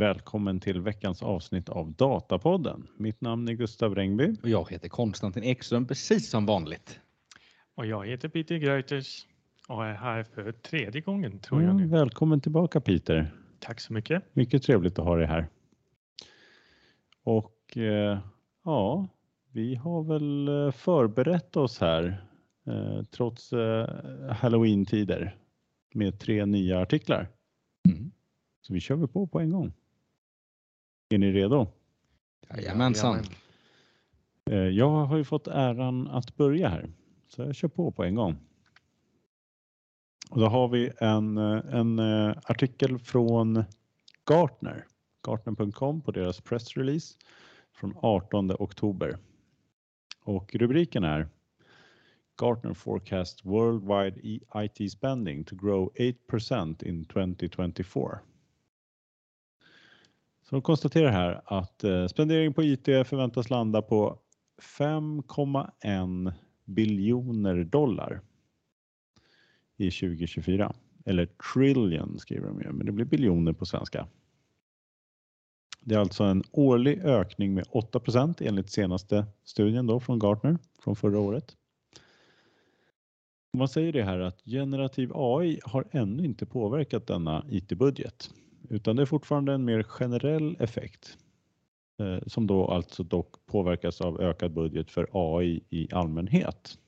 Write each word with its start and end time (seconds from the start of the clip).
Välkommen 0.00 0.60
till 0.60 0.80
veckans 0.80 1.22
avsnitt 1.22 1.68
av 1.68 1.92
Datapodden. 1.92 2.86
Mitt 2.96 3.20
namn 3.20 3.48
är 3.48 3.52
Gustav 3.52 3.94
Rengby. 3.94 4.36
Och 4.42 4.48
jag 4.48 4.70
heter 4.70 4.88
Konstantin 4.88 5.44
Ekström 5.44 5.86
precis 5.86 6.30
som 6.30 6.46
vanligt. 6.46 7.00
Och 7.74 7.86
jag 7.86 8.06
heter 8.06 8.28
Peter 8.28 8.56
Greuters 8.56 9.26
och 9.68 9.86
är 9.86 9.94
här 9.94 10.22
för 10.22 10.52
tredje 10.52 11.00
gången 11.00 11.38
tror 11.38 11.62
jag 11.62 11.70
Mm, 11.70 11.82
nu. 11.82 11.88
välkommen 11.88 12.40
tillbaka 12.40 12.80
Peter. 12.80 13.34
Tack 13.58 13.80
så 13.80 13.92
mycket. 13.92 14.22
Mycket 14.36 14.62
trevligt 14.62 14.98
att 14.98 15.04
ha 15.04 15.16
dig 15.16 15.26
här. 15.26 15.48
Och 17.24 17.76
eh, 17.76 18.18
ja, 18.64 19.08
vi 19.52 19.74
har 19.74 20.02
väl 20.02 20.48
eh, 20.48 20.72
förberett 20.72 21.56
oss 21.56 21.80
här 21.80 22.24
eh, 22.66 23.02
trots 23.02 23.52
eh, 23.52 23.88
halloween-tider 24.30 25.36
med 25.94 26.18
tre 26.20 26.46
nya 26.46 26.78
artiklar. 26.80 27.28
Mm. 27.88 28.10
Så 28.60 28.72
vi 28.74 28.80
kör 28.80 28.94
väl 28.96 29.08
på 29.08 29.26
på 29.26 29.40
en 29.40 29.50
gång. 29.50 29.72
Är 31.12 31.18
ni 31.18 31.32
redo? 31.32 31.66
Jajamensan. 32.56 33.18
Eh, 34.50 34.56
Jag 34.58 34.90
har 35.06 35.16
ju 35.16 35.24
fått 35.24 35.46
äran 35.48 36.08
att 36.08 36.36
börja 36.36 36.68
här, 36.68 36.90
så 37.28 37.42
jag 37.42 37.54
kör 37.54 37.68
på 37.68 37.90
på 37.92 38.04
en 38.04 38.14
gång. 38.14 38.36
Och 40.30 40.40
då 40.40 40.46
har 40.46 40.68
vi 40.68 40.90
en, 40.98 41.38
eh, 41.38 41.74
en 41.74 41.98
eh, 41.98 42.36
artikel 42.44 42.98
från 42.98 43.64
Gartner, 44.30 44.86
Gartner.com 45.26 46.00
på 46.00 46.10
deras 46.10 46.40
pressrelease 46.40 47.18
från 47.72 47.94
18 47.96 48.50
oktober. 48.58 49.18
Och 50.24 50.54
rubriken 50.54 51.04
är 51.04 51.28
Gartner 52.40 52.74
forecast 52.74 53.44
worldwide 53.44 54.20
E- 54.26 54.40
IT 54.54 54.92
spending 54.92 55.44
to 55.44 55.56
grow 55.56 55.92
8% 56.30 56.82
in 56.84 57.04
2024. 57.04 58.18
Så 60.50 60.56
de 60.56 60.62
konstaterar 60.62 61.10
här 61.10 61.42
att 61.44 61.84
eh, 61.84 62.06
spendering 62.06 62.54
på 62.54 62.62
IT 62.62 62.84
förväntas 62.84 63.50
landa 63.50 63.82
på 63.82 64.18
5,1 64.78 66.32
biljoner 66.64 67.64
dollar 67.64 68.20
i 69.76 69.90
2024. 69.90 70.72
Eller 71.04 71.26
trillion 71.26 72.18
skriver 72.18 72.48
de 72.48 72.60
ju, 72.60 72.72
men 72.72 72.86
det 72.86 72.92
blir 72.92 73.04
biljoner 73.04 73.52
på 73.52 73.66
svenska. 73.66 74.06
Det 75.80 75.94
är 75.94 75.98
alltså 75.98 76.24
en 76.24 76.42
årlig 76.50 76.98
ökning 76.98 77.54
med 77.54 77.64
8% 77.64 78.34
enligt 78.40 78.70
senaste 78.70 79.26
studien 79.44 79.86
då 79.86 80.00
från 80.00 80.18
Gartner 80.18 80.58
från 80.84 80.96
förra 80.96 81.18
året. 81.18 81.56
Man 83.52 83.68
säger 83.68 83.92
det 83.92 84.02
här 84.02 84.18
att 84.18 84.42
generativ 84.44 85.10
AI 85.14 85.60
har 85.64 85.84
ännu 85.90 86.24
inte 86.24 86.46
påverkat 86.46 87.06
denna 87.06 87.44
IT-budget 87.48 88.30
utan 88.70 88.96
det 88.96 89.02
är 89.02 89.06
fortfarande 89.06 89.52
en 89.52 89.64
mer 89.64 89.82
generell 89.82 90.56
effekt 90.60 91.18
eh, 91.98 92.18
som 92.26 92.46
då 92.46 92.66
alltså 92.66 93.02
dock 93.02 93.46
påverkas 93.46 94.00
av 94.00 94.20
ökad 94.20 94.52
budget 94.52 94.90
för 94.90 95.08
AI 95.12 95.60
i 95.70 95.88
allmänhet. 95.92 96.78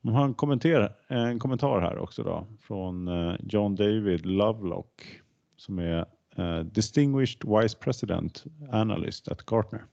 Man 0.00 0.14
har 0.14 0.24
en 0.24 0.34
kommentar, 0.34 0.96
en 1.08 1.38
kommentar 1.38 1.80
här 1.80 1.98
också 1.98 2.22
då 2.22 2.46
från 2.60 3.08
eh, 3.08 3.36
John 3.40 3.74
David 3.74 4.26
Lovelock 4.26 5.20
som 5.56 5.78
är 5.78 6.06
eh, 6.36 6.60
Distinguished 6.60 7.42
Vice 7.44 7.78
President 7.78 8.44
Analyst 8.70 9.28
at 9.28 9.46
Gartner. 9.46 9.84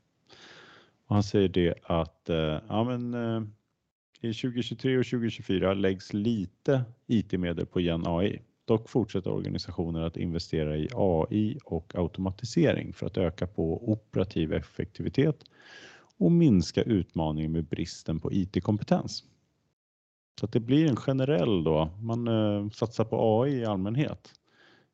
Och 1.08 1.16
han 1.16 1.24
säger 1.24 1.50
det 1.50 1.76
att 1.84 2.30
eh, 2.30 2.60
ja, 2.68 2.84
men, 2.84 3.14
eh, 3.14 3.42
i 4.22 4.34
2023 4.34 4.98
och 4.98 5.06
2024 5.06 5.74
läggs 5.74 6.14
lite 6.14 6.84
IT-medel 7.08 7.66
på 7.66 7.80
Gen 7.80 8.08
AI. 8.08 8.42
Dock 8.66 8.90
fortsätter 8.90 9.32
organisationer 9.32 10.02
att 10.02 10.18
investera 10.18 10.78
i 10.78 10.90
AI 10.94 11.60
och 11.66 11.96
automatisering 11.96 12.94
för 12.94 13.06
att 13.06 13.18
öka 13.18 13.48
på 13.48 13.92
operativ 13.92 14.54
effektivitet 14.54 15.44
och 16.18 16.32
minska 16.32 16.82
utmaningen 16.82 17.52
med 17.52 17.66
bristen 17.66 18.20
på 18.20 18.34
IT-kompetens. 18.34 19.24
Så 20.40 20.46
att 20.46 20.52
det 20.52 20.60
blir 20.60 20.90
en 20.90 20.96
generell 20.96 21.64
då, 21.64 21.90
man 22.02 22.28
eh, 22.28 22.70
satsar 22.70 23.06
på 23.06 23.42
AI 23.42 23.52
i 23.52 23.66
allmänhet 23.66 24.34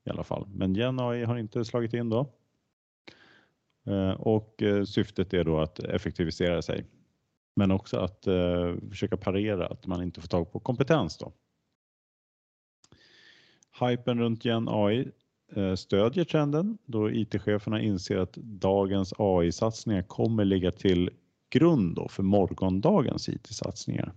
i 0.06 0.10
alla 0.10 0.24
fall. 0.24 0.48
Men 0.48 0.76
Gen 0.76 1.00
AI 1.00 1.24
har 1.24 1.38
inte 1.38 1.66
slagit 1.66 1.94
in 1.94 2.10
då. 2.10 2.30
Eh, 3.88 4.12
och 4.12 4.64
eh, 4.64 4.84
syftet 4.84 5.34
är 5.34 5.44
då 5.44 5.60
att 5.60 5.80
effektivisera 5.80 6.62
sig. 6.62 6.86
Men 7.56 7.72
också 7.72 7.98
att 7.98 8.28
eh, 8.28 8.76
försöka 8.90 9.18
parera 9.18 9.68
att 9.68 9.88
man 9.88 10.04
inte 10.04 10.22
får 10.22 10.28
tag 10.28 10.52
på 10.52 10.60
kompetens 10.60 11.18
då. 11.18 11.32
Hypen 13.80 14.20
runt 14.20 14.46
Gen 14.46 14.68
AI 14.70 15.12
eh, 15.56 15.76
stödjer 15.76 16.26
trenden 16.26 16.78
då 16.86 17.12
IT-cheferna 17.12 17.82
inser 17.82 18.18
att 18.18 18.34
dagens 18.36 19.14
AI-satsningar 19.18 20.02
kommer 20.02 20.46
ligga 20.46 20.72
till 20.72 21.10
grund 21.50 21.96
då 21.96 22.08
för 22.08 22.24
morgondagens 22.24 23.30
IT-satsningar 23.30 24.14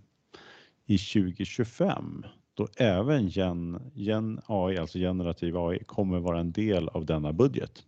i 0.86 0.98
2025 0.98 2.24
då 2.54 2.68
även 2.76 3.28
Gen, 3.28 3.90
Gen 3.94 4.40
AI, 4.46 4.78
alltså 4.78 4.98
generativ 4.98 5.56
AI, 5.56 5.84
kommer 5.84 6.18
vara 6.18 6.40
en 6.40 6.52
del 6.52 6.88
av 6.88 7.06
denna 7.06 7.32
budget. 7.32 7.86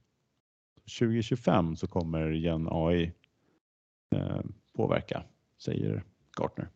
2025 0.98 1.76
så 1.76 1.86
kommer 1.86 2.30
Gen 2.30 2.68
AI 2.70 3.12
eh, 4.14 4.40
påverka, 4.76 5.24
säger 5.58 6.04
Gartner. 6.38 6.68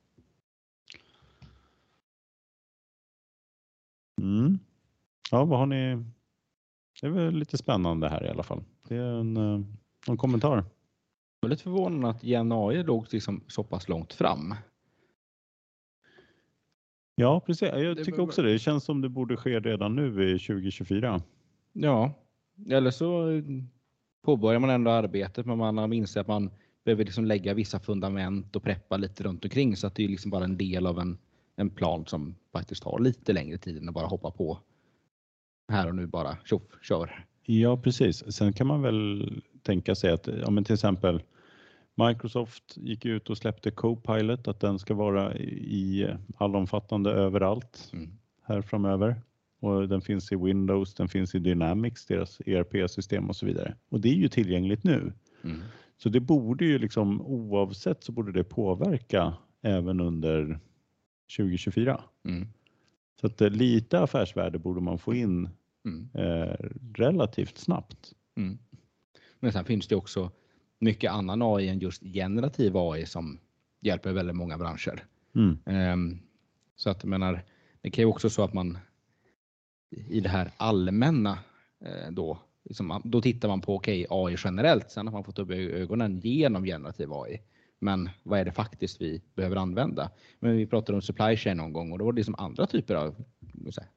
Mm. 4.20 4.58
Ja, 5.30 5.44
vad 5.44 5.58
har 5.58 5.66
ni? 5.66 6.04
Det 7.00 7.06
är 7.06 7.10
väl 7.10 7.34
lite 7.34 7.58
spännande 7.58 8.08
här 8.08 8.24
i 8.24 8.28
alla 8.28 8.42
fall. 8.42 8.64
Det 8.88 8.96
är 8.96 9.20
en, 9.20 9.36
eh, 9.36 9.60
en 10.08 10.16
kommentar. 10.16 10.56
Jag 11.40 11.48
är 11.48 11.48
lite 11.48 11.62
förvånad 11.62 12.10
att 12.10 12.24
AI 12.24 12.82
låg 12.82 13.06
liksom 13.10 13.40
så 13.46 13.64
pass 13.64 13.88
långt 13.88 14.12
fram. 14.12 14.54
Ja, 17.14 17.40
precis. 17.40 17.68
Jag 17.72 18.04
tycker 18.04 18.20
också 18.20 18.42
det. 18.42 18.52
Det 18.52 18.58
känns 18.58 18.84
som 18.84 19.00
det 19.00 19.08
borde 19.08 19.36
ske 19.36 19.60
redan 19.60 19.96
nu 19.96 20.34
i 20.34 20.38
2024. 20.38 21.22
Ja, 21.72 22.12
eller 22.70 22.90
så 22.90 23.30
eh, 23.30 23.42
påbörjar 24.24 24.60
man 24.60 24.70
ändå 24.70 24.90
arbetet 24.90 25.46
men 25.46 25.58
man 25.58 25.78
har 25.78 25.94
insett 25.94 26.20
att 26.20 26.28
man 26.28 26.50
behöver 26.84 27.04
liksom 27.04 27.24
lägga 27.24 27.54
vissa 27.54 27.80
fundament 27.80 28.56
och 28.56 28.62
preppa 28.62 28.96
lite 28.96 29.22
runt 29.22 29.44
omkring 29.44 29.76
så 29.76 29.86
att 29.86 29.94
det 29.94 30.04
är 30.04 30.08
liksom 30.08 30.30
bara 30.30 30.44
en 30.44 30.56
del 30.56 30.86
av 30.86 30.98
en, 30.98 31.18
en 31.56 31.70
plan 31.70 32.06
som 32.06 32.34
faktiskt 32.52 32.82
tar 32.82 32.98
lite 32.98 33.32
längre 33.32 33.58
tid 33.58 33.78
än 33.78 33.88
att 33.88 33.94
bara 33.94 34.06
hoppa 34.06 34.30
på 34.30 34.58
här 35.68 35.88
och 35.88 35.94
nu 35.94 36.06
bara 36.06 36.36
tjoff, 36.44 36.62
kör. 36.82 37.24
Ja, 37.42 37.76
precis. 37.76 38.32
Sen 38.32 38.52
kan 38.52 38.66
man 38.66 38.82
väl 38.82 39.30
tänka 39.62 39.94
sig 39.94 40.10
att 40.12 40.28
ja, 40.42 40.50
men 40.50 40.64
till 40.64 40.74
exempel 40.74 41.22
Microsoft 41.94 42.76
gick 42.76 43.04
ut 43.04 43.30
och 43.30 43.38
släppte 43.38 43.70
Copilot, 43.70 44.48
att 44.48 44.60
den 44.60 44.78
ska 44.78 44.94
vara 44.94 45.36
i 45.38 46.08
allomfattande 46.36 47.10
överallt 47.10 47.90
Mm. 47.92 48.10
här 48.42 48.62
framöver. 48.62 49.22
Och 49.60 49.88
den 49.88 50.00
finns 50.00 50.32
i 50.32 50.36
Windows, 50.36 50.94
den 50.94 51.08
finns 51.08 51.34
i 51.34 51.38
Dynamics, 51.38 52.06
deras 52.06 52.40
ERP-system 52.46 53.28
och 53.28 53.36
så 53.36 53.46
vidare. 53.46 53.74
Och 53.88 54.00
det 54.00 54.08
är 54.08 54.14
ju 54.14 54.28
tillgängligt 54.28 54.84
nu. 54.84 55.12
Mm. 55.44 55.60
Så 55.98 56.08
det 56.08 56.20
borde 56.20 56.64
ju 56.64 56.78
liksom 56.78 57.20
oavsett 57.20 58.04
så 58.04 58.12
borde 58.12 58.32
det 58.32 58.44
påverka 58.44 59.34
även 59.62 60.00
under 60.00 60.58
2024. 61.36 62.00
Mm. 62.24 62.48
Så 63.20 63.26
att 63.26 63.40
eh, 63.40 63.50
lite 63.50 64.00
affärsvärde 64.00 64.58
borde 64.58 64.80
man 64.80 64.98
få 64.98 65.14
in 65.14 65.48
Mm. 65.84 66.08
eh, 66.14 66.56
relativt 66.94 67.58
snabbt. 67.58 68.12
Mm. 68.36 68.58
Men 69.40 69.52
sen 69.52 69.64
finns 69.64 69.86
det 69.88 69.96
också 69.96 70.30
mycket 70.78 71.10
annan 71.12 71.42
AI 71.42 71.68
än 71.68 71.78
just 71.78 72.02
generativ 72.02 72.76
AI 72.76 73.06
som 73.06 73.38
hjälper 73.80 74.12
väldigt 74.12 74.36
många 74.36 74.58
branscher. 74.58 75.04
Mm. 75.34 75.58
Ehm, 75.66 76.18
Så 76.76 76.90
att 76.90 77.02
jag 77.02 77.10
menar, 77.10 77.44
det 77.80 77.90
kan 77.90 78.02
ju 78.02 78.06
också 78.06 78.30
så 78.30 78.42
att 78.44 78.52
man 78.54 78.78
i 79.90 80.20
det 80.20 80.28
här 80.28 80.50
allmänna 80.56 81.38
eh, 81.80 82.10
då, 82.10 82.38
liksom, 82.64 83.00
då 83.04 83.20
tittar 83.20 83.48
man 83.48 83.60
på 83.60 83.74
okej 83.74 84.06
AI 84.10 84.36
generellt, 84.44 84.90
sen 84.90 85.06
har 85.06 85.12
man 85.12 85.24
fått 85.24 85.38
upp 85.38 85.50
ögonen 85.50 86.20
genom 86.20 86.64
generativ 86.64 87.12
AI. 87.12 87.40
Men 87.78 88.08
vad 88.22 88.40
är 88.40 88.44
det 88.44 88.52
faktiskt 88.52 89.00
vi 89.00 89.22
behöver 89.34 89.56
använda? 89.56 90.10
Men 90.40 90.56
vi 90.56 90.66
pratade 90.66 90.96
om 90.96 91.02
supply 91.02 91.36
chain 91.36 91.56
någon 91.56 91.72
gång 91.72 91.92
och 91.92 91.98
då 91.98 92.04
var 92.04 92.12
det 92.12 92.16
liksom 92.16 92.34
andra 92.38 92.66
typer 92.66 92.94
av, 92.94 93.14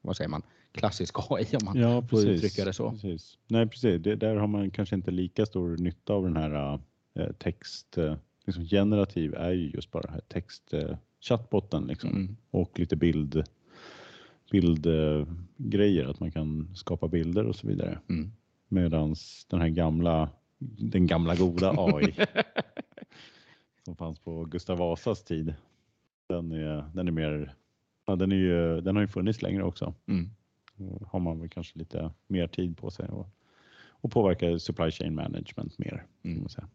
vad 0.01 0.17
säger 0.17 0.29
man, 0.29 0.41
klassisk 0.71 1.15
AI 1.29 1.45
om 1.61 1.65
man 1.65 1.77
Ja, 1.77 2.01
får 2.07 2.27
uttrycka 2.27 2.65
det 2.65 2.73
så. 2.73 2.91
precis. 2.91 3.37
Nej, 3.47 3.67
precis. 3.67 4.01
Det, 4.03 4.15
där 4.15 4.35
har 4.35 4.47
man 4.47 4.71
kanske 4.71 4.95
inte 4.95 5.11
lika 5.11 5.45
stor 5.45 5.77
nytta 5.77 6.13
av 6.13 6.23
den 6.23 6.35
här 6.37 6.79
eh, 7.19 7.31
text, 7.31 7.97
eh, 7.97 8.15
liksom 8.45 8.65
generativ 8.65 9.33
är 9.35 9.51
ju 9.51 9.69
just 9.69 9.91
bara 9.91 10.11
här 10.11 10.21
text 10.27 10.73
eh, 10.73 10.97
chattbotten 11.21 11.87
liksom 11.87 12.09
Mm. 12.09 12.35
och 12.51 12.79
lite 12.79 12.95
bild 12.95 13.43
bildgrejer, 14.51 15.25
grejer, 15.57 16.05
att 16.05 16.19
man 16.19 16.31
kan 16.31 16.71
skapa 16.75 17.07
bilder 17.07 17.45
och 17.45 17.55
så 17.55 17.67
vidare. 17.67 17.99
Mm. 18.09 18.31
Medans 18.67 19.45
den 19.49 19.61
här 19.61 19.69
gamla, 19.69 20.29
den 20.77 21.07
gamla 21.07 21.35
goda 21.35 21.73
AI 21.77 22.13
som 23.89 23.95
fanns 23.95 24.19
på 24.19 24.45
Gustav 24.45 24.77
Vasas 24.77 25.23
tid. 25.23 25.55
Den 26.27 26.51
är, 26.51 26.89
den 26.93 27.07
är 27.07 27.11
mer, 27.11 27.55
ja, 28.05 28.15
den, 28.15 28.31
är 28.31 28.35
ju, 28.35 28.81
den 28.81 28.95
har 28.95 29.01
ju 29.01 29.07
funnits 29.07 29.41
längre 29.41 29.63
också. 29.63 29.93
Mm. 30.07 30.29
Då 30.75 31.07
har 31.11 31.19
man 31.19 31.39
väl 31.39 31.49
kanske 31.49 31.79
lite 31.79 32.11
mer 32.27 32.47
tid 32.47 32.77
på 32.77 32.91
sig 32.91 33.05
att 33.05 33.27
och 34.01 34.11
påverka 34.11 34.59
supply 34.59 34.91
chain 34.91 35.15
management 35.15 35.77
mer. 35.77 36.05
Mm. 36.23 36.39
man 36.39 36.49
säga. 36.49 36.69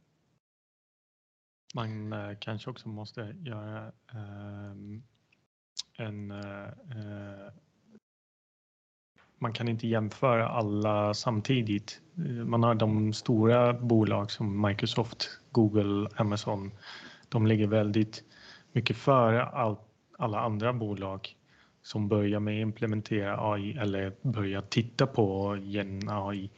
Man 1.75 2.13
eh, 2.13 2.39
kanske 2.41 2.71
också 2.71 2.89
måste 2.89 3.37
göra 3.41 3.93
ehm, 4.13 5.03
en... 5.99 6.31
eh, 6.31 6.65
eh, 6.67 7.53
man 9.39 9.53
kan 9.53 9.69
inte 9.69 9.89
jämföra 9.89 10.49
alla 10.49 11.15
samtidigt. 11.15 12.03
Eh, 12.19 12.45
Man 12.45 12.63
har 12.63 12.75
de 12.75 13.13
stora 13.13 13.73
bolag 13.73 14.31
som 14.31 14.67
Microsoft, 14.67 15.31
Google, 15.53 16.09
Amazon. 16.17 16.71
De 17.29 17.47
ligger 17.47 17.67
väldigt 17.67 18.25
mycket 18.73 18.97
före 18.97 19.45
all, 19.45 19.77
alla 20.19 20.41
andra 20.41 20.73
bolag 20.73 21.37
som 21.83 22.09
börjar 22.09 22.41
med 22.41 22.55
att 22.55 22.63
implementera 22.63 23.53
AI 23.53 23.79
eller 23.79 24.13
börjar 24.23 24.61
titta 24.61 25.07
på 25.07 25.57
gen 25.57 26.09
AI. 26.09 26.51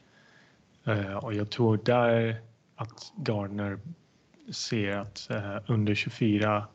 Eh, 0.85 1.17
och 1.17 1.35
jag 1.35 1.51
tror 1.51 1.81
där 1.85 2.41
att 2.77 3.13
Gartner 3.17 3.79
ser 4.53 4.97
att 4.97 5.31
eh, 5.31 5.57
under 5.67 5.95
24 5.95 6.67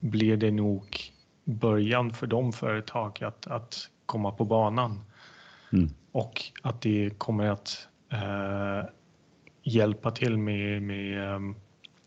blir 0.00 0.36
det 0.36 0.50
nog 0.50 0.98
början 1.44 2.12
för 2.12 2.26
de 2.26 2.52
företag 2.52 3.22
att, 3.24 3.46
att 3.46 3.90
komma 4.06 4.30
på 4.30 4.44
banan 4.44 5.00
Mm. 5.72 5.90
och 6.12 6.42
att 6.62 6.80
det 6.80 7.10
kommer 7.18 7.46
att 7.46 7.88
eh, 8.12 8.84
hjälpa 9.62 10.10
till 10.10 10.38
med, 10.38 10.82
med 10.82 11.34
ehm, 11.34 11.54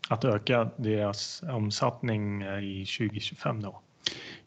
att 0.08 0.24
öka 0.24 0.70
deras 0.76 1.42
omsättning 1.42 2.42
eh, 2.42 2.64
i 2.64 2.86
2025 2.98 3.62
då. 3.62 3.80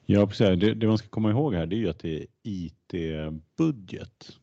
Ja, 0.06 0.28
precis. 0.28 0.60
Det, 0.60 0.74
det 0.74 0.88
man 0.88 0.98
ska 0.98 1.08
komma 1.08 1.30
ihåg 1.30 1.54
här 1.54 1.66
det 1.66 1.76
är 1.76 1.78
ju 1.78 1.90
att 1.90 2.00
det 2.00 2.18
är 2.18 2.26
IT-budget. 2.44 4.38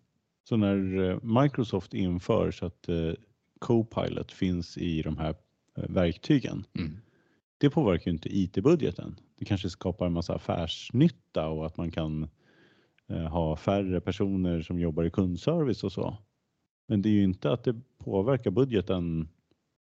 Så 0.49 0.57
när 0.57 1.11
eh, 1.11 1.19
Microsoft 1.43 1.95
inför 1.95 2.51
så 2.51 2.67
att 2.67 2.89
eh, 2.89 3.13
Copilot 3.59 4.33
finns 4.33 4.79
i 4.79 5.03
de 5.03 5.19
här 5.19 5.35
verktygen, 5.75 6.65
Mm. 6.79 6.97
det 7.59 7.71
påverkar 7.71 8.11
ju 8.11 8.13
inte 8.13 8.29
IT-budgeten. 8.39 9.17
Det 9.39 9.45
kanske 9.45 9.71
skapar 9.71 10.07
en 10.07 10.13
massa 10.13 10.35
affärsnytta 10.35 11.49
och 11.49 11.67
att 11.67 11.77
man 11.77 11.91
kan 11.91 12.29
ha 13.31 13.57
färre 13.57 14.01
personer 14.01 14.63
som 14.63 14.81
jobbar 14.81 15.05
i 15.05 15.11
kundservice 15.11 15.85
och 15.85 15.93
så. 15.93 16.17
Men 16.89 17.03
det 17.03 17.09
är 17.09 17.13
ju 17.13 17.23
inte 17.25 17.51
att 17.53 17.65
det 17.65 17.75
påverkar 17.99 18.51
budgeten 18.51 19.29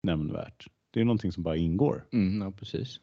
nämnvärt. 0.02 0.66
Det 0.90 1.00
är 1.00 1.04
någonting 1.04 1.32
som 1.32 1.42
bara 1.42 1.56
ingår. 1.56 2.04
Mm, 2.12 2.42
ja, 2.42 2.50
precis. 2.50 3.00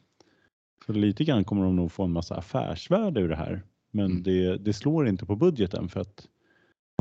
Så 0.86 0.92
lite 0.92 1.24
grann 1.24 1.44
kommer 1.44 1.64
de 1.64 1.76
nog 1.76 1.92
få 1.92 2.04
en 2.04 2.12
massa 2.12 2.34
affärsvärde 2.36 3.20
ur 3.20 3.28
det 3.28 3.36
här. 3.36 3.62
Men 3.90 4.10
Mm. 4.10 4.22
det, 4.22 4.56
det 4.58 4.72
slår 4.72 5.08
inte 5.08 5.26
på 5.26 5.36
budgeten 5.36 5.88
för 5.88 6.00
att, 6.00 6.28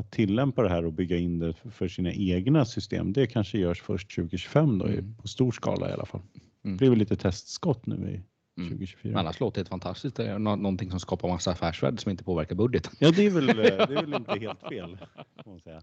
att 0.01 0.11
tillämpa 0.11 0.63
det 0.63 0.69
här 0.69 0.85
och 0.85 0.93
bygga 0.93 1.17
in 1.17 1.39
det 1.39 1.53
för, 1.53 1.69
för 1.69 1.87
sina 1.87 2.13
egna 2.13 2.65
system. 2.65 3.13
Det 3.13 3.27
kanske 3.27 3.57
görs 3.59 3.81
först 3.81 4.15
2025 4.15 4.77
då, 4.77 4.85
Mm. 4.85 5.15
på 5.15 5.27
stor 5.27 5.51
skala 5.51 5.89
i 5.89 5.93
alla 5.93 6.05
fall. 6.05 6.21
Mm. 6.21 6.41
Det 6.63 6.77
blir 6.77 6.89
väl 6.89 6.99
lite 6.99 7.15
testskott 7.15 7.85
nu 7.85 7.95
i 7.95 8.21
Mm. 8.57 8.69
2024. 8.69 9.11
Men 9.11 9.19
annars 9.19 9.39
låter 9.39 9.63
det 9.63 9.69
fantastiskt. 9.69 10.15
Det 10.15 10.25
är 10.27 10.39
nå- 10.39 10.55
någonting 10.55 10.89
som 10.91 10.99
skapar 10.99 11.27
massa 11.27 11.51
affärsvärde 11.51 11.97
som 11.97 12.11
inte 12.11 12.23
påverkar 12.23 12.55
budgeten. 12.55 12.91
Ja, 12.99 13.11
det 13.11 13.25
är, 13.25 13.29
väl, 13.31 13.49
eh, 13.49 13.55
det 13.55 13.71
är 13.71 14.01
väl 14.05 14.13
inte 14.13 14.39
helt 14.39 14.59
fel. 14.69 14.97
Man 15.45 15.59
säga. 15.59 15.81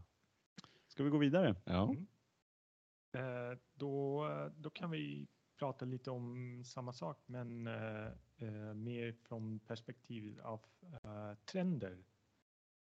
Ska 1.00 1.04
vi 1.04 1.10
gå 1.10 1.18
vidare? 1.18 1.54
Ja. 1.64 1.94
Eh, 3.12 3.58
Då, 3.74 4.26
då 4.56 4.70
kan 4.70 4.90
vi 4.90 5.26
prata 5.58 5.84
lite 5.84 6.10
om 6.10 6.62
samma 6.64 6.92
sak 6.92 7.18
men 7.26 7.66
eh, 7.66 8.06
eh, 8.36 8.74
mer 8.74 9.12
från 9.12 9.58
perspektiv 9.58 10.40
av 10.42 10.60
eh, 11.04 11.34
trender. 11.52 11.98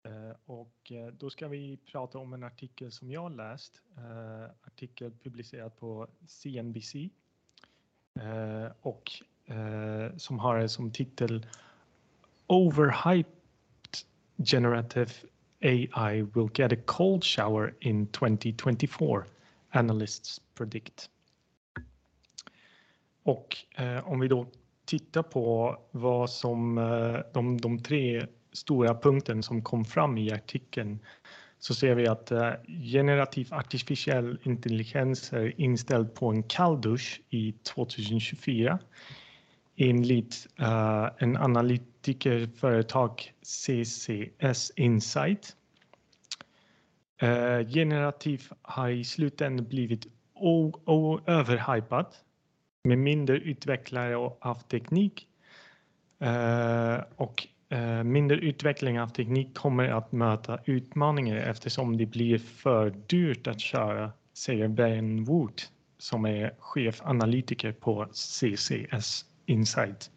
Eh, 0.08 0.36
och 0.46 0.92
eh, 0.92 1.08
då 1.08 1.30
ska 1.30 1.48
vi 1.48 1.78
prata 1.78 2.18
om 2.18 2.34
en 2.34 2.44
artikel 2.44 2.92
som 2.92 3.12
jag 3.12 3.36
läst, 3.36 3.82
eh, 3.98 4.52
artikel 4.62 5.12
publicerad 5.12 5.76
på 5.76 6.08
CNBC 6.28 7.10
eh, 8.20 8.72
och 8.82 9.12
eh, 9.46 10.16
som 10.18 10.40
har 10.40 10.68
som 10.68 10.92
titel 10.92 11.46
Overhyped 12.48 13.34
generative 14.38 15.12
AI 15.62 16.22
will 16.34 16.50
get 16.54 16.72
a 16.72 16.82
cold 16.86 17.24
shower 17.24 17.74
in 17.80 18.08
2024 18.08 19.26
analysts 19.72 20.42
predict. 20.58 21.10
Och 23.24 23.58
eh, 23.76 24.08
om 24.12 24.20
vi 24.20 24.28
då 24.28 24.48
tittar 24.86 25.24
på 25.24 25.78
vad 25.92 26.30
som 26.30 26.78
eh, 26.78 27.20
de, 27.34 27.62
de 27.62 27.80
tre 27.80 28.28
stora 28.54 28.96
punkten 28.96 29.44
som 29.44 29.62
kom 29.62 29.86
fram 29.86 30.18
i 30.18 30.32
artikeln 30.32 31.00
så 31.60 31.74
ser 31.74 31.96
vi 31.96 32.08
att 32.08 32.32
eh, 32.32 32.52
generativ 32.92 33.54
artificiell 33.54 34.38
intelligens 34.44 35.34
är 35.34 35.62
inställd 35.62 36.14
på 36.14 36.30
en 36.30 36.44
kalldusch 36.44 37.22
i 37.30 37.52
2024 37.52 38.80
enligt 39.76 40.48
uh, 40.62 40.68
eh, 40.68 41.10
en 41.18 41.38
analytikerföretag 41.38 43.34
CCS 43.42 44.72
Insight. 44.76 45.56
Uh, 47.24 47.68
generativ 47.70 48.50
har 48.62 48.90
i 48.90 49.04
slutändan 49.04 49.66
blivit 49.66 50.08
överhypat 51.28 52.24
med 52.84 52.98
mindre 52.98 53.38
utvecklare 53.38 54.16
av 54.40 54.56
teknik. 54.56 55.28
uh, 56.22 57.04
och 57.16 57.48
uh, 57.74 58.04
mindre 58.04 58.38
utveckling 58.38 59.02
av 59.02 59.08
teknik 59.08 59.56
kommer 59.56 59.90
att 59.90 60.12
möta 60.12 60.60
utmaningar 60.66 61.36
eftersom 61.36 61.98
det 61.98 62.06
blir 62.06 62.38
för 62.38 62.90
dyrt 63.08 63.48
att 63.48 63.60
köra, 63.60 64.12
säger 64.34 64.68
Ben 64.68 65.24
Wood 65.24 65.62
som 65.98 66.26
är 66.26 66.54
chefanalytiker 66.60 67.72
på 67.72 68.08
CCS 68.12 69.26
Insight. 69.46 70.12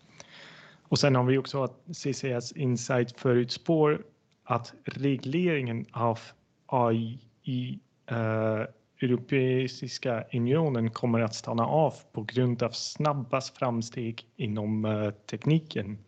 Och 0.83 0.99
sen 0.99 1.15
har 1.15 1.25
vi 1.25 1.39
också 1.39 1.63
att 1.63 1.81
CCS 1.93 2.53
Insight 2.53 3.21
förutspår 3.21 4.03
att 4.45 4.75
regleringen 4.85 5.87
av 5.93 6.19
AI 6.67 7.19
i 7.43 7.81
eh, 8.07 8.65
Europeiska 9.03 10.25
unionen 10.33 10.91
kommer 10.91 11.21
att 11.21 11.35
stanna 11.35 11.67
av 11.67 11.95
på 12.13 12.23
grund 12.23 12.63
av 12.63 12.71
snabbast 12.71 13.59
framsteg 13.59 14.27
inom 14.37 14.85
eh, 14.85 15.11
tekniken. 15.11 15.99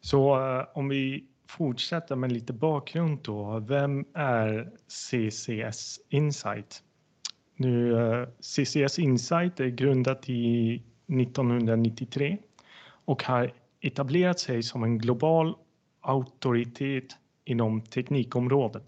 Så 0.00 0.34
eh, 0.40 0.66
om 0.74 0.88
vi 0.88 1.24
fortsätter 1.48 2.16
med 2.16 2.32
lite 2.32 2.52
bakgrund 2.52 3.18
då. 3.22 3.58
Vem 3.58 4.04
är 4.14 4.70
CCS 4.88 6.00
Insight? 6.08 6.82
Nu, 7.56 7.98
eh, 7.98 8.28
CCS 8.40 8.98
Insight 8.98 9.60
är 9.60 9.68
grundat 9.68 10.28
i 10.28 10.82
1993 11.06 12.38
och 13.04 13.22
har 13.24 13.52
etablerat 13.80 14.40
sig 14.40 14.62
som 14.62 14.82
en 14.82 14.98
global 14.98 15.54
auktoritet 16.00 17.16
inom 17.44 17.80
teknikområdet. 17.80 18.82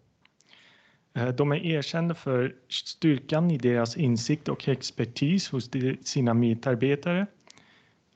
Eh, 1.15 1.29
de 1.29 1.53
är 1.53 1.67
erkända 1.67 2.15
för 2.15 2.55
styrkan 2.69 3.51
i 3.51 3.59
deras 3.59 3.97
insikt 3.97 4.49
och 4.49 4.69
expertis 4.69 5.49
hos 5.49 5.71
sina 6.03 6.35
medarbetare. 6.35 7.27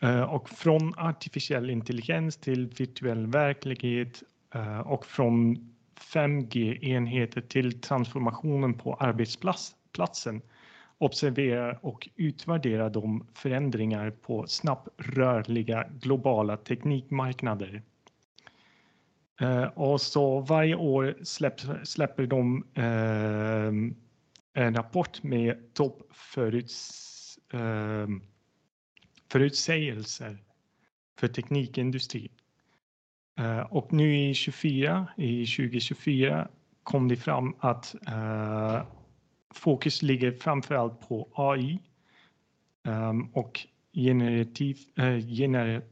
Eh, 0.01 0.23
och 0.23 0.49
från 0.49 0.95
artificiell 0.99 1.71
intelligens 1.71 2.37
till 2.37 2.67
virtuell 2.67 3.27
verklighet 3.27 4.23
eh, 4.55 4.81
och 4.81 5.07
från 5.07 5.69
5G-enheter 6.15 7.41
till 7.41 7.81
transformationen 7.81 8.75
på 8.75 8.95
arbetsplatsen 8.95 10.43
observerar 11.03 11.79
och 11.83 12.09
utvärderar 12.17 12.91
de 12.91 13.27
förändringar 13.35 14.11
på 14.11 14.47
snabbt 14.47 14.89
rörliga 14.97 15.89
globala 16.01 16.57
teknikmarknader. 16.57 17.83
Eh, 19.41 19.65
och 19.65 20.01
så 20.01 20.41
varje 20.41 20.75
år 20.75 21.17
släpper, 21.23 21.85
släpper 21.85 22.27
de 22.27 22.65
eh, 22.75 23.73
en 24.65 24.75
rapport 24.75 25.23
med 25.23 25.75
toppförutsägelser 25.75 27.13
eh, 27.53 28.07
förutsägelser 29.33 30.39
för 31.19 31.29
teknikindustrin. 31.29 32.33
Eh, 33.39 33.61
och 33.61 33.93
nu 33.93 34.17
i 34.17 34.35
24, 34.35 35.07
i 35.17 35.47
2024 35.47 36.49
kom 36.83 37.09
det 37.09 37.17
fram 37.17 37.55
att 37.59 37.95
eh, 38.09 38.83
fokus 39.55 40.03
ligger 40.03 40.33
framförallt 40.33 41.09
på 41.09 41.29
AI 41.35 41.79
um, 42.85 42.93
ehm, 42.93 43.25
och 43.33 43.67
generativ, 43.93 44.79
eh, 44.97 45.19
gener, 45.19 45.83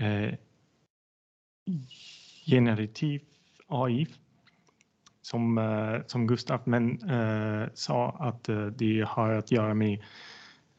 eh, 0.00 0.34
generativ 2.46 3.22
AI 3.66 4.06
som, 5.22 5.58
eh, 5.58 6.06
som 6.06 6.26
Gustav 6.26 6.60
men, 6.64 7.10
eh, 7.10 7.68
sa 7.74 8.10
att 8.10 8.48
eh, 8.48 8.66
det 8.66 9.04
har 9.08 9.32
att 9.32 9.52
göra 9.52 9.74
med 9.74 10.02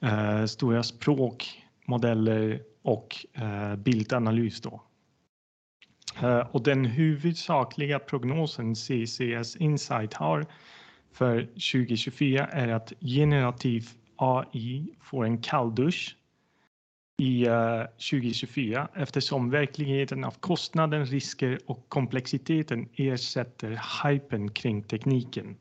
eh, 0.01 0.45
stora 0.45 0.83
språkmodeller 0.83 2.61
och 2.81 3.25
eh, 3.33 3.75
bildanalys. 3.75 4.61
Då. 4.61 4.83
Eh, 6.21 6.39
och 6.39 6.63
den 6.63 6.85
huvudsakliga 6.85 7.99
prognosen 7.99 8.75
CCS 8.75 9.55
Insight 9.55 10.13
har 10.13 10.45
för 11.13 11.41
2024 11.41 12.47
är 12.47 12.67
att 12.67 12.93
generativ 12.99 13.89
AI 14.15 14.87
får 15.01 15.25
en 15.25 15.37
kalldusch 15.37 16.15
i 17.21 17.47
eh, 17.47 17.81
2024 18.11 18.87
eftersom 18.93 19.49
verkligheten 19.49 20.23
av 20.23 20.31
kostnaden, 20.31 21.05
risker 21.05 21.59
och 21.65 21.85
komplexiteten 21.89 22.89
ersätter 22.95 23.81
hypen 24.03 24.51
kring 24.51 24.83
tekniken. 24.83 25.55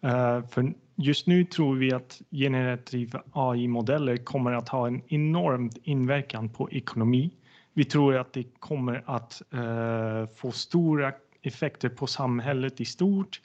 Eh, 0.00 0.42
för 0.48 0.74
just 0.96 1.26
nu 1.26 1.44
tror 1.44 1.76
vi 1.76 1.92
att 1.92 2.22
generativa 2.30 3.22
AI-modeller 3.32 4.16
kommer 4.16 4.52
att 4.52 4.68
ha 4.68 4.86
en 4.86 5.02
enorm 5.08 5.70
inverkan 5.82 6.48
på 6.48 6.70
ekonomi. 6.70 7.30
Vi 7.74 7.84
tror 7.84 8.16
att 8.16 8.32
det 8.32 8.44
kommer 8.58 9.02
att 9.06 9.42
eh, 9.52 10.34
få 10.36 10.52
stora 10.52 11.12
effekter 11.42 11.88
på 11.88 12.06
samhället 12.06 12.80
i 12.80 12.84
stort 12.84 13.40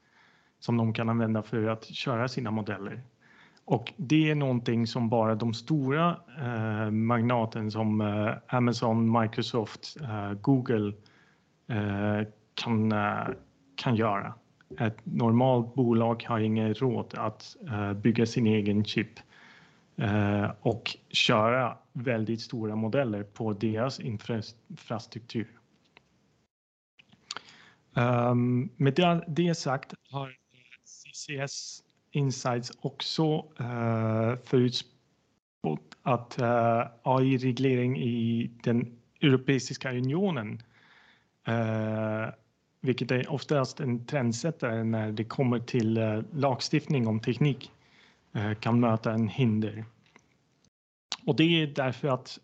som 0.60 0.76
de 0.76 0.92
kan 0.92 1.08
använda 1.08 1.42
för 1.42 1.68
att 1.68 1.84
köra 1.84 2.28
sina 2.28 2.50
modeller. 2.50 3.02
Och 3.68 3.92
det 3.96 4.30
är 4.30 4.34
någonting 4.34 4.86
som 4.86 5.08
bara 5.08 5.34
de 5.34 5.54
stora 5.54 6.16
eh, 6.38 6.90
magnaten 6.90 7.70
som 7.70 8.00
eh, 8.00 8.56
Amazon, 8.56 9.20
Microsoft, 9.20 9.96
eh, 10.02 10.32
Google 10.32 10.92
kan 13.74 13.96
göra. 13.96 14.34
Ett 14.78 14.96
normalt 15.04 15.74
bolag 15.74 16.24
har 16.28 16.40
ingen 16.40 16.74
råd 16.74 17.14
att 17.16 17.56
bygga 18.02 18.26
sin 18.26 18.46
egen 18.46 18.84
chip 18.84 19.08
och 20.60 20.96
köra 21.08 21.76
väldigt 21.92 22.40
stora 22.40 22.76
modeller 22.76 23.22
på 23.22 23.52
deras 23.52 24.00
infrastruktur. 24.00 25.58
Ehm, 27.96 28.68
med 28.76 29.22
det 29.26 29.54
sagt 29.54 29.94
har 30.10 30.37
CCS 31.18 31.82
Insight 32.10 32.70
också 32.80 33.44
förutspått 34.44 35.96
att 36.02 36.38
AI-reglering 37.02 37.98
i 37.98 38.50
den 38.62 38.98
Europeiska 39.20 39.92
unionen, 39.92 40.62
vilket 42.80 43.10
är 43.10 43.32
oftast 43.32 43.80
en 43.80 44.06
trendsättare 44.06 44.84
när 44.84 45.12
det 45.12 45.24
kommer 45.24 45.58
till 45.58 46.22
lagstiftning 46.32 47.06
om 47.06 47.20
teknik, 47.20 47.70
kan 48.60 48.80
möta 48.80 49.12
en 49.12 49.28
hinder. 49.28 49.84
Och 51.26 51.36
det 51.36 51.62
är 51.62 51.66
därför 51.66 52.08
att 52.08 52.38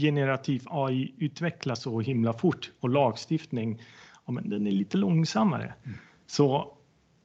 generativ 0.00 0.62
AI 0.66 1.14
utvecklas 1.18 1.82
så 1.82 2.00
himla 2.00 2.32
fort 2.32 2.72
och 2.80 2.88
lagstiftning, 2.88 3.82
ja 4.26 4.32
men 4.32 4.50
den 4.50 4.66
är 4.66 4.70
lite 4.70 4.96
långsammare. 4.96 5.74
Så 6.26 6.76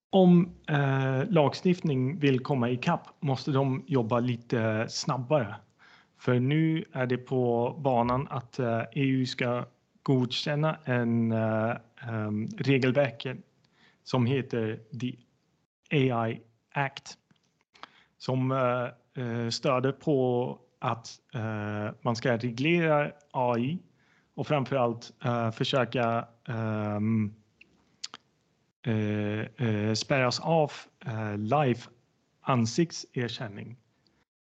om 0.10 0.56
eh, 0.68 1.30
lagstiftning 1.30 2.20
vill 2.20 2.40
komma 2.40 2.70
ikapp 2.70 3.08
måste 3.20 3.52
de 3.52 3.84
jobba 3.88 4.20
lite 4.20 4.86
snabbare. 4.90 5.56
För 6.18 6.40
nu 6.40 6.86
är 6.92 7.06
det 7.06 7.18
på 7.18 7.76
banan 7.80 8.28
att 8.30 8.60
eh, 8.60 8.82
EU 8.94 9.26
ska 9.26 9.66
godkänna 10.04 10.78
en 10.86 11.32
eh, 11.32 11.76
ehm, 12.08 12.48
regelverk 12.58 13.28
som 14.04 14.26
heter 14.26 14.80
The 15.00 15.16
AI 15.92 16.42
Act. 16.74 17.18
Som 18.18 18.54
stöder 19.52 19.92
på 19.92 20.58
att 20.80 21.10
man 22.02 22.16
ska 22.16 22.38
reglera 22.38 23.12
AI 23.32 23.80
och 24.36 24.48
framför 24.48 24.76
allt 24.76 25.14
försöka 25.54 26.28
ehm, 26.48 27.34
Eh, 28.84 29.68
eh, 29.68 29.94
spärras 29.94 30.40
av 30.40 30.72
eh, 31.06 31.38
live 31.38 31.80
ansiktserkänning. 32.42 33.78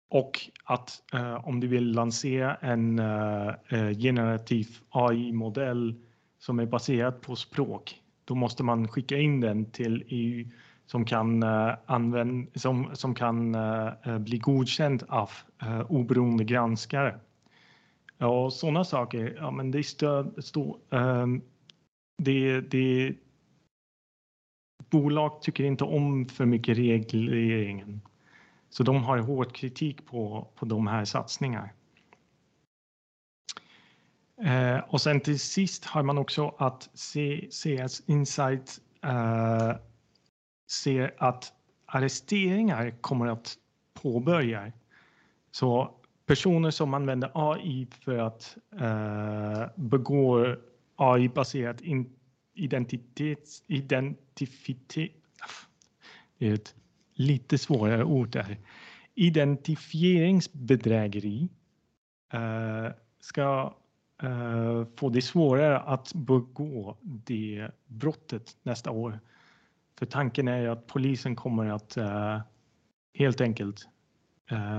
Och 0.10 0.40
att 0.64 1.04
om 1.44 1.60
du 1.60 1.68
vill 1.68 1.92
lansera 1.92 2.56
en 2.56 2.98
generativ 3.98 4.68
AI-modell 4.90 5.96
som 6.40 6.60
är 6.60 6.66
baserad 6.66 7.22
på 7.22 7.36
språk, 7.36 8.02
då 8.26 8.36
måste 8.36 8.64
man 8.64 8.88
skicka 8.88 9.18
in 9.18 9.42
den 9.42 9.72
till 9.72 10.04
EU 10.08 10.50
som 10.86 11.06
kan 13.16 13.56
bli 14.20 14.38
godkänd 14.38 15.04
av 15.08 15.30
oberoende 15.88 16.44
granskare. 16.44 17.20
Och 18.18 18.54
sådana 18.54 18.84
saker, 18.84 19.36
ja 19.38 19.52
men 19.52 19.72
det 19.72 19.84
står, 19.84 20.78
det 22.62 23.16
bolag 24.94 25.42
tycker 25.42 25.64
inte 25.64 25.84
om 25.84 26.26
för 26.26 26.46
mycket 26.46 26.78
regleringen. 26.78 28.02
Så 28.70 28.84
de 28.84 29.04
har 29.04 29.18
hård 29.18 29.56
kritik 29.56 30.06
på 30.06 30.48
de 30.60 30.88
här 30.88 31.06
satsningarna. 31.06 31.70
Eh, 34.44 34.78
och 34.78 35.02
sen 35.02 35.20
till 35.20 35.40
sist 35.40 35.86
har 35.86 36.04
man 36.04 36.18
också 36.18 36.56
att 36.58 36.90
CS 36.94 38.02
Insight 38.06 38.80
eh, 39.04 39.72
ser 40.72 41.14
att 41.18 41.54
arresteringar 41.86 42.92
kommer 43.02 43.28
att 43.28 43.56
påbörja. 43.94 44.72
Så 45.52 45.92
personer 46.26 46.72
som 46.72 46.94
använder 46.94 47.32
AI 47.34 47.88
för 48.00 48.18
att 48.18 48.58
eh, 48.80 49.66
begå 49.76 50.56
AI-baserat 50.96 51.82
identitets... 52.54 53.64
Identifitet... 53.68 55.12
det 56.38 56.48
är 56.48 56.54
ett 56.54 56.76
lite 57.14 57.58
svårare 57.58 58.04
ord 58.04 58.30
där, 58.30 58.58
identifieringsbedrägeri 59.16 61.50
eh, 62.34 62.88
ska 63.20 63.74
eh, 64.24 64.86
få 64.96 65.10
det 65.10 65.22
svårare 65.22 65.80
att 65.80 66.14
begå 66.14 66.98
det 67.02 67.72
brottet 67.88 68.58
nästa 68.64 68.92
år. 68.92 69.20
För 70.00 70.06
tanken 70.06 70.48
är 70.48 70.62
ju 70.62 70.68
att 70.68 70.88
polisen 70.88 71.36
kommer 71.36 71.66
att 71.66 71.98
eh, 71.98 72.42
helt 73.14 73.42
enkelt 73.42 73.88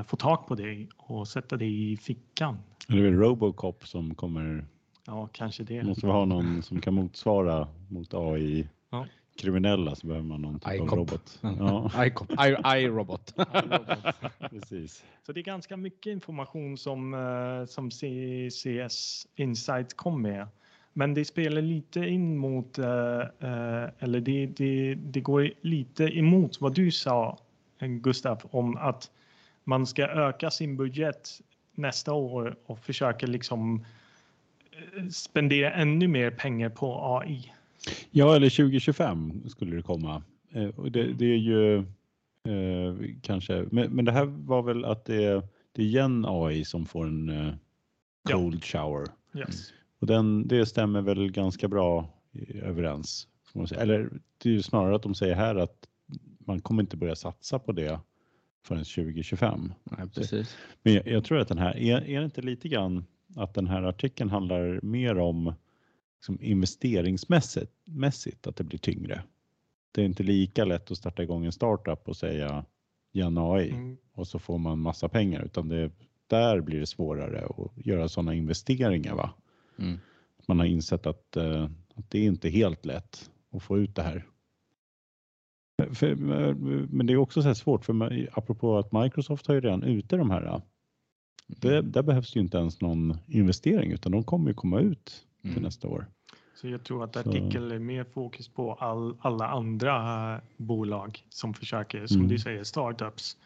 få 0.07 0.16
tag 0.16 0.47
på 0.47 0.54
dig 0.54 0.88
och 0.97 1.28
sätta 1.28 1.57
dig 1.57 1.93
i 1.93 1.97
fickan. 1.97 2.59
Är 2.88 3.02
väl 3.02 3.12
Robocop 3.12 3.87
som 3.87 4.14
kommer? 4.14 4.66
Ja, 5.07 5.29
kanske 5.33 5.63
det. 5.63 5.83
Måste 5.83 6.07
vi 6.07 6.13
ha 6.13 6.25
någon 6.25 6.63
som 6.63 6.81
kan 6.81 6.95
motsvara 6.95 7.69
mot 7.89 8.15
AI? 8.15 8.69
Ja. 8.91 9.07
kriminella 9.37 9.95
så 9.95 10.07
behöver 10.07 10.27
man 10.27 10.43
någon 10.43 10.61
typ 10.61 10.81
av 10.81 10.89
robot. 10.89 11.39
Ja, 11.43 11.91
iCop, 12.07 12.31
iRobot. 12.77 13.35
precis. 14.51 15.05
Så 15.27 15.33
det 15.33 15.41
är 15.41 15.45
ganska 15.45 15.77
mycket 15.77 16.11
information 16.11 16.79
som, 16.79 17.15
eh, 17.15 17.67
som 17.67 17.91
CCS 17.91 19.27
Insight 19.37 19.97
kom 19.97 20.23
med. 20.23 20.47
Men 20.93 21.15
det 21.15 21.25
spelar 21.25 21.63
lite 21.63 22.01
in 22.01 22.37
mot, 22.37 22.79
eh, 22.79 23.21
eh, 23.21 23.89
eller 23.99 24.21
det, 24.21 24.47
det, 24.47 24.95
det 24.95 25.21
går 25.21 25.51
lite 25.61 26.05
emot 26.05 26.61
vad 26.61 26.75
du 26.75 26.91
sa, 26.91 27.39
Gustav, 27.81 28.41
om 28.51 28.77
att 28.77 29.11
man 29.65 29.87
ska 29.87 30.07
öka 30.07 30.51
sin 30.51 30.77
budget 30.77 31.41
nästa 31.73 32.13
år 32.13 32.57
och 32.67 32.79
försöka 32.79 33.27
liksom 33.27 33.81
eh, 33.81 33.87
spendera 35.11 35.73
ännu 35.73 36.09
mer 36.09 36.31
pengar 36.31 36.69
på 36.69 37.16
AI. 37.19 37.52
Ja, 38.11 38.37
eller 38.37 38.50
2025 38.50 39.43
skulle 39.49 39.76
det 39.76 39.83
komma. 39.83 40.23
Eh, 40.52 40.85
det, 40.85 41.12
det 41.12 41.25
är 41.26 41.37
ju 41.38 41.76
eh, 41.78 43.14
kanske, 43.23 43.66
men, 43.71 43.90
men 43.90 44.04
det 44.04 44.12
här 44.12 44.25
var 44.25 44.62
väl 44.62 44.85
att 44.85 45.04
det 45.04 45.25
är, 45.25 45.43
det 45.73 45.83
är 45.83 45.87
Gen 45.87 46.25
AI 46.28 46.64
som 46.64 46.87
får 46.87 47.07
en 47.07 47.28
eh, 47.28 47.54
Ja. 48.28 48.37
cold 48.37 48.64
shower. 48.64 49.07
Yes. 49.35 49.73
Och 50.00 50.07
den, 50.07 50.49
det 50.49 50.66
stämmer 50.66 51.00
väl 51.02 51.33
ganska 51.33 51.69
bra 51.69 52.09
överens. 52.62 53.28
Eller 53.76 54.11
det 54.43 54.49
är 54.49 54.52
ju 54.52 54.62
snarare 54.62 54.97
att 54.97 55.02
de 55.02 55.14
säger 55.14 55.35
här 55.35 55.54
att 55.54 55.88
man 56.38 56.61
kommer 56.61 56.83
inte 56.83 56.97
börja 56.97 57.16
satsa 57.16 57.59
på 57.59 57.73
det 57.73 58.00
förrän 58.66 58.85
2025. 58.85 59.73
Nej, 59.85 60.09
precis. 60.14 60.57
Men 60.83 60.95
jag, 60.95 61.07
jag 61.09 61.25
tror 61.25 61.38
att 61.38 61.49
den 61.49 61.59
här, 61.59 61.76
är, 61.76 62.09
är 62.09 62.19
det 62.19 62.25
inte 62.25 62.43
lite 62.43 62.69
grann 62.69 63.04
att 63.35 63.55
den 63.55 63.67
här 63.67 63.83
artikeln 63.83 64.31
handlar 64.31 64.81
mer 64.83 65.19
om 65.19 65.55
liksom 66.17 66.38
investeringsmässigt, 66.41 67.73
mässigt, 67.85 68.47
att 68.47 68.57
det 68.57 68.64
blir 68.64 68.79
tyngre. 68.79 69.23
Det 69.93 70.00
är 70.00 70.05
inte 70.05 70.23
lika 70.23 70.64
lätt 70.64 70.91
att 70.91 70.99
starta 70.99 71.23
igång 71.23 71.45
en 71.45 71.53
startup 71.53 72.09
och 72.09 72.17
säga 72.17 72.64
AI 73.14 73.71
Mm. 73.71 73.97
och 74.12 74.26
så 74.26 74.38
får 74.38 74.59
man 74.59 74.79
massa 74.79 75.09
pengar 75.09 75.45
utan 75.45 75.69
det, 75.69 75.91
där 76.26 76.61
blir 76.61 76.81
det 76.81 76.87
svårare 76.87 77.47
att 77.47 77.87
göra 77.87 78.09
sådana 78.09 78.35
investeringar. 78.35 79.14
Va? 79.14 79.31
Mm. 79.79 79.99
Man 80.49 80.59
har 80.59 80.67
insett 80.67 81.07
att, 81.07 81.37
eh, 81.37 81.71
att 81.95 82.11
det 82.11 82.19
är 82.19 82.26
inte 82.26 82.49
helt 82.49 82.85
lätt 82.85 83.31
att 83.50 83.62
få 83.62 83.79
ut 83.79 83.95
det 83.95 84.03
här. 84.03 84.26
För, 85.95 86.14
men 86.87 87.07
det 87.07 87.12
är 87.12 87.17
också 87.17 87.43
så 87.43 87.49
här 87.49 87.55
svårt 87.55 87.85
för 87.85 88.29
apropå 88.33 88.79
att 88.79 88.93
Microsoft 88.93 89.47
har 89.47 89.55
ju 89.55 89.61
redan 89.61 89.83
ute 89.83 90.17
de 90.17 90.31
här. 90.31 90.61
Det, 91.47 91.83
där 91.83 92.03
behövs 92.03 92.37
ju 92.37 92.41
inte 92.41 92.59
ens 92.59 92.81
någon 92.81 93.17
investering 93.27 93.93
utan 93.93 94.13
de 94.13 94.25
kommer 94.25 94.49
ju 94.51 94.55
komma 94.55 94.81
ut 94.81 95.25
till 95.43 95.51
Mm. 95.51 95.63
nästa 95.63 95.89
år. 95.89 96.07
Så 96.55 96.69
jag 96.69 96.85
tror 96.85 97.05
att 97.05 97.17
artikeln 97.17 97.71
är 97.71 97.79
mer 97.79 98.05
fokus 98.05 98.49
på 98.49 98.73
all, 98.75 99.17
alla 99.21 99.49
andra 99.49 100.35
eh, 100.35 100.41
bolag 100.57 101.25
som 101.29 101.55
försöker, 101.55 102.07
som 102.07 102.17
Mm. 102.17 102.29
du 102.29 102.39
säger, 102.39 102.65
startups. 102.65 103.37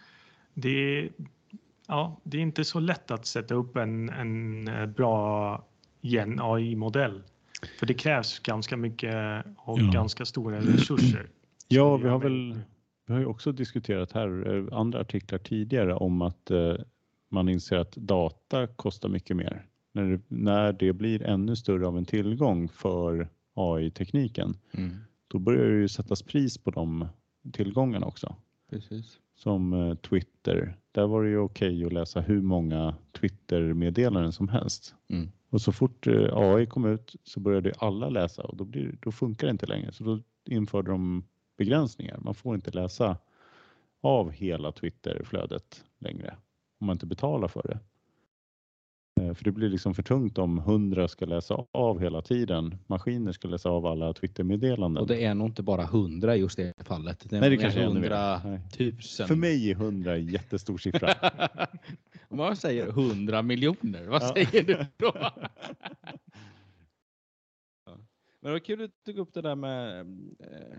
Det 0.54 0.68
är, 0.98 1.08
ja, 1.88 2.20
det 2.24 2.36
är 2.38 2.42
inte 2.42 2.64
så 2.64 2.80
lätt 2.80 3.10
att 3.10 3.26
sätta 3.26 3.54
upp 3.54 3.76
en, 3.76 4.08
en 4.08 4.68
eh, 4.68 4.86
bra 4.86 5.64
gen 6.00 6.38
AI-modell. 6.40 7.22
För 7.78 7.86
det 7.86 7.94
krävs 7.94 8.38
ganska 8.38 8.76
mycket 8.76 9.44
och 9.56 9.78
Ja. 9.80 9.90
ganska 9.92 10.24
stora 10.24 10.60
resurser. 10.60 11.28
Ja, 11.70 11.96
vi 11.96 12.08
har 12.08 12.18
väl 12.18 12.60
vi 13.06 13.12
har 13.12 13.20
ju 13.20 13.26
också 13.26 13.52
diskuterat 13.52 14.12
här 14.12 14.54
eh, 14.56 14.78
andra 14.78 15.00
artiklar 15.00 15.38
tidigare 15.38 15.94
om 15.94 16.22
att 16.22 16.50
eh, 16.50 16.74
man 17.28 17.48
inser 17.48 17.76
att 17.76 17.92
data 17.92 18.66
kostar 18.66 19.08
mycket 19.08 19.36
mer. 19.36 19.66
När 19.92 20.04
det, 20.04 20.20
när 20.28 20.72
det 20.72 20.92
blir 20.92 21.22
ännu 21.22 21.56
större 21.56 21.86
av 21.86 21.98
en 21.98 22.04
tillgång 22.04 22.68
för 22.68 23.28
AI-tekniken, 23.54 24.54
Mm. 24.72 24.96
då 25.28 25.38
börjar 25.38 25.64
det 25.68 25.76
ju 25.76 25.88
sättas 25.88 26.22
pris 26.22 26.58
på 26.58 26.70
de 26.70 27.08
tillgångarna 27.52 28.06
också. 28.06 28.36
Precis. 28.70 29.18
Som 29.36 29.72
eh, 29.72 29.94
Twitter, 29.94 30.76
där 30.92 31.06
var 31.06 31.22
det 31.22 31.30
ju 31.30 31.38
okej 31.38 31.84
att 31.84 31.92
läsa 31.92 32.20
hur 32.20 32.42
många 32.42 32.94
Twitter-meddelanden 33.20 34.32
som 34.32 34.48
helst. 34.48 34.94
Mm. 35.08 35.28
Och 35.50 35.60
så 35.60 35.72
fort 35.72 36.06
eh, 36.06 36.36
AI 36.36 36.66
kom 36.66 36.84
ut 36.84 37.16
så 37.24 37.40
började 37.40 37.72
alla 37.78 38.08
läsa 38.08 38.42
och 38.42 38.56
då, 38.56 38.64
blir, 38.64 38.98
då 39.00 39.12
funkar 39.12 39.46
det 39.46 39.50
inte 39.50 39.66
längre. 39.66 39.92
Så 39.92 40.04
då 40.04 40.20
införde 40.44 40.90
de 40.90 41.24
begränsningar. 41.56 42.18
Man 42.18 42.34
får 42.34 42.54
inte 42.54 42.70
läsa 42.70 43.16
av 44.00 44.30
hela 44.30 44.72
Twitterflödet 44.72 45.84
längre 45.98 46.36
om 46.80 46.86
man 46.86 46.94
inte 46.94 47.06
betalar 47.06 47.48
för 47.48 47.62
det. 47.62 47.78
Eh, 49.24 49.34
För 49.34 49.44
det 49.44 49.52
blir 49.52 49.68
liksom 49.68 49.94
för 49.94 50.02
tungt 50.02 50.38
om 50.38 50.58
hundra 50.58 51.08
ska 51.08 51.24
läsa 51.26 51.64
av 51.72 52.00
hela 52.00 52.22
tiden. 52.22 52.78
Maskiner 52.86 53.32
ska 53.32 53.48
läsa 53.48 53.68
av 53.70 53.86
alla 53.86 54.12
Twittermeddelanden. 54.12 55.00
Och 55.02 55.06
det 55.08 55.24
är 55.24 55.34
nog 55.34 55.48
inte 55.48 55.62
bara 55.62 55.84
hundra 55.84 56.36
just 56.36 56.56
det 56.56 56.72
fallet. 56.86 57.30
Det 57.30 57.36
är 57.36 57.40
Nej, 57.40 57.50
det 57.50 57.56
kanske 57.56 57.80
är 57.80 57.86
hundra 57.86 58.40
tusen. 58.72 59.28
För 59.28 59.36
mig 59.36 59.70
är 59.70 59.74
hundra 59.74 60.16
en 60.16 60.26
jättestor 60.26 60.78
siffra. 60.78 61.14
Om 62.28 62.38
jag 62.38 62.58
säger 62.58 62.88
100 62.88 63.42
miljoner, 63.42 64.06
vad 64.06 64.22
Ja. 64.22 64.32
säger 64.34 64.62
du 64.64 64.86
då? 64.96 65.12
Men 68.40 68.48
det 68.48 68.50
var 68.52 68.58
kul 68.58 68.84
att 68.84 68.90
du 69.04 69.12
tog 69.12 69.20
upp 69.22 69.34
det 69.34 69.42
där 69.42 69.54
med 69.54 70.00
eh, 70.40 70.78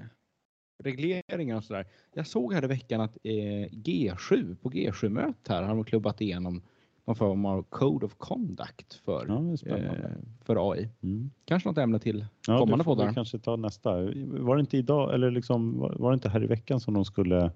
regleringar 0.83 1.55
och 1.57 1.63
sådär. 1.63 1.85
Jag 2.13 2.27
såg 2.27 2.53
här 2.53 2.63
i 2.63 2.67
veckan 2.67 3.01
att 3.01 3.17
eh, 3.23 3.31
G7, 3.71 4.55
på 4.55 4.69
G7-mötet 4.71 5.47
här, 5.47 5.61
har 5.61 5.75
de 5.75 5.83
klubbat 5.83 6.21
igenom 6.21 6.61
någon 7.05 7.15
form 7.15 7.45
av 7.45 7.63
Code 7.63 8.05
of 8.05 8.15
Conduct 8.17 8.93
för, 9.05 9.25
Ja, 9.27 9.75
eh, 9.77 10.11
för 10.45 10.71
AI. 10.71 10.89
Mm. 11.01 11.31
Kanske 11.45 11.69
något 11.69 11.77
ämne 11.77 11.99
till 11.99 12.25
Ja, 12.47 12.59
kommande 12.59 12.83
poddar. 12.85 13.13
kanske 13.13 13.39
ta 13.39 13.55
nästa. 13.55 13.91
Var 14.25 14.55
det 14.55 14.59
inte 14.59 14.77
idag 14.77 15.13
eller 15.13 15.31
liksom, 15.31 15.79
var 15.79 15.95
var 15.99 16.11
det 16.11 16.13
inte 16.13 16.29
här 16.29 16.43
i 16.43 16.47
veckan 16.47 16.79
som 16.79 16.93
de 16.93 17.05
skulle 17.05 17.51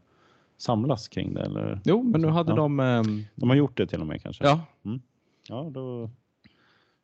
samlas 0.58 1.08
kring 1.08 1.34
det? 1.34 1.42
Eller? 1.42 1.82
Jo, 1.86 2.04
men 2.04 2.22
nu 2.22 2.28
hade 2.28 2.52
Ja. 2.52 2.56
de... 2.56 2.80
ehm, 2.80 3.24
De 3.36 3.50
har 3.50 3.58
gjort 3.58 3.78
det 3.78 3.88
till 3.88 4.02
och 4.02 4.08
med 4.08 4.22
kanske? 4.22 4.44
ja, 4.44 4.62
Ja, 5.50 5.70
då... 5.74 6.10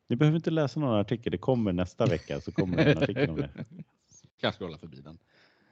Ni 0.08 0.16
behöver 0.16 0.36
inte 0.36 0.50
läsa 0.50 0.80
någon 0.80 0.94
artikel, 1.00 1.32
det 1.32 1.38
kommer 1.38 1.72
nästa 1.72 2.06
vecka 2.06 2.40
så 2.40 2.52
kommer 2.52 2.76
det 2.76 2.92
en 2.92 2.98
artikel 3.02 3.30
om 3.30 3.36
det. 3.36 3.50
jag 4.40 4.54
scrollar 4.54 4.78
förbi 4.78 5.00
den. 5.00 5.18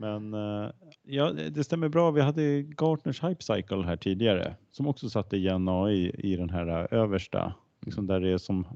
Men 0.01 0.35
eh, 0.35 0.71
ja, 1.03 1.33
det 1.33 1.65
stämmer 1.65 1.89
bra. 1.89 2.11
Vi 2.11 2.21
hade 2.21 2.63
Gartners 2.63 3.23
Hype 3.25 3.43
Cycle 3.43 3.83
här 3.83 3.97
tidigare 3.97 4.57
som 4.71 4.87
också 4.87 5.11
satte 5.11 5.37
igen 5.37 5.69
AI 5.69 6.11
i 6.19 6.37
den 6.37 6.51
här 6.51 6.67
eh, 6.93 6.99
översta, 6.99 7.55
liksom 7.81 8.07
där 8.07 8.21
det 8.21 8.29
är 8.31 8.39
som 8.39 8.67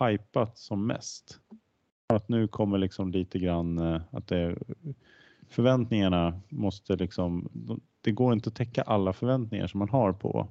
hypat 0.00 0.58
som 0.58 0.86
mest. 0.86 1.40
Att 2.06 2.28
nu 2.28 2.48
kommer 2.48 2.78
liksom 2.78 3.10
lite 3.10 3.38
grann 3.38 3.78
eh, 3.78 4.00
att 4.10 4.26
det, 4.28 4.58
förväntningarna 5.48 6.40
måste 6.48 6.96
liksom, 6.96 7.48
de- 7.52 7.80
det 8.00 8.10
går 8.12 8.32
inte 8.32 8.48
att 8.48 8.54
täcka 8.54 8.82
alla 8.82 9.12
förväntningar 9.12 9.66
som 9.66 9.78
man 9.78 9.88
har 9.88 10.12
på 10.12 10.48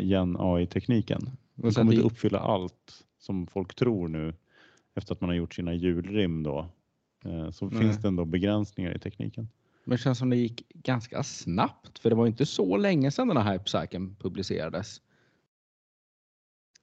gen 0.00 0.36
AI-tekniken. 0.40 1.30
Det 1.54 1.62
kommer 1.74 1.92
inte 1.92 2.06
uppfylla 2.06 2.38
allt 2.38 3.04
som 3.18 3.46
folk 3.46 3.74
tror 3.74 4.08
nu 4.08 4.34
efter 4.94 5.12
att 5.14 5.20
man 5.20 5.30
har 5.30 5.34
gjort 5.36 5.54
sina 5.54 5.74
julrim 5.74 6.42
då. 6.42 6.66
Eh, 7.24 7.50
Så 7.50 7.66
Nej. 7.70 7.80
finns 7.80 7.98
det 8.02 8.08
ändå 8.08 8.24
begränsningar 8.24 8.96
i 8.96 8.98
tekniken. 8.98 9.48
Men 9.84 9.90
det 9.96 10.02
känns 10.02 10.18
som 10.18 10.30
det 10.30 10.36
gick 10.36 10.68
ganska 10.68 11.22
snabbt 11.22 11.98
för 11.98 12.10
det 12.10 12.16
var 12.16 12.26
inte 12.26 12.46
så 12.46 12.76
länge 12.76 13.10
sedan 13.10 13.28
den 13.28 13.36
här 13.36 13.52
hypecykeln 13.52 14.16
publicerades. 14.16 15.00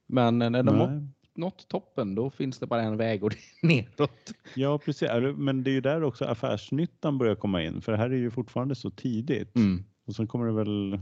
Men 0.08 0.38
när 0.40 0.64
de 0.64 0.76
har 0.80 1.08
nått 1.36 1.68
toppen 1.68 2.16
då 2.16 2.30
finns 2.30 2.60
det 2.60 2.68
bara 2.68 2.82
en 2.82 2.98
väg 2.98 3.24
och 3.24 3.30
det 3.62 3.68
är 3.68 3.68
neråt. 3.68 4.34
Ja, 4.56 4.78
precis. 4.80 5.10
Men 5.36 5.64
det 5.64 5.70
är 5.72 5.74
ju 5.74 5.82
där 5.82 6.04
också 6.04 6.26
affärsnyttan 6.26 7.18
börjar 7.18 7.36
komma 7.36 7.64
in, 7.64 7.82
för 7.82 7.92
det 7.92 7.98
här 7.98 8.10
är 8.10 8.16
ju 8.18 8.32
fortfarande 8.32 8.76
så 8.76 8.90
tidigt. 8.90 9.56
Mm. 9.56 9.84
Och 10.06 10.16
sen 10.16 10.28
kommer 10.28 10.46
det 10.46 10.52
väl 10.54 11.00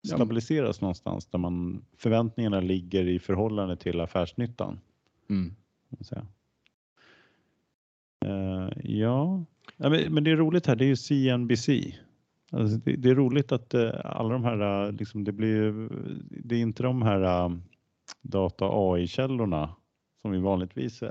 Ja. 0.00 0.14
stabiliseras 0.16 0.80
någonstans 0.80 1.26
där 1.26 1.38
man 1.38 1.84
förväntningarna 1.96 2.60
ligger 2.60 3.08
i 3.08 3.18
förhållande 3.18 3.76
till 3.76 4.00
affärsnyttan. 4.00 4.80
Mm. 5.30 5.54
Eh, 8.26 8.68
ja, 8.84 9.44
Ja, 9.76 9.88
men, 9.90 10.14
men 10.14 10.24
det 10.24 10.30
är 10.30 10.36
roligt 10.36 10.66
här, 10.66 10.76
det 10.76 10.84
är 10.84 10.86
ju 10.88 10.96
CNBC. 10.96 11.68
Alltså 12.52 12.76
det, 12.76 12.96
det 12.96 13.10
är 13.10 13.14
roligt 13.14 13.52
att 13.52 13.74
eh, 13.74 13.90
alla 14.04 14.28
de 14.32 14.44
här, 14.44 14.86
eh, 14.86 14.92
liksom, 14.92 15.24
det 15.24 15.32
blir, 15.32 15.88
det 16.30 16.54
är 16.54 16.60
inte 16.60 16.82
de 16.82 17.02
här 17.02 17.50
data 18.22 18.68
AI-källorna 18.72 19.68
som 20.22 20.30
vi 20.30 20.38
vanligtvis 20.38 21.02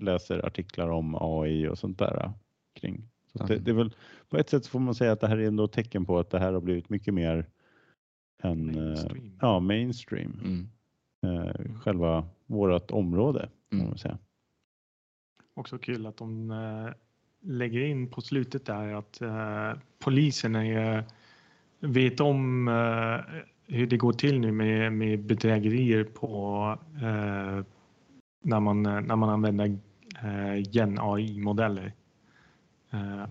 läser 0.00 0.46
artiklar 0.46 0.88
om 0.88 1.14
AI 1.20 1.68
och 1.68 1.78
sånt 1.78 1.98
där 1.98 2.32
kring. 2.80 3.08
Så 3.32 3.42
att 3.42 3.48
det, 3.48 3.54
Mm. 3.54 3.64
det 3.64 3.70
är 3.70 3.74
väl, 3.74 3.90
på 4.28 4.36
ett 4.36 4.48
sätt 4.50 4.64
så 4.64 4.70
får 4.70 4.80
man 4.80 4.94
säga 4.94 5.12
att 5.12 5.20
det 5.20 5.26
här 5.28 5.36
är 5.38 5.46
ändå 5.46 5.68
tecken 5.68 6.04
på 6.04 6.18
att 6.18 6.30
det 6.30 6.38
här 6.38 6.52
har 6.52 6.60
blivit 6.60 6.88
mycket 6.88 7.14
mer 7.14 7.46
än 8.42 8.66
Mainstream. 8.66 9.38
ja, 9.40 9.60
mainstream. 9.60 10.40
Mm. 10.44 10.68
Själva 11.80 12.26
vårt 12.46 12.90
område 12.90 13.48
kan 13.70 13.78
Mm. 13.78 13.88
man 13.90 13.98
säga. 13.98 14.18
Också 15.56 15.78
kul 15.78 16.06
att 16.06 16.16
de 16.16 16.50
eh, 16.50 16.92
lägger 17.40 17.80
in 17.80 18.10
på 18.10 18.20
slutet 18.20 18.66
där 18.66 18.94
att 18.94 19.20
eh, 19.20 19.72
polisen 19.98 20.56
är, 20.56 21.04
vet 21.80 22.20
om 22.20 22.68
eh, 22.68 23.34
hur 23.66 23.86
det 23.86 23.96
går 23.96 24.12
till 24.12 24.40
nu 24.40 24.52
med, 24.52 24.92
med 24.92 25.24
bedrägerier 25.24 26.04
på 26.04 26.78
när, 28.44 28.60
man, 28.60 28.82
när 28.82 29.16
man 29.16 29.28
använder 29.28 29.78
gen 30.70 30.98
AI-modeller. 31.00 31.92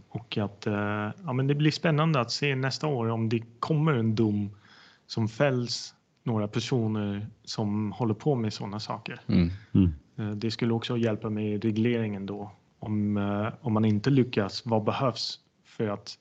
Och 0.10 0.38
att 0.38 0.66
ja, 1.26 1.34
men 1.34 1.48
det 1.48 1.56
blir 1.56 1.72
spännande 1.72 2.20
att 2.20 2.32
se 2.32 2.56
nästa 2.56 2.88
år 2.88 3.10
om 3.10 3.30
det 3.30 3.44
kommer 3.60 3.94
en 3.94 4.16
dom 4.16 4.50
som 5.08 5.28
fälls 5.28 5.96
några 6.24 6.48
personer 6.48 7.28
som 7.44 7.92
håller 7.92 8.14
på 8.14 8.36
med 8.36 8.54
sådana 8.54 8.80
saker. 8.80 9.22
Mm. 9.28 9.50
Mm. 9.74 9.94
Det 10.36 10.52
skulle 10.52 10.74
också 10.74 10.98
hjälpa 10.98 11.30
med 11.30 11.64
regleringen 11.64 12.26
då. 12.26 12.52
Om, 12.80 13.18
eh, 13.18 13.48
om 13.62 13.74
man 13.74 13.86
inte 13.86 14.10
lyckas, 14.10 14.66
vad 14.66 14.84
behövs 14.84 15.40
för 15.64 15.88
att 15.88 16.20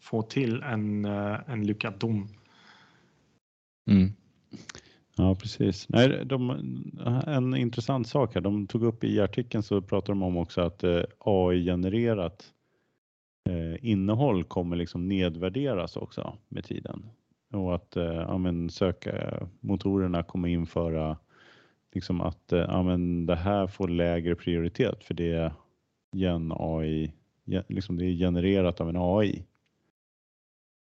få 0.00 0.22
till 0.22 0.62
en, 0.62 1.04
eh, 1.04 1.38
en 1.46 1.66
lyckad 1.66 1.94
dom? 1.98 2.28
Mm. 3.90 4.12
Ja, 5.16 5.34
precis. 5.34 5.88
Nej, 5.88 6.24
de, 6.24 6.50
en 7.26 7.56
intressant 7.56 8.08
sak 8.08 8.34
här, 8.34 8.40
de 8.40 8.66
tog 8.66 8.82
upp 8.82 9.04
i 9.04 9.20
artikeln 9.20 9.62
så 9.62 9.82
pratar 9.82 10.12
de 10.12 10.22
om 10.22 10.36
också 10.36 10.60
att 10.60 10.84
eh, 10.84 11.02
AI-genererat 11.18 12.52
eh, 13.48 13.90
innehåll 13.90 14.44
kommer 14.44 14.76
liksom 14.76 15.08
nedvärderas 15.08 15.96
också 15.96 16.36
med 16.48 16.64
tiden. 16.64 17.06
Och 17.52 17.74
att 17.74 17.96
eh, 17.96 18.04
ja, 18.04 18.38
men 18.38 18.70
sökmotorerna 18.70 20.22
kommer 20.22 20.48
införa 20.48 21.16
liksom 21.96 22.20
att 22.20 22.52
eh, 22.52 22.58
ja, 22.58 22.82
men 22.82 23.26
det 23.26 23.36
här 23.36 23.66
får 23.66 23.88
lägre 23.88 24.34
prioritet 24.34 25.04
för 25.04 25.14
det 25.14 25.32
är 25.32 25.52
gen 26.12 26.52
AI, 26.56 27.12
liksom 27.68 27.98
det 27.98 28.04
är 28.04 28.12
genererat 28.12 28.80
av 28.80 28.88
en 28.88 28.96
AI. 28.96 29.44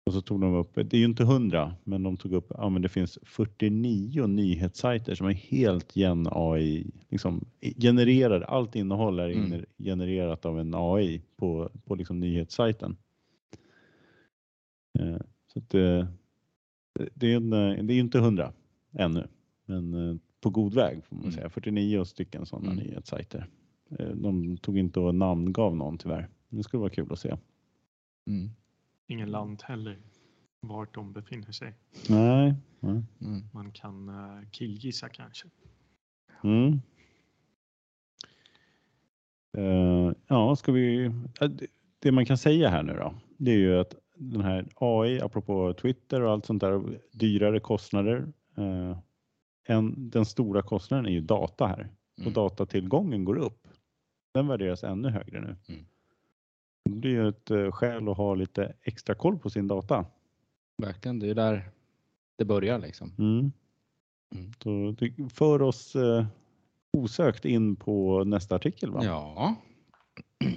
Och 0.06 0.12
så 0.12 0.20
tog 0.20 0.40
de 0.40 0.54
upp, 0.54 0.74
det 0.74 0.94
är 0.94 0.98
ju 0.98 1.04
inte 1.04 1.22
100, 1.22 1.74
men 1.84 2.02
de 2.02 2.16
tog 2.16 2.32
upp, 2.32 2.46
ja 2.50 2.68
men 2.68 2.82
det 2.82 2.88
finns 2.88 3.18
49 3.22 4.26
nyhetssajter 4.26 5.14
som 5.14 5.26
är 5.26 5.32
helt 5.32 5.96
gen 5.96 6.28
AI, 6.30 6.90
liksom 7.08 7.44
genererade, 7.76 8.46
allt 8.46 8.76
innehåll 8.76 9.18
är 9.18 9.30
Mm. 9.30 9.64
genererat 9.78 10.44
av 10.46 10.60
en 10.60 10.74
AI 10.74 11.22
på, 11.36 11.70
på 11.84 11.94
liksom 11.94 12.20
nyhetssajten. 12.20 12.96
Eh, 14.98 15.16
Så 15.46 15.58
att 15.58 15.68
det, 15.70 16.06
det 17.14 17.32
är 17.32 17.54
eh, 17.78 17.90
ju 17.90 18.00
inte 18.00 18.18
100 18.18 18.52
ännu, 18.92 19.26
men 19.66 19.94
eh, 19.94 20.16
på 20.42 20.50
god 20.50 20.74
väg 20.74 21.04
får 21.04 21.16
man 21.16 21.24
Mm. 21.24 21.32
säga. 21.34 21.50
49 21.50 22.04
stycken 22.04 22.46
sådana 22.46 22.72
Mm. 22.72 22.84
nyhetssajter. 22.84 23.46
Eh, 23.98 24.08
De 24.08 24.56
tog 24.56 24.78
inte 24.78 25.00
och 25.00 25.14
namngav 25.14 25.76
någon 25.76 25.98
tyvärr. 25.98 26.28
Det 26.48 26.62
skulle 26.62 26.80
vara 26.80 26.90
kul 26.90 27.12
att 27.12 27.18
se. 27.18 27.36
Mm. 28.26 28.50
Ingen 29.06 29.30
land 29.30 29.62
heller, 29.62 29.98
vart 30.60 30.94
de 30.94 31.12
befinner 31.12 31.52
sig. 31.52 31.74
Nej. 32.08 32.54
nej. 32.80 33.02
Mm. 33.20 33.42
Man 33.52 33.70
kan 33.72 34.08
uh, 34.08 34.48
killgissa 34.50 35.08
kanske. 35.08 35.48
Mm. 36.44 36.80
Eh, 39.56 40.12
ja, 40.26 40.56
ska 40.56 40.72
vi... 40.72 41.10
det- 42.00 42.12
man 42.12 42.26
kan 42.26 42.38
säga 42.38 42.68
här 42.68 42.82
nu 42.82 42.92
då, 42.92 43.14
det 43.36 43.50
är 43.50 43.58
ju 43.58 43.78
att 43.78 43.94
den 44.14 44.40
här 44.40 44.66
AI, 44.74 45.20
apropå 45.20 45.74
Twitter 45.82 46.20
och 46.20 46.30
allt 46.30 46.46
sånt 46.46 46.60
där, 46.60 47.00
dyrare 47.12 47.60
kostnader. 47.60 48.32
eh, 48.56 48.98
en, 49.64 50.10
den 50.10 50.24
stora 50.24 50.62
kostnaden 50.62 51.06
är 51.06 51.10
ju 51.10 51.20
data 51.20 51.66
här 51.66 51.88
och 52.14 52.20
Mm. 52.20 52.32
datatillgången 52.32 53.24
går 53.24 53.36
upp. 53.36 53.68
Den 54.34 54.46
värderas 54.48 54.84
ännu 54.84 55.08
högre 55.08 55.40
nu. 55.40 55.56
Mm. 55.68 55.86
Det 56.84 56.90
blir 56.90 57.10
ju 57.10 57.28
ett 57.28 57.50
eh, 57.50 57.70
skäl 57.72 58.08
att 58.08 58.16
ha 58.16 58.34
lite 58.34 58.74
extra 58.82 59.14
koll 59.14 59.38
på 59.38 59.50
sin 59.50 59.68
data. 59.68 60.06
Verkligen, 60.82 61.18
det 61.18 61.28
är 61.30 61.34
där 61.34 61.70
det 62.38 62.44
börjar 62.44 62.78
liksom. 62.78 63.12
Mm. 63.18 63.52
Mm. 64.34 64.52
Så 64.62 64.96
det 64.98 65.32
för 65.32 65.62
oss 65.62 65.96
eh, 65.96 66.26
osökt 66.92 67.44
in 67.44 67.76
på 67.76 68.24
nästa 68.24 68.56
artikel 68.56 68.90
va? 68.90 69.04
Ja. 69.04 69.56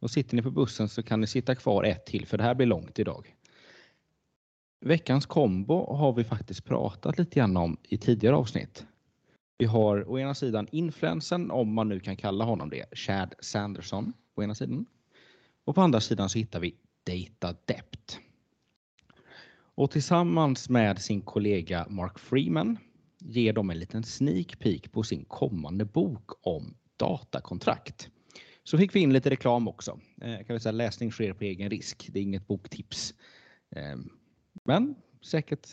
Och 0.00 0.10
sitter 0.10 0.36
ni 0.36 0.42
på 0.42 0.50
bussen 0.50 0.88
så 0.88 1.02
kan 1.02 1.20
ni 1.20 1.26
sitta 1.26 1.54
kvar 1.54 1.84
ett 1.84 2.06
till 2.06 2.26
för 2.26 2.38
det 2.38 2.44
här 2.44 2.54
blir 2.54 2.66
långt 2.66 2.98
idag. 2.98 3.34
Veckans 4.80 5.26
kombo 5.26 5.94
har 5.94 6.12
vi 6.12 6.24
faktiskt 6.24 6.64
pratat 6.64 7.18
lite 7.18 7.40
grann 7.40 7.56
om 7.56 7.76
i 7.88 7.98
tidigare 7.98 8.36
avsnitt. 8.36 8.86
Vi 9.58 9.66
har 9.66 10.08
å 10.08 10.18
ena 10.18 10.34
sidan 10.34 10.68
influensen, 10.72 11.50
om 11.50 11.74
man 11.74 11.88
nu 11.88 12.00
kan 12.00 12.16
kalla 12.16 12.44
honom 12.44 12.70
det, 12.70 12.84
Chad 12.92 13.34
Sanderson 13.40 14.12
på 14.34 14.42
ena 14.42 14.54
sidan. 14.54 14.86
Och 15.64 15.74
på 15.74 15.80
andra 15.80 16.00
sidan 16.00 16.28
så 16.30 16.38
hittar 16.38 16.60
vi 16.60 16.74
Data 17.04 17.58
Dept. 17.64 18.20
Och 19.74 19.90
tillsammans 19.90 20.68
med 20.68 21.02
sin 21.02 21.20
kollega 21.20 21.86
Mark 21.88 22.18
Freeman 22.18 22.78
ger 23.18 23.52
de 23.52 23.70
en 23.70 23.78
liten 23.78 24.02
sneak 24.02 24.58
peek 24.58 24.92
på 24.92 25.02
sin 25.02 25.24
kommande 25.24 25.84
bok 25.84 26.46
om 26.46 26.74
datakontrakt. 26.96 28.08
Så 28.64 28.78
fick 28.78 28.94
vi 28.94 29.00
in 29.00 29.12
lite 29.12 29.30
reklam 29.30 29.68
också. 29.68 30.00
Eh, 30.20 30.36
kan 30.46 30.54
vi 30.54 30.60
säga, 30.60 30.72
läsning 30.72 31.12
sker 31.12 31.32
på 31.32 31.44
egen 31.44 31.70
risk. 31.70 32.08
Det 32.12 32.18
är 32.18 32.22
inget 32.22 32.46
boktips. 32.46 33.14
Ehm, 33.76 34.10
men 34.64 34.94
säkert 35.20 35.68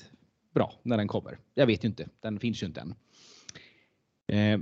bra 0.53 0.73
när 0.83 0.97
den 0.97 1.07
kommer. 1.07 1.39
Jag 1.53 1.67
vet 1.67 1.83
ju 1.83 1.87
inte, 1.87 2.09
den 2.19 2.39
finns 2.39 2.63
ju 2.63 2.67
inte 2.67 2.81
än. 2.81 2.95
Eh, 4.27 4.59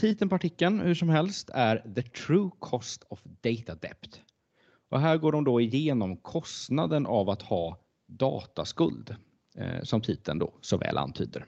titeln 0.00 0.28
på 0.28 0.34
artikeln 0.34 0.80
hur 0.80 0.94
som 0.94 1.08
helst 1.08 1.50
är 1.54 1.92
The 1.94 2.02
True 2.02 2.50
Cost 2.58 3.04
of 3.08 3.20
Data 3.24 3.74
Debt. 3.74 4.20
Och 4.88 5.00
här 5.00 5.16
går 5.16 5.32
de 5.32 5.44
då 5.44 5.60
igenom 5.60 6.16
kostnaden 6.16 7.06
av 7.06 7.30
att 7.30 7.42
ha 7.42 7.78
dataskuld 8.06 9.16
eh, 9.56 9.82
som 9.82 10.00
titeln 10.00 10.38
då 10.38 10.54
så 10.60 10.76
väl 10.76 10.98
antyder. 10.98 11.46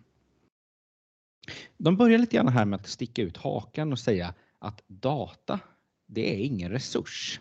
De 1.78 1.96
börjar 1.96 2.18
lite 2.18 2.36
grann 2.36 2.48
här 2.48 2.64
med 2.64 2.80
att 2.80 2.86
sticka 2.86 3.22
ut 3.22 3.36
hakan 3.36 3.92
och 3.92 3.98
säga 3.98 4.34
att 4.58 4.82
data, 4.86 5.60
det 6.06 6.34
är 6.34 6.38
ingen 6.38 6.70
resurs. 6.70 7.40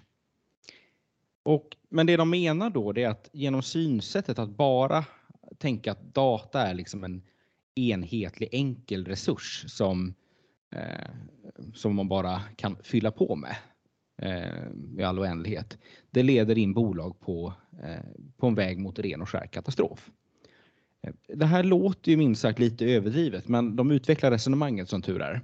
Och, 1.43 1.77
men 1.89 2.05
det 2.05 2.17
de 2.17 2.29
menar 2.29 2.69
då 2.69 2.91
det 2.91 3.03
är 3.03 3.09
att 3.09 3.29
genom 3.33 3.61
synsättet 3.61 4.39
att 4.39 4.49
bara 4.49 5.05
tänka 5.57 5.91
att 5.91 6.13
data 6.13 6.61
är 6.61 6.73
liksom 6.73 7.03
en 7.03 7.21
enhetlig 7.75 8.49
enkel 8.51 9.05
resurs 9.05 9.65
som, 9.67 10.13
eh, 10.75 11.09
som 11.73 11.95
man 11.95 12.07
bara 12.07 12.41
kan 12.55 12.75
fylla 12.83 13.11
på 13.11 13.35
med 13.35 13.55
eh, 14.21 14.99
i 14.99 15.03
all 15.03 15.19
oändlighet. 15.19 15.77
Det 16.11 16.23
leder 16.23 16.57
in 16.57 16.73
bolag 16.73 17.19
på, 17.19 17.53
eh, 17.83 18.03
på 18.37 18.47
en 18.47 18.55
väg 18.55 18.79
mot 18.79 18.99
ren 18.99 19.21
och 19.21 19.29
skär 19.29 19.47
katastrof. 19.47 20.09
Eh, 21.01 21.13
det 21.27 21.45
här 21.45 21.63
låter 21.63 22.11
ju 22.11 22.17
minst 22.17 22.41
sagt 22.41 22.59
lite 22.59 22.85
överdrivet, 22.85 23.47
men 23.47 23.75
de 23.75 23.91
utvecklar 23.91 24.31
resonemanget 24.31 24.89
som 24.89 25.01
tur 25.01 25.21
är. 25.21 25.41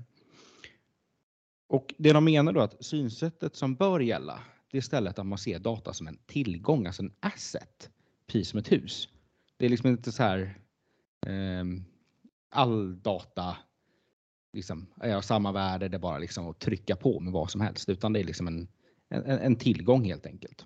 Och 1.67 1.93
det 1.97 2.13
de 2.13 2.25
menar 2.25 2.53
då 2.53 2.61
att 2.61 2.85
synsättet 2.85 3.55
som 3.55 3.75
bör 3.75 3.99
gälla, 3.99 4.39
det 4.75 4.79
är 4.79 4.81
istället 4.81 5.19
att 5.19 5.25
man 5.25 5.37
ser 5.37 5.59
data 5.59 5.93
som 5.93 6.07
en 6.07 6.17
tillgång, 6.25 6.85
alltså 6.85 7.03
en 7.03 7.13
asset, 7.19 7.89
precis 8.27 8.49
som 8.49 8.59
ett 8.59 8.71
hus. 8.71 9.09
Det 9.57 9.65
är 9.65 9.69
liksom 9.69 9.89
inte 9.89 10.11
så 10.11 10.23
här 10.23 10.59
eh, 11.25 11.63
all 12.49 13.01
data 13.01 13.57
liksom, 14.53 14.87
är 15.01 15.15
av 15.15 15.21
samma 15.21 15.51
värde, 15.51 15.87
det 15.87 15.97
är 15.97 15.99
bara 15.99 16.17
liksom 16.17 16.49
att 16.49 16.59
trycka 16.59 16.95
på 16.95 17.19
med 17.19 17.33
vad 17.33 17.51
som 17.51 17.61
helst, 17.61 17.89
utan 17.89 18.13
det 18.13 18.19
är 18.19 18.23
liksom 18.23 18.47
en, 18.47 18.67
en, 19.09 19.23
en 19.23 19.55
tillgång 19.55 20.03
helt 20.03 20.25
enkelt. 20.25 20.65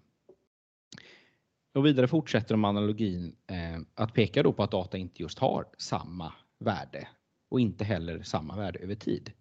Och 1.74 1.86
vidare 1.86 2.08
fortsätter 2.08 2.54
de 2.54 2.66
analogin 2.66 3.36
eh, 3.48 3.80
att 3.94 4.14
peka 4.14 4.44
då 4.44 4.54
på 4.54 4.64
att 4.64 4.72
data 4.72 4.98
inte 4.98 5.22
just 5.22 5.40
har 5.40 5.66
samma 5.78 6.34
värde 6.60 7.08
och 7.50 7.60
inte 7.60 7.84
heller 7.84 8.24
samma 8.24 8.56
värde 8.58 8.80
över 8.80 8.96
tid. 8.96 9.32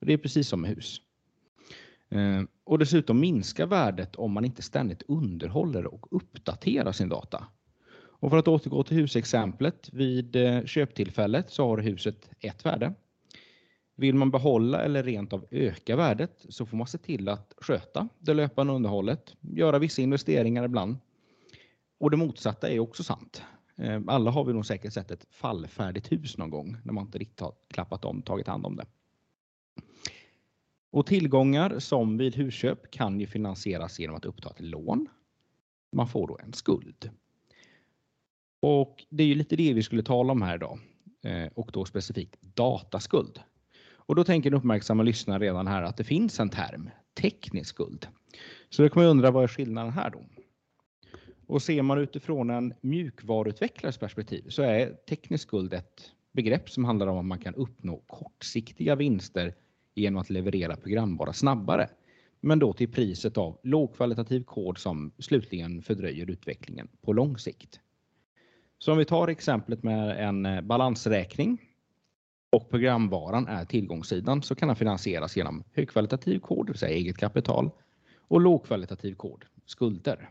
Och 0.00 0.06
det 0.06 0.12
är 0.12 0.18
precis 0.18 0.48
som 0.48 0.60
med 0.60 0.70
hus. 0.70 1.00
Eh, 2.08 2.42
och 2.68 2.78
dessutom 2.78 3.20
minskar 3.20 3.66
värdet 3.66 4.16
om 4.16 4.32
man 4.32 4.44
inte 4.44 4.62
ständigt 4.62 5.02
underhåller 5.08 5.86
och 5.86 6.06
uppdaterar 6.10 6.92
sin 6.92 7.08
data. 7.08 7.46
Och 7.92 8.30
för 8.30 8.38
att 8.38 8.48
återgå 8.48 8.82
till 8.82 8.96
husexemplet, 8.96 9.88
vid 9.92 10.36
eh, 10.36 10.64
köptillfället 10.64 11.50
så 11.50 11.68
har 11.68 11.78
huset 11.78 12.30
ett 12.40 12.64
värde. 12.64 12.94
Vill 13.96 14.14
man 14.14 14.30
behålla 14.30 14.82
eller 14.82 15.02
rent 15.02 15.32
av 15.32 15.46
öka 15.50 15.96
värdet 15.96 16.46
så 16.48 16.66
får 16.66 16.76
man 16.76 16.86
se 16.86 16.98
till 16.98 17.28
att 17.28 17.54
sköta 17.56 18.08
det 18.18 18.34
löpande 18.34 18.72
underhållet, 18.72 19.34
göra 19.40 19.78
vissa 19.78 20.02
investeringar 20.02 20.64
ibland. 20.64 20.96
Och 22.00 22.10
det 22.10 22.16
motsatta 22.16 22.68
är 22.70 22.78
också 22.78 23.04
sant. 23.04 23.42
Eh, 23.76 24.00
alla 24.06 24.30
har 24.30 24.44
vi 24.44 24.52
nog 24.52 24.66
säkert 24.66 24.92
sett 24.92 25.10
ett 25.10 25.26
fallfärdigt 25.30 26.12
hus 26.12 26.38
någon 26.38 26.50
gång 26.50 26.76
när 26.84 26.92
man 26.92 27.04
inte 27.04 27.18
riktigt 27.18 27.40
har 27.40 27.52
klappat 27.68 28.04
om, 28.04 28.22
tagit 28.22 28.46
hand 28.46 28.66
om 28.66 28.76
det. 28.76 28.86
Och 30.90 31.06
tillgångar 31.06 31.78
som 31.78 32.18
vid 32.18 32.36
husköp 32.36 32.90
kan 32.90 33.20
ju 33.20 33.26
finansieras 33.26 33.98
genom 33.98 34.16
att 34.16 34.24
uppta 34.24 34.50
ett 34.50 34.60
lån. 34.60 35.08
Man 35.92 36.08
får 36.08 36.28
då 36.28 36.38
en 36.42 36.52
skuld. 36.52 37.10
Och 38.60 39.04
det 39.08 39.22
är 39.22 39.26
ju 39.26 39.34
lite 39.34 39.56
det 39.56 39.72
vi 39.72 39.82
skulle 39.82 40.02
tala 40.02 40.32
om 40.32 40.42
här 40.42 40.54
idag 40.54 40.78
eh, 41.22 41.46
och 41.54 41.70
då 41.72 41.84
specifikt 41.84 42.42
dataskuld. 42.42 43.40
Och 43.90 44.14
då 44.14 44.24
tänker 44.24 44.50
den 44.50 44.58
uppmärksamma 44.58 45.02
lyssnare 45.02 45.44
redan 45.44 45.66
här 45.66 45.82
att 45.82 45.96
det 45.96 46.04
finns 46.04 46.40
en 46.40 46.50
term, 46.50 46.90
teknisk 47.20 47.70
skuld. 47.70 48.06
Så 48.68 48.82
då 48.82 48.88
kommer 48.88 49.04
jag 49.04 49.10
undra 49.10 49.30
vad 49.30 49.44
är 49.44 49.48
skillnaden 49.48 49.92
här 49.92 50.10
då? 50.10 50.24
Och 51.46 51.62
ser 51.62 51.82
man 51.82 51.98
utifrån 51.98 52.50
en 52.50 52.74
mjukvaruutvecklares 52.80 53.98
perspektiv 53.98 54.44
så 54.48 54.62
är 54.62 54.92
teknisk 55.08 55.42
skuld 55.42 55.74
ett 55.74 56.12
begrepp 56.32 56.70
som 56.70 56.84
handlar 56.84 57.06
om 57.06 57.18
att 57.18 57.24
man 57.24 57.38
kan 57.38 57.54
uppnå 57.54 58.02
kortsiktiga 58.06 58.94
vinster 58.94 59.54
genom 59.98 60.20
att 60.20 60.30
leverera 60.30 60.76
programvara 60.76 61.32
snabbare. 61.32 61.88
Men 62.40 62.58
då 62.58 62.72
till 62.72 62.92
priset 62.92 63.38
av 63.38 63.58
lågkvalitativ 63.62 64.44
kod 64.44 64.78
som 64.78 65.12
slutligen 65.18 65.82
fördröjer 65.82 66.30
utvecklingen 66.30 66.88
på 67.02 67.12
lång 67.12 67.38
sikt. 67.38 67.80
Så 68.78 68.92
om 68.92 68.98
vi 68.98 69.04
tar 69.04 69.28
exemplet 69.28 69.82
med 69.82 70.28
en 70.28 70.46
eh, 70.46 70.60
balansräkning 70.60 71.58
och 72.52 72.70
programvaran 72.70 73.46
är 73.46 73.64
tillgångssidan 73.64 74.42
så 74.42 74.54
kan 74.54 74.68
den 74.68 74.76
finansieras 74.76 75.36
genom 75.36 75.64
högkvalitativ 75.72 76.38
kod, 76.38 76.66
det 76.66 76.72
vill 76.72 76.78
säga 76.78 76.96
eget 76.96 77.18
kapital 77.18 77.70
och 78.18 78.40
lågkvalitativ 78.40 79.14
kod, 79.14 79.44
skulder. 79.66 80.30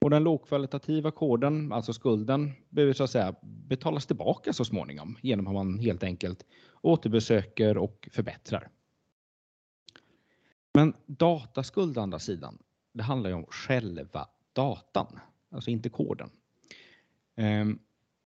Och 0.00 0.10
den 0.10 0.24
lågkvalitativa 0.24 1.10
koden, 1.10 1.72
alltså 1.72 1.92
skulden, 1.92 2.52
behöver 2.68 2.92
så 2.92 3.04
att 3.04 3.10
säga 3.10 3.34
betalas 3.42 4.06
tillbaka 4.06 4.52
så 4.52 4.64
småningom 4.64 5.18
genom 5.22 5.46
att 5.46 5.54
man 5.54 5.78
helt 5.78 6.02
enkelt 6.02 6.46
återbesöker 6.80 7.76
och 7.76 8.08
förbättrar. 8.12 8.68
Men 10.74 10.94
dataskuld 11.06 11.98
å 11.98 12.00
andra 12.00 12.18
sidan, 12.18 12.58
det 12.92 13.02
handlar 13.02 13.30
ju 13.30 13.36
om 13.36 13.46
själva 13.48 14.28
datan, 14.52 15.20
alltså 15.50 15.70
inte 15.70 15.88
koden. 15.88 16.30
Ehm, 17.36 17.78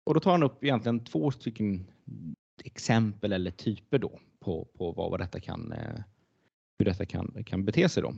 och 0.04 0.14
då 0.14 0.20
tar 0.20 0.30
han 0.30 0.42
upp 0.42 0.64
egentligen 0.64 1.04
två 1.04 1.30
stycken 1.30 1.86
exempel 2.64 3.32
eller 3.32 3.50
typer 3.50 3.98
då 3.98 4.20
på, 4.40 4.64
på 4.64 4.92
vad, 4.92 5.20
detta 5.20 5.40
kan, 5.40 5.72
eh, 5.72 6.00
hur 6.78 6.84
detta 6.84 7.06
kan, 7.06 7.44
kan 7.46 7.64
bete 7.64 7.88
sig. 7.88 8.02
Då. 8.02 8.14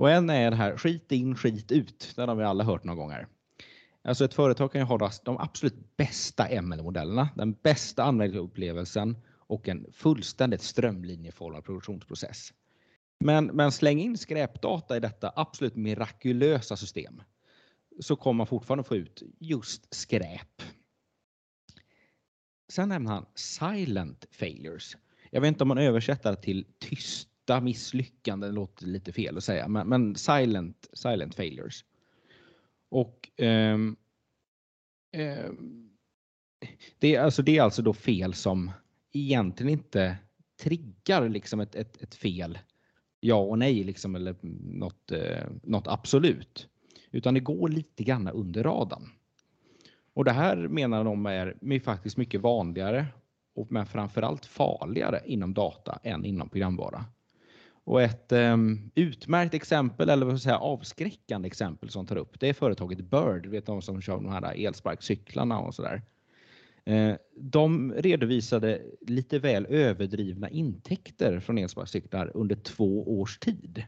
Och 0.00 0.10
en 0.10 0.30
är 0.30 0.50
det 0.50 0.56
här 0.56 0.76
skit 0.76 1.12
in, 1.12 1.36
skit 1.36 1.72
ut. 1.72 2.12
Den 2.16 2.28
har 2.28 2.36
vi 2.36 2.44
alla 2.44 2.64
hört 2.64 2.84
några 2.84 2.96
gånger. 2.96 3.26
Alltså 4.02 4.24
ett 4.24 4.34
företag 4.34 4.72
kan 4.72 4.80
ju 4.80 4.84
ha 4.84 5.10
de 5.24 5.38
absolut 5.38 5.96
bästa 5.96 6.48
ML-modellerna, 6.62 7.28
den 7.36 7.52
bästa 7.52 8.04
användarupplevelsen 8.04 9.16
och 9.36 9.68
en 9.68 9.86
fullständigt 9.92 10.62
strömlinjeformad 10.62 11.64
produktionsprocess. 11.64 12.52
Men, 13.24 13.46
men 13.46 13.72
släng 13.72 14.00
in 14.00 14.18
skräpdata 14.18 14.96
i 14.96 15.00
detta 15.00 15.32
absolut 15.36 15.76
mirakulösa 15.76 16.76
system 16.76 17.22
så 18.00 18.16
kommer 18.16 18.38
man 18.38 18.46
fortfarande 18.46 18.84
få 18.84 18.96
ut 18.96 19.22
just 19.38 19.94
skräp. 19.94 20.62
Sen 22.68 22.88
nämner 22.88 23.10
han 23.10 23.26
silent 23.34 24.26
failures. 24.30 24.96
Jag 25.30 25.40
vet 25.40 25.48
inte 25.48 25.64
om 25.64 25.68
man 25.68 25.78
översätter 25.78 26.34
till 26.34 26.66
tyst 26.78 27.29
tysta 27.50 27.60
misslyckanden, 27.60 28.54
låter 28.54 28.86
lite 28.86 29.12
fel 29.12 29.36
att 29.36 29.44
säga, 29.44 29.68
men, 29.68 29.88
men 29.88 30.16
silent, 30.16 30.88
silent 30.92 31.34
failures. 31.34 31.84
Och 32.90 33.28
um, 33.38 33.96
um, 35.16 35.90
det, 36.98 37.14
är 37.14 37.20
alltså, 37.20 37.42
det 37.42 37.58
är 37.58 37.62
alltså 37.62 37.82
då 37.82 37.92
fel 37.92 38.34
som 38.34 38.70
egentligen 39.12 39.72
inte 39.72 40.16
triggar 40.62 41.28
liksom 41.28 41.60
ett, 41.60 41.74
ett, 41.74 42.02
ett 42.02 42.14
fel 42.14 42.58
ja 43.20 43.34
och 43.34 43.58
nej 43.58 43.84
liksom, 43.84 44.14
eller 44.14 44.36
något, 44.42 45.12
eh, 45.12 45.46
något 45.62 45.88
absolut. 45.88 46.68
Utan 47.10 47.34
det 47.34 47.40
går 47.40 47.68
lite 47.68 48.04
grann 48.04 48.28
under 48.28 48.62
radarn. 48.64 49.08
Och 50.14 50.24
det 50.24 50.32
här 50.32 50.56
menar 50.68 51.04
de 51.04 51.26
är 51.26 51.80
faktiskt 51.80 52.16
mycket 52.16 52.40
vanligare 52.40 53.06
och 53.54 53.72
men 53.72 53.86
framförallt 53.86 54.46
farligare 54.46 55.20
inom 55.24 55.54
data 55.54 55.98
än 56.02 56.24
inom 56.24 56.48
programvara. 56.48 57.04
Och 57.90 58.02
ett 58.02 58.32
um, 58.32 58.90
utmärkt 58.94 59.54
exempel, 59.54 60.08
eller 60.08 60.26
vad 60.26 60.40
säga, 60.40 60.58
avskräckande 60.58 61.46
exempel 61.46 61.90
som 61.90 62.06
tar 62.06 62.16
upp, 62.16 62.40
det 62.40 62.48
är 62.48 62.52
företaget 62.52 63.00
Bird, 63.00 63.46
vet 63.46 63.66
de 63.66 63.82
som 63.82 64.00
kör 64.00 64.14
de 64.14 64.28
här 64.28 64.66
elsparkcyklarna 64.66 65.58
och 65.58 65.74
sådär. 65.74 66.02
Eh, 66.84 67.14
de 67.36 67.92
redovisade 67.92 68.82
lite 69.00 69.38
väl 69.38 69.66
överdrivna 69.66 70.48
intäkter 70.48 71.40
från 71.40 71.58
elsparkcyklar 71.58 72.30
under 72.34 72.56
två 72.56 73.20
års 73.20 73.38
tid 73.38 73.84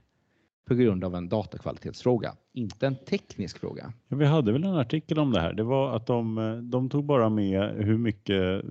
på 0.68 0.74
grund 0.74 1.04
av 1.04 1.14
en 1.14 1.28
datakvalitetsfråga, 1.28 2.34
inte 2.52 2.86
en 2.86 2.96
teknisk 2.96 3.58
fråga. 3.58 3.92
Ja, 4.08 4.16
vi 4.16 4.24
hade 4.24 4.52
väl 4.52 4.64
en 4.64 4.76
artikel 4.76 5.18
om 5.18 5.32
det 5.32 5.40
här. 5.40 5.52
Det 5.52 5.62
var 5.62 5.96
att 5.96 6.06
de, 6.06 6.38
eh, 6.38 6.56
de 6.56 6.90
tog 6.90 7.04
bara 7.04 7.28
med 7.28 7.74
hur 7.76 7.98
mycket 7.98 8.64
eh, 8.64 8.70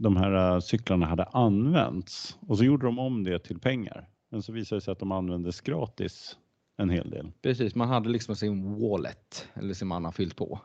de 0.00 0.16
här 0.16 0.54
eh, 0.54 0.60
cyklarna 0.60 1.06
hade 1.06 1.24
använts 1.24 2.38
och 2.40 2.58
så 2.58 2.64
gjorde 2.64 2.86
de 2.86 2.98
om 2.98 3.24
det 3.24 3.38
till 3.38 3.58
pengar. 3.58 4.08
Men 4.34 4.42
så 4.42 4.52
visade 4.52 4.76
det 4.76 4.80
sig 4.80 4.92
att 4.92 4.98
de 4.98 5.12
användes 5.12 5.60
gratis 5.60 6.38
en 6.76 6.90
hel 6.90 7.10
del. 7.10 7.32
Precis, 7.42 7.74
man 7.74 7.88
hade 7.88 8.08
liksom 8.08 8.36
sin 8.36 8.80
wallet 8.80 9.48
eller 9.54 9.74
som 9.74 9.88
man 9.88 10.04
har 10.04 10.12
fyllt 10.12 10.36
på. 10.36 10.60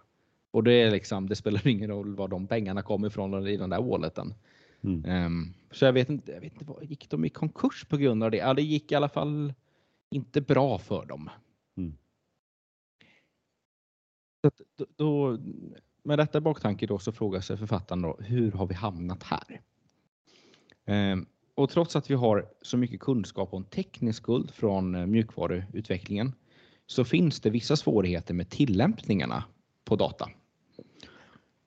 Och 0.51 0.63
det 0.63 0.73
är 0.73 0.91
liksom, 0.91 1.29
det 1.29 1.35
spelar 1.35 1.67
ingen 1.67 1.89
roll 1.89 2.15
var 2.15 2.27
de 2.27 2.47
pengarna 2.47 2.81
kommer 2.81 3.07
ifrån 3.07 3.47
i 3.47 3.57
den 3.57 3.69
där 3.69 3.81
walleten. 3.81 4.33
Mm. 4.81 5.25
Um, 5.25 5.53
så 5.71 5.85
jag 5.85 5.93
vet 5.93 6.09
inte, 6.09 6.31
jag 6.31 6.41
vet 6.41 6.61
inte, 6.61 6.73
gick 6.81 7.09
de 7.09 7.25
i 7.25 7.29
konkurs 7.29 7.85
på 7.85 7.97
grund 7.97 8.23
av 8.23 8.31
det? 8.31 8.37
Ja, 8.37 8.53
det 8.53 8.61
gick 8.61 8.91
i 8.91 8.95
alla 8.95 9.09
fall 9.09 9.53
inte 10.11 10.41
bra 10.41 10.77
för 10.77 11.05
dem. 11.05 11.29
Mm. 11.77 11.97
Så 14.41 14.51
då, 14.75 14.85
då, 14.95 15.37
med 16.03 16.19
detta 16.19 16.41
baktanke 16.41 16.87
då 16.87 16.99
så 16.99 17.11
frågar 17.11 17.41
sig 17.41 17.57
författaren 17.57 18.01
då, 18.01 18.17
hur 18.19 18.51
har 18.51 18.67
vi 18.67 18.73
hamnat 18.73 19.23
här? 19.23 19.61
Um, 21.13 21.25
och 21.59 21.69
trots 21.69 21.95
att 21.95 22.11
vi 22.11 22.15
har 22.15 22.49
så 22.61 22.77
mycket 22.77 22.99
kunskap 22.99 23.53
om 23.53 23.63
teknisk 23.63 24.23
skuld 24.23 24.51
från 24.51 24.95
eh, 24.95 25.05
mjukvaruutvecklingen 25.05 26.33
så 26.85 27.05
finns 27.05 27.39
det 27.39 27.49
vissa 27.49 27.75
svårigheter 27.75 28.33
med 28.33 28.49
tillämpningarna 28.49 29.43
på 29.85 29.95
data. 29.95 30.29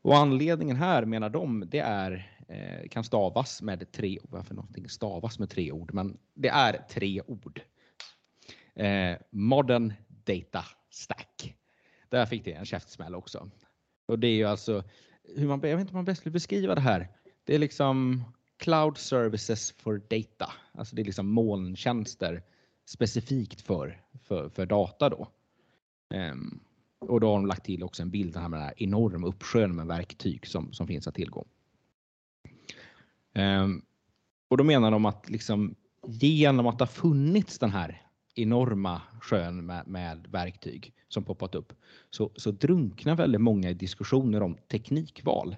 Och 0.02 0.16
anledningen 0.16 0.76
här 0.76 1.04
menar 1.04 1.30
de, 1.30 1.64
det 1.70 1.78
är 1.78 2.38
eh, 2.48 2.88
kan 2.88 3.04
stavas 3.04 3.62
med 3.62 3.92
tre, 3.92 4.18
varför 4.22 4.54
någonting 4.54 4.88
stavas 4.88 5.38
med 5.38 5.50
tre 5.50 5.72
ord, 5.72 5.94
men 5.94 6.18
det 6.34 6.48
är 6.48 6.84
tre 6.90 7.22
ord. 7.26 7.60
Eh, 8.74 9.16
modern 9.30 9.92
Data 10.08 10.64
Stack. 10.90 11.54
Där 12.08 12.26
fick 12.26 12.44
det 12.44 12.52
en 12.52 12.64
käftsmäll 12.64 13.14
också. 13.14 13.50
Och 14.06 14.18
det 14.18 14.26
är 14.26 14.36
ju 14.36 14.44
alltså, 14.44 14.84
hur 15.36 15.48
man, 15.48 15.60
jag 15.62 15.76
vet 15.76 15.80
inte 15.80 15.92
hur 15.92 15.98
man 15.98 16.04
bäst 16.04 16.26
vill 16.26 16.32
beskriva 16.32 16.74
det 16.74 16.80
här. 16.80 17.08
Det 17.44 17.54
är 17.54 17.58
liksom 17.58 18.24
Cloud 18.62 18.98
Services 18.98 19.72
for 19.72 20.02
Data. 20.08 20.52
Alltså 20.72 20.96
det 20.96 21.02
är 21.02 21.04
liksom 21.04 21.26
molntjänster 21.26 22.42
specifikt 22.84 23.60
för, 23.60 24.02
för, 24.22 24.48
för 24.48 24.66
data 24.66 25.08
då. 25.08 25.28
Um, 26.14 26.60
och 26.98 27.20
då 27.20 27.26
har 27.26 27.34
de 27.34 27.46
lagt 27.46 27.64
till 27.64 27.82
också 27.82 28.02
en 28.02 28.10
bild 28.10 28.36
här 28.36 28.48
med 28.48 28.60
den 28.60 28.66
här 28.66 28.74
enorma 28.76 29.26
uppsjön 29.26 29.76
med 29.76 29.86
verktyg 29.86 30.46
som, 30.46 30.72
som 30.72 30.86
finns 30.86 31.08
att 31.08 31.14
tillgå. 31.14 31.46
Um, 33.34 33.82
och 34.48 34.56
då 34.56 34.64
menar 34.64 34.90
de 34.90 35.06
att 35.06 35.30
liksom 35.30 35.74
genom 36.06 36.66
att 36.66 36.78
det 36.78 36.84
har 36.84 36.92
funnits 36.92 37.58
den 37.58 37.70
här 37.70 38.02
enorma 38.34 39.02
sjön 39.20 39.66
med, 39.66 39.86
med 39.86 40.26
verktyg 40.30 40.94
som 41.08 41.24
poppat 41.24 41.54
upp 41.54 41.72
så, 42.10 42.30
så 42.36 42.50
drunknar 42.50 43.16
väldigt 43.16 43.40
många 43.40 43.70
i 43.70 43.74
diskussioner 43.74 44.42
om 44.42 44.56
teknikval. 44.68 45.56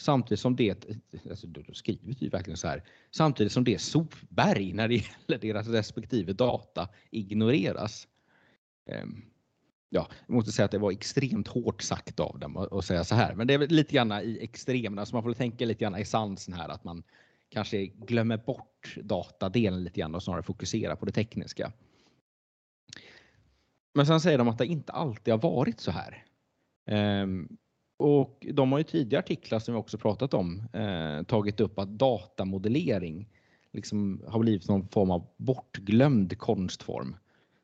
Samtidigt 0.00 0.40
som 0.40 0.56
det, 0.56 0.86
alltså 1.30 1.46
då 1.46 1.62
skriver 1.72 2.14
vi 2.20 2.28
verkligen 2.28 2.56
så 2.56 2.68
här, 2.68 2.82
samtidigt 3.10 3.52
som 3.52 3.64
det 3.64 3.80
sopberg 3.80 4.72
när 4.72 4.88
det 4.88 4.94
gäller 4.94 5.38
deras 5.38 5.68
respektive 5.68 6.32
data 6.32 6.88
ignoreras. 7.10 8.08
Um, 9.02 9.24
ja, 9.88 10.08
jag 10.26 10.34
måste 10.34 10.52
säga 10.52 10.64
att 10.64 10.70
det 10.70 10.78
var 10.78 10.92
extremt 10.92 11.48
hårt 11.48 11.82
sagt 11.82 12.20
av 12.20 12.38
dem 12.38 12.56
att 12.56 12.84
säga 12.84 13.04
så 13.04 13.14
här, 13.14 13.34
men 13.34 13.46
det 13.46 13.54
är 13.54 13.58
lite 13.58 13.94
grann 13.94 14.12
i 14.12 14.38
extremerna, 14.40 15.06
så 15.06 15.16
man 15.16 15.22
får 15.22 15.34
tänka 15.34 15.64
lite 15.64 15.84
grann 15.84 15.96
i 15.96 16.04
sansen 16.04 16.54
här 16.54 16.68
att 16.68 16.84
man 16.84 17.02
kanske 17.48 17.86
glömmer 17.86 18.36
bort 18.36 18.96
datadelen 19.02 19.84
lite 19.84 20.00
grann 20.00 20.14
och 20.14 20.22
snarare 20.22 20.42
fokuserar 20.42 20.96
på 20.96 21.06
det 21.06 21.12
tekniska. 21.12 21.72
Men 23.94 24.06
sen 24.06 24.20
säger 24.20 24.38
de 24.38 24.48
att 24.48 24.58
det 24.58 24.66
inte 24.66 24.92
alltid 24.92 25.34
har 25.34 25.38
varit 25.38 25.80
så 25.80 25.90
här. 25.90 26.24
Um, 27.22 27.58
och 28.00 28.46
de 28.52 28.72
har 28.72 28.78
ju 28.78 28.84
tidigare 28.84 29.22
artiklar 29.22 29.58
som 29.58 29.74
vi 29.74 29.80
också 29.80 29.98
pratat 29.98 30.34
om 30.34 30.62
eh, 30.72 31.22
tagit 31.22 31.60
upp 31.60 31.78
att 31.78 31.88
datamodellering 31.88 33.28
liksom 33.72 34.22
har 34.26 34.40
blivit 34.40 34.68
någon 34.68 34.88
form 34.88 35.10
av 35.10 35.26
bortglömd 35.36 36.38
konstform 36.38 37.16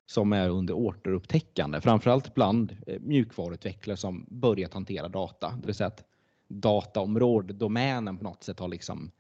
som 0.07 0.33
är 0.33 0.49
under 0.49 0.75
återupptäckande, 0.75 1.81
framförallt 1.81 2.35
bland 2.35 2.77
eh, 2.87 3.01
mjukvaruutvecklare 3.01 3.97
som 3.97 4.27
börjat 4.31 4.75
hantera 4.75 5.09
data. 5.09 5.51
Det 5.61 5.67
vill 5.67 5.75
säga 5.75 5.89
att 5.89 6.05
dataområdet, 6.49 7.59
domänen 7.59 8.19
på 8.19 8.25
något 8.25 8.43
sätt 8.43 8.61
har 8.61 8.69
liksom 8.69 9.11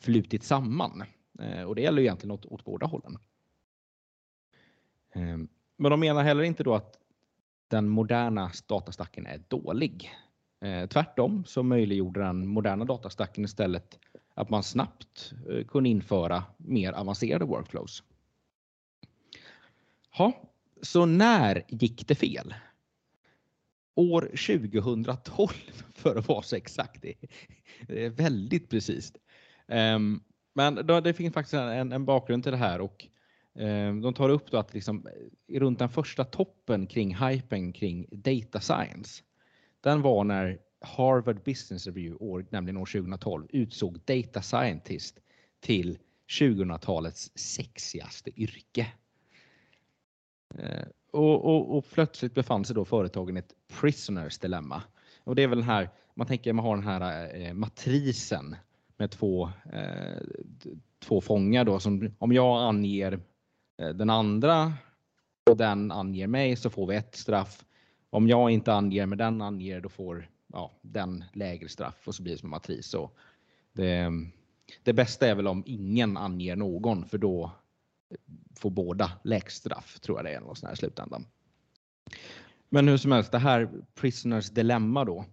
flutit 0.00 0.44
samman. 0.44 1.04
Eh, 1.40 1.62
och 1.62 1.74
det 1.74 1.82
gäller 1.82 2.02
egentligen 2.02 2.30
åt, 2.30 2.46
åt 2.46 2.64
båda 2.64 2.86
hållen. 2.86 3.18
Eh, 5.14 5.36
men 5.76 5.90
de 5.90 6.00
menar 6.00 6.22
heller 6.22 6.42
inte 6.42 6.64
då 6.64 6.74
att 6.74 6.96
den 7.68 7.88
moderna 7.88 8.50
datastacken 8.66 9.26
är 9.26 9.42
dålig. 9.48 10.10
Eh, 10.60 10.86
tvärtom 10.86 11.44
så 11.44 11.62
möjliggjorde 11.62 12.20
den 12.20 12.46
moderna 12.48 12.84
datastacken 12.84 13.44
istället 13.44 13.98
att 14.34 14.50
man 14.50 14.62
snabbt 14.62 15.32
eh, 15.50 15.64
kunde 15.66 15.88
införa 15.88 16.44
mer 16.56 16.92
avancerade 16.92 17.44
workflows. 17.44 18.02
Ha, 20.16 20.42
så 20.82 21.06
när 21.06 21.62
gick 21.68 22.08
det 22.08 22.14
fel? 22.14 22.54
År 23.94 24.20
2012 24.20 25.48
för 25.94 26.16
att 26.16 26.28
vara 26.28 26.42
så 26.42 26.56
exakt. 26.56 27.02
Det 27.02 28.04
är 28.04 28.10
väldigt 28.10 28.70
precis. 28.70 29.12
Um, 29.66 30.22
men 30.54 30.86
då, 30.86 31.00
det 31.00 31.14
finns 31.14 31.34
faktiskt 31.34 31.54
en, 31.54 31.92
en 31.92 32.04
bakgrund 32.04 32.42
till 32.42 32.52
det 32.52 32.58
här 32.58 32.80
och 32.80 33.06
ehm, 33.58 34.00
de 34.00 34.14
tar 34.14 34.28
upp 34.28 34.50
då 34.50 34.58
att 34.58 34.74
liksom, 34.74 35.06
eh, 35.06 35.60
runt 35.60 35.78
den 35.78 35.88
första 35.88 36.24
toppen 36.24 36.86
kring 36.86 37.16
hypen 37.16 37.72
kring 37.72 38.06
data 38.10 38.60
science. 38.60 39.22
Den 39.80 40.02
var 40.02 40.24
när 40.24 40.58
Harvard 40.80 41.42
Business 41.44 41.86
Review, 41.86 42.24
år, 42.24 42.46
nämligen 42.50 42.76
år 42.76 42.86
2012, 42.86 43.46
utsåg 43.50 44.00
data 44.04 44.42
scientist 44.42 45.18
till 45.60 45.98
2000-talets 46.38 47.30
sexigaste 47.34 48.40
yrke. 48.40 48.86
Eh, 50.54 50.86
och, 51.10 51.44
och, 51.44 51.76
och, 51.76 51.90
plötsligt 51.90 52.34
befann 52.34 52.64
sig 52.64 52.74
då 52.74 52.84
företagen 52.84 53.36
i 53.36 53.40
ett 53.40 53.54
prisoners 53.80 54.38
dilemma. 54.38 54.82
Och 55.24 55.34
det 55.34 55.42
är 55.42 55.48
väl 55.48 55.58
den 55.58 55.68
här, 55.68 55.90
man 56.14 56.26
tänker 56.26 56.52
man 56.52 56.64
har 56.64 56.76
den 56.76 56.86
här 56.86 57.34
eh, 57.40 57.52
matrisen 57.52 58.56
med 58.96 59.10
två, 59.10 59.50
eh, 59.72 60.22
två 60.98 61.20
fångar 61.20 61.64
då 61.64 61.80
som 61.80 62.14
om 62.18 62.32
jag 62.32 62.68
anger 62.68 63.20
eh, 63.78 63.88
den 63.88 64.10
andra 64.10 64.72
och 65.50 65.56
den 65.56 65.92
anger 65.92 66.26
mig 66.26 66.56
så 66.56 66.70
får 66.70 66.86
vi 66.86 66.96
ett 66.96 67.16
straff. 67.16 67.64
Om 68.10 68.28
jag 68.28 68.50
inte 68.50 68.72
anger 68.72 69.06
men 69.06 69.18
den 69.18 69.42
anger 69.42 69.80
då 69.80 69.88
får 69.88 70.30
ja, 70.52 70.72
den 70.82 71.24
lägre 71.32 71.68
straff 71.68 72.08
och 72.08 72.14
så 72.14 72.22
blir 72.22 72.32
det 72.32 72.38
som 72.38 72.46
en 72.46 72.50
matris. 72.50 72.86
Så 72.86 73.10
det, 73.72 74.10
det 74.82 74.92
bästa 74.92 75.26
är 75.26 75.34
väl 75.34 75.46
om 75.46 75.62
ingen 75.66 76.16
anger 76.16 76.56
någon 76.56 77.04
för 77.04 77.18
då 77.18 77.52
får 78.56 78.70
båda 78.70 79.12
lägst 79.24 79.56
straff 79.56 80.00
tror 80.00 80.18
jag 80.18 80.24
det 80.24 80.34
är 80.34 80.40
någon 80.40 80.56
sån 80.56 80.68
här 80.68 80.76
slutändan. 80.76 81.26
Men 82.68 82.88
hur 82.88 82.96
som 82.96 83.12
helst, 83.12 83.32
det 83.32 83.38
här 83.38 83.70
prisoners 83.94 84.50
dilemma 84.50 85.04
då 85.04 85.24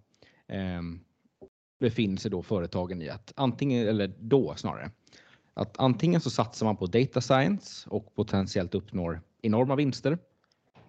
eh, 0.46 0.82
befinner 1.78 2.16
sig 2.16 2.30
då 2.30 2.42
företagen 2.42 3.02
i 3.02 3.08
att 3.08 3.32
antingen, 3.36 3.88
eller 3.88 4.14
då 4.18 4.54
snarare, 4.56 4.90
att 5.54 5.78
antingen 5.78 6.20
så 6.20 6.30
satsar 6.30 6.66
man 6.66 6.76
på 6.76 6.86
data 6.86 7.20
science 7.20 7.90
och 7.90 8.14
potentiellt 8.14 8.74
uppnår 8.74 9.20
enorma 9.42 9.76
vinster. 9.76 10.18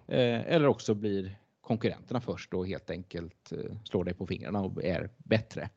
Eh, 0.06 0.40
eller 0.40 0.66
också 0.66 0.94
blir 0.94 1.39
konkurrenterna 1.70 2.20
först 2.20 2.54
och 2.54 2.66
helt 2.66 2.90
enkelt 2.90 3.52
eh, 3.52 3.76
slår 3.84 4.04
dig 4.04 4.14
på 4.14 4.26
fingrarna 4.26 4.60
och 4.60 4.84
är 4.84 5.10
bättre. 5.18 5.70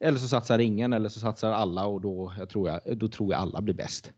Eller 0.00 0.18
så 0.18 0.28
satsar 0.28 0.58
ingen 0.58 0.92
eller 0.92 1.08
så 1.08 1.20
satsar 1.20 1.52
alla 1.52 1.86
och 1.86 2.00
då, 2.00 2.32
jag 2.38 2.48
tror, 2.48 2.68
jag, 2.68 2.98
då 2.98 3.08
tror 3.08 3.32
jag 3.32 3.40
alla 3.40 3.60
blir 3.60 3.74
bäst. 3.74 4.12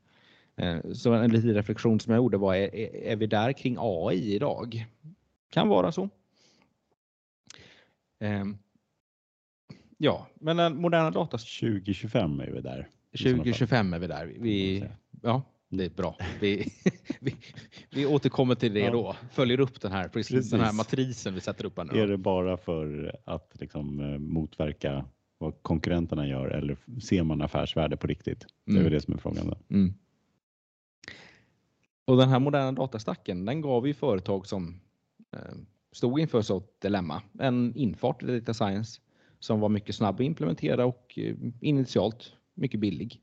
Eh, 0.56 0.92
så 0.92 1.12
en 1.12 1.32
liten 1.32 1.54
reflektion 1.54 2.00
som 2.00 2.12
jag 2.12 2.18
gjorde 2.18 2.36
var, 2.36 2.54
är, 2.54 2.74
är 2.94 3.16
vi 3.16 3.26
där 3.26 3.52
kring 3.52 3.76
AI 3.80 4.34
idag? 4.34 4.86
Kan 5.50 5.68
vara 5.68 5.92
så. 5.92 6.08
Ehm, 8.20 8.58
ja, 9.98 10.28
men 10.34 10.56
den 10.56 10.76
moderna 10.76 11.10
data... 11.10 11.38
2025 11.38 12.40
är 12.40 12.50
vi 12.50 12.60
där. 12.60 12.88
2025 13.12 13.92
är 13.94 13.98
vi 13.98 14.06
där. 14.06 14.26
Vi, 14.26 14.84
ja, 15.22 15.42
det 15.68 15.84
är 15.84 15.90
bra. 15.90 16.16
Vi, 16.40 16.72
vi, 17.20 17.36
vi 17.90 18.06
återkommer 18.06 18.54
till 18.54 18.74
det 18.74 18.80
ja. 18.80 18.90
då. 18.90 19.16
Följer 19.30 19.60
upp 19.60 19.80
den 19.80 19.92
här, 19.92 20.08
Precis. 20.08 20.50
den 20.50 20.60
här 20.60 20.72
matrisen 20.72 21.34
vi 21.34 21.40
sätter 21.40 21.64
upp 21.64 21.76
här 21.76 21.84
nu. 21.84 22.00
Är 22.00 22.06
det 22.06 22.16
bara 22.16 22.56
för 22.56 23.16
att 23.24 23.52
liksom 23.60 24.00
eh, 24.00 24.18
motverka 24.18 25.04
vad 25.38 25.62
konkurrenterna 25.62 26.28
gör 26.28 26.46
eller 26.48 26.76
ser 27.02 27.22
man 27.22 27.42
affärsvärde 27.42 27.96
på 27.96 28.06
riktigt? 28.06 28.46
Det 28.66 28.72
är 28.72 28.80
mm. 28.80 28.92
det 28.92 29.00
som 29.00 29.14
är 29.14 29.18
frågan. 29.18 29.54
Mm. 29.70 29.94
Och 32.04 32.16
den 32.16 32.28
här 32.28 32.38
moderna 32.38 32.72
datastacken, 32.72 33.44
den 33.44 33.60
gav 33.60 33.86
ju 33.86 33.94
företag 33.94 34.46
som 34.46 34.80
eh, 35.32 35.56
stod 35.92 36.20
inför 36.20 36.58
ett 36.58 36.80
dilemma 36.80 37.22
en 37.38 37.76
infart 37.76 38.22
i 38.22 38.26
data 38.26 38.54
science 38.54 39.00
som 39.38 39.60
var 39.60 39.68
mycket 39.68 39.94
snabb 39.94 40.14
att 40.14 40.20
implementera 40.20 40.86
och 40.86 41.18
eh, 41.18 41.34
initialt 41.60 42.32
mycket 42.54 42.80
billig. 42.80 43.20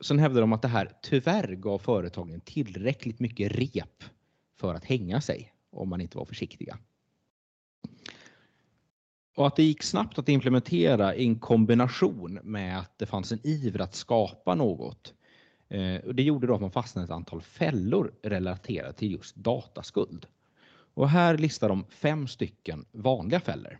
Sen 0.00 0.18
hävdar 0.18 0.40
de 0.40 0.52
att 0.52 0.62
det 0.62 0.68
här 0.68 0.92
tyvärr 1.02 1.54
gav 1.54 1.78
företagen 1.78 2.40
tillräckligt 2.40 3.20
mycket 3.20 3.52
rep 3.52 4.04
för 4.60 4.74
att 4.74 4.84
hänga 4.84 5.20
sig 5.20 5.52
om 5.70 5.88
man 5.88 6.00
inte 6.00 6.18
var 6.18 6.24
försiktiga. 6.24 6.78
Och 9.36 9.46
att 9.46 9.56
det 9.56 9.62
gick 9.62 9.82
snabbt 9.82 10.18
att 10.18 10.28
implementera 10.28 11.14
i 11.14 11.24
en 11.24 11.38
kombination 11.38 12.38
med 12.42 12.78
att 12.78 12.98
det 12.98 13.06
fanns 13.06 13.32
en 13.32 13.46
iver 13.46 13.80
att 13.80 13.94
skapa 13.94 14.54
något 14.54 15.14
Eh, 15.68 16.00
det 16.14 16.22
gjorde 16.22 16.46
då 16.46 16.54
att 16.54 16.60
man 16.60 16.70
fastnade 16.70 17.04
i 17.04 17.06
ett 17.06 17.10
antal 17.10 17.42
fällor 17.42 18.14
relaterat 18.22 18.96
till 18.96 19.12
just 19.12 19.36
dataskuld. 19.36 20.26
Och 20.94 21.08
här 21.08 21.38
listar 21.38 21.68
de 21.68 21.84
fem 21.84 22.28
stycken 22.28 22.84
vanliga 22.92 23.40
fällor. 23.40 23.78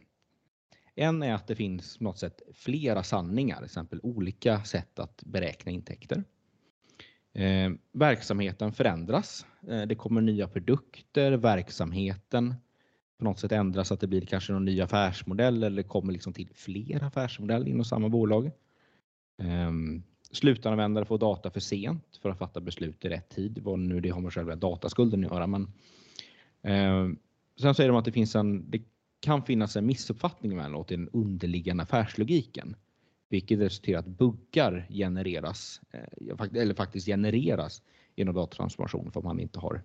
En 1.00 1.22
är 1.22 1.34
att 1.34 1.46
det 1.46 1.54
finns 1.54 1.98
på 1.98 2.04
något 2.04 2.18
sätt 2.18 2.42
flera 2.54 3.02
sanningar, 3.02 3.56
till 3.56 3.64
exempel 3.64 4.00
olika 4.02 4.64
sätt 4.64 4.98
att 4.98 5.22
beräkna 5.26 5.72
intäkter. 5.72 6.24
Eh, 7.32 7.70
verksamheten 7.92 8.72
förändras. 8.72 9.46
Eh, 9.68 9.82
det 9.82 9.94
kommer 9.94 10.20
nya 10.20 10.48
produkter, 10.48 11.32
verksamheten 11.32 12.54
på 13.18 13.24
något 13.24 13.38
sätt 13.38 13.52
ändras 13.52 13.88
så 13.88 13.94
att 13.94 14.00
det 14.00 14.06
blir 14.06 14.26
kanske 14.26 14.52
någon 14.52 14.64
ny 14.64 14.80
affärsmodell 14.80 15.62
eller 15.62 15.82
kommer 15.82 16.12
liksom 16.12 16.32
till 16.32 16.48
fler 16.54 17.04
affärsmodeller 17.04 17.68
inom 17.68 17.84
samma 17.84 18.08
bolag. 18.08 18.50
Eh, 19.42 19.72
slutanvändare 20.30 21.04
får 21.04 21.18
data 21.18 21.50
för 21.50 21.60
sent 21.60 22.18
för 22.22 22.30
att 22.30 22.38
fatta 22.38 22.60
beslut 22.60 23.04
i 23.04 23.08
rätt 23.08 23.28
tid. 23.28 23.58
Vad 23.62 23.78
nu 23.78 24.00
det 24.00 24.08
har 24.08 24.20
med 24.20 24.32
själva 24.32 24.56
dataskulden 24.56 25.24
att 25.24 25.32
göra. 25.32 25.46
Men, 25.46 25.62
eh, 26.62 27.18
sen 27.60 27.74
säger 27.74 27.88
de 27.88 27.98
att 27.98 28.04
det 28.04 28.12
finns 28.12 28.36
en, 28.36 28.70
det 28.70 28.82
kan 29.20 29.42
finnas 29.42 29.76
en 29.76 29.86
missuppfattning 29.86 30.52
emellanåt 30.52 30.90
i 30.90 30.96
den 30.96 31.08
underliggande 31.08 31.82
affärslogiken. 31.82 32.76
Vilket 33.28 33.58
resulterar 33.58 33.96
i 33.96 34.00
att 34.00 34.06
buggar 34.06 34.86
genereras, 34.90 35.80
eh, 35.90 36.60
eller 36.62 36.74
faktiskt 36.74 37.06
genereras 37.06 37.82
genom 38.16 38.34
datatransformation 38.34 39.12
för 39.12 39.20
att 39.20 39.24
man 39.24 39.40
inte 39.40 39.58
har 39.58 39.82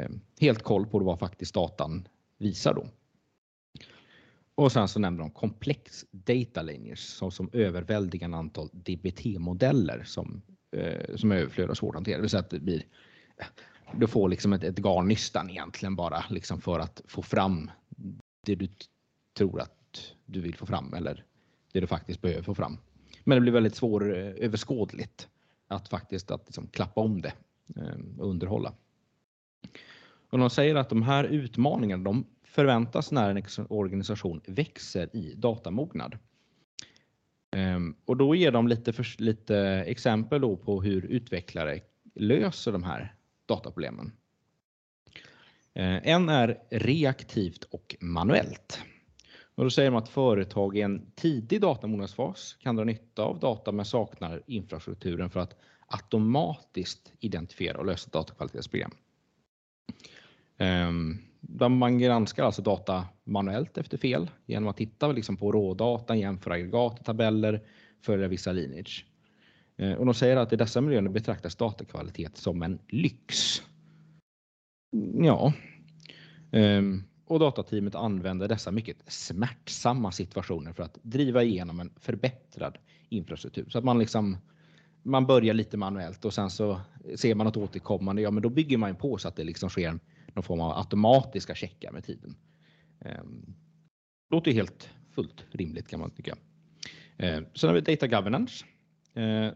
ehm, 0.00 0.20
helt 0.40 0.62
koll 0.62 0.86
på 0.86 0.98
vad 0.98 1.18
faktiskt 1.18 1.54
datan 1.54 2.08
visar 2.38 2.74
då. 2.74 2.86
Och 4.54 4.72
sen 4.72 4.88
så 4.88 5.00
nämner 5.00 5.20
de 5.20 5.30
komplex 5.30 6.04
data 6.10 6.62
lineage 6.62 6.98
som, 6.98 7.30
som 7.30 7.50
överväldigande 7.52 8.36
antal 8.36 8.68
DBT-modeller 8.72 10.02
som, 10.04 10.42
eh, 10.76 11.16
som 11.16 11.32
är 11.32 11.70
och 11.70 11.76
svårhanterade. 11.76 12.18
Det 12.18 12.22
vill 12.22 12.30
säga 12.30 12.40
att 12.40 12.50
det 12.50 12.60
blir, 12.60 12.84
eh, 13.36 13.46
du 13.94 14.06
får 14.06 14.28
liksom 14.28 14.52
ett, 14.52 14.64
ett 14.64 14.78
garnnystan 14.78 15.50
egentligen 15.50 15.96
bara 15.96 16.24
liksom 16.30 16.60
för 16.60 16.78
att 16.78 17.02
få 17.04 17.22
fram 17.22 17.70
det 18.46 18.54
du 18.54 18.68
tror 19.36 19.60
att 19.60 20.14
du 20.26 20.40
vill 20.40 20.54
få 20.54 20.66
fram 20.66 20.94
eller 20.94 21.24
det 21.72 21.80
du 21.80 21.86
faktiskt 21.86 22.20
behöver 22.20 22.42
få 22.42 22.54
fram. 22.54 22.78
Men 23.24 23.36
det 23.36 23.40
blir 23.40 23.52
väldigt 23.52 23.74
svåröverskådligt 23.74 25.28
eh, 25.70 25.76
att 25.76 25.88
faktiskt 25.88 26.30
att 26.30 26.42
liksom 26.46 26.66
klappa 26.66 27.00
om 27.00 27.22
det 27.22 27.32
ehm, 27.76 28.20
och 28.20 28.30
underhålla. 28.30 28.72
Och 30.30 30.38
de 30.38 30.50
säger 30.50 30.74
att 30.74 30.88
de 30.88 31.02
här 31.02 31.24
utmaningarna 31.24 32.04
de 32.04 32.26
förväntas 32.44 33.12
när 33.12 33.30
en 33.30 33.66
organisation 33.68 34.40
växer 34.46 35.16
i 35.16 35.34
datamognad. 35.34 36.18
Ehm, 37.50 37.96
och 38.04 38.16
då 38.16 38.34
ger 38.34 38.50
de 38.50 38.68
lite, 38.68 38.92
för, 38.92 39.22
lite 39.22 39.58
exempel 39.86 40.40
då 40.40 40.56
på 40.56 40.82
hur 40.82 41.04
utvecklare 41.04 41.80
löser 42.14 42.72
de 42.72 42.82
här 42.82 43.14
dataproblemen. 43.46 44.12
Eh, 45.74 46.08
en 46.08 46.28
är 46.28 46.58
reaktivt 46.70 47.64
och 47.64 47.96
manuellt. 48.00 48.80
Och 49.54 49.64
då 49.64 49.70
säger 49.70 49.90
de 49.90 49.96
att 49.96 50.08
företag 50.08 50.76
i 50.76 50.80
en 50.80 51.12
tidig 51.14 51.60
datamognadsfas 51.60 52.56
kan 52.60 52.76
dra 52.76 52.84
nytta 52.84 53.22
av 53.22 53.38
data 53.38 53.72
men 53.72 53.84
saknar 53.84 54.42
infrastrukturen 54.46 55.30
för 55.30 55.40
att 55.40 55.56
automatiskt 55.86 57.12
identifiera 57.20 57.78
och 57.78 57.86
lösa 57.86 58.10
datakvalitetsproblem. 58.12 58.90
Ehm, 60.58 61.18
man 61.70 61.98
granskar 61.98 62.44
alltså 62.44 62.62
data 62.62 63.04
manuellt 63.24 63.78
efter 63.78 63.98
fel 63.98 64.30
genom 64.46 64.68
att 64.68 64.76
titta 64.76 65.12
liksom 65.12 65.36
på 65.36 65.52
rådata, 65.52 66.16
jämföra 66.16 66.54
aggregat, 66.54 66.98
och 66.98 67.04
tabeller, 67.04 67.60
följa 68.00 68.28
vissa 68.28 68.52
lineage. 68.52 69.06
Eh, 69.76 69.92
och 69.92 70.06
de 70.06 70.14
säger 70.14 70.36
att 70.36 70.52
i 70.52 70.56
dessa 70.56 70.80
miljöer 70.80 71.08
betraktas 71.08 71.56
datakvalitet 71.56 72.36
som 72.36 72.62
en 72.62 72.78
lyx. 72.88 73.62
Ja. 75.14 75.52
Ehm, 76.52 77.02
och 77.26 77.38
datateamet 77.38 77.94
använder 77.94 78.48
dessa 78.48 78.70
mycket 78.70 79.12
smärtsamma 79.12 80.12
situationer 80.12 80.72
för 80.72 80.82
att 80.82 80.98
driva 81.02 81.42
igenom 81.42 81.80
en 81.80 81.90
förbättrad 81.96 82.78
infrastruktur. 83.08 83.66
Så 83.68 83.78
att 83.78 83.84
man 83.84 83.98
liksom 83.98 84.36
man 85.02 85.26
börjar 85.26 85.54
lite 85.54 85.76
manuellt 85.76 86.24
och 86.24 86.34
sen 86.34 86.50
så 86.50 86.80
ser 87.16 87.34
man 87.34 87.44
något 87.44 87.56
återkommande. 87.56 88.22
Ja, 88.22 88.30
men 88.30 88.42
då 88.42 88.48
bygger 88.48 88.78
man 88.78 88.96
på 88.96 89.18
så 89.18 89.28
att 89.28 89.36
det 89.36 89.44
liksom 89.44 89.70
sker 89.70 89.98
någon 90.34 90.42
form 90.42 90.60
av 90.60 90.78
automatiska 90.78 91.54
checkar 91.54 91.92
med 91.92 92.04
tiden. 92.04 92.36
Ehm, 93.00 93.54
låter 94.30 94.52
helt 94.52 94.90
fullt 95.10 95.44
rimligt 95.50 95.88
kan 95.88 96.00
man 96.00 96.10
tycka. 96.10 96.36
Ehm, 97.16 97.46
sen 97.54 97.68
har 97.68 97.74
vi 97.74 97.80
Data 97.80 98.06
Governance. 98.06 98.64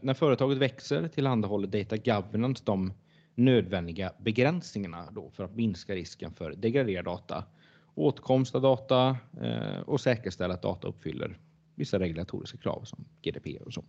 När 0.00 0.14
företaget 0.14 0.58
växer 0.58 1.08
tillhandahåller 1.08 1.68
Data 1.68 1.96
Governance 1.96 2.62
de 2.66 2.92
nödvändiga 3.36 4.12
begränsningarna 4.18 5.10
då 5.10 5.30
för 5.30 5.44
att 5.44 5.54
minska 5.54 5.94
risken 5.94 6.34
för 6.34 6.50
degraderad 6.50 7.04
data, 7.04 7.44
åtkomst 7.94 8.54
av 8.54 8.62
data 8.62 9.16
eh, 9.40 9.80
och 9.80 10.00
säkerställa 10.00 10.54
att 10.54 10.62
data 10.62 10.88
uppfyller 10.88 11.38
vissa 11.74 11.98
regulatoriska 11.98 12.58
krav 12.58 12.84
som 12.84 13.04
GDPR 13.22 13.62
och 13.66 13.72
så. 13.72 13.84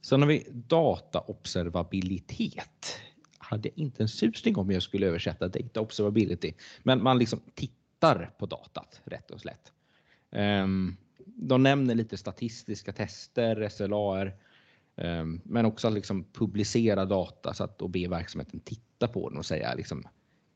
Sen 0.00 0.22
har 0.22 0.28
vi 0.28 0.46
dataobservabilitet. 0.50 3.00
Hade 3.38 3.68
jag 3.68 3.78
inte 3.78 4.02
en 4.02 4.08
susning 4.08 4.56
om 4.56 4.70
jag 4.70 4.82
skulle 4.82 5.06
översätta 5.06 5.48
data 5.48 5.80
observability, 5.80 6.52
men 6.82 7.02
man 7.02 7.18
liksom 7.18 7.40
tittar 7.54 8.30
på 8.38 8.46
datat 8.46 9.00
rätt 9.04 9.30
och 9.30 9.40
slätt. 9.40 9.72
Ehm, 10.30 10.96
de 11.26 11.62
nämner 11.62 11.94
lite 11.94 12.16
statistiska 12.16 12.92
tester, 12.92 13.68
SLAR, 13.68 14.36
Ehm, 14.98 15.40
men 15.44 15.64
också 15.64 15.88
att 15.88 15.94
liksom 15.94 16.24
publicera 16.32 17.04
data 17.04 17.54
så 17.54 17.64
att 17.64 17.82
och 17.82 17.90
be 17.90 18.08
verksamheten 18.08 18.60
titta 18.60 19.08
på 19.08 19.28
den 19.28 19.38
och 19.38 19.46
säga 19.46 19.74
liksom, 19.74 20.04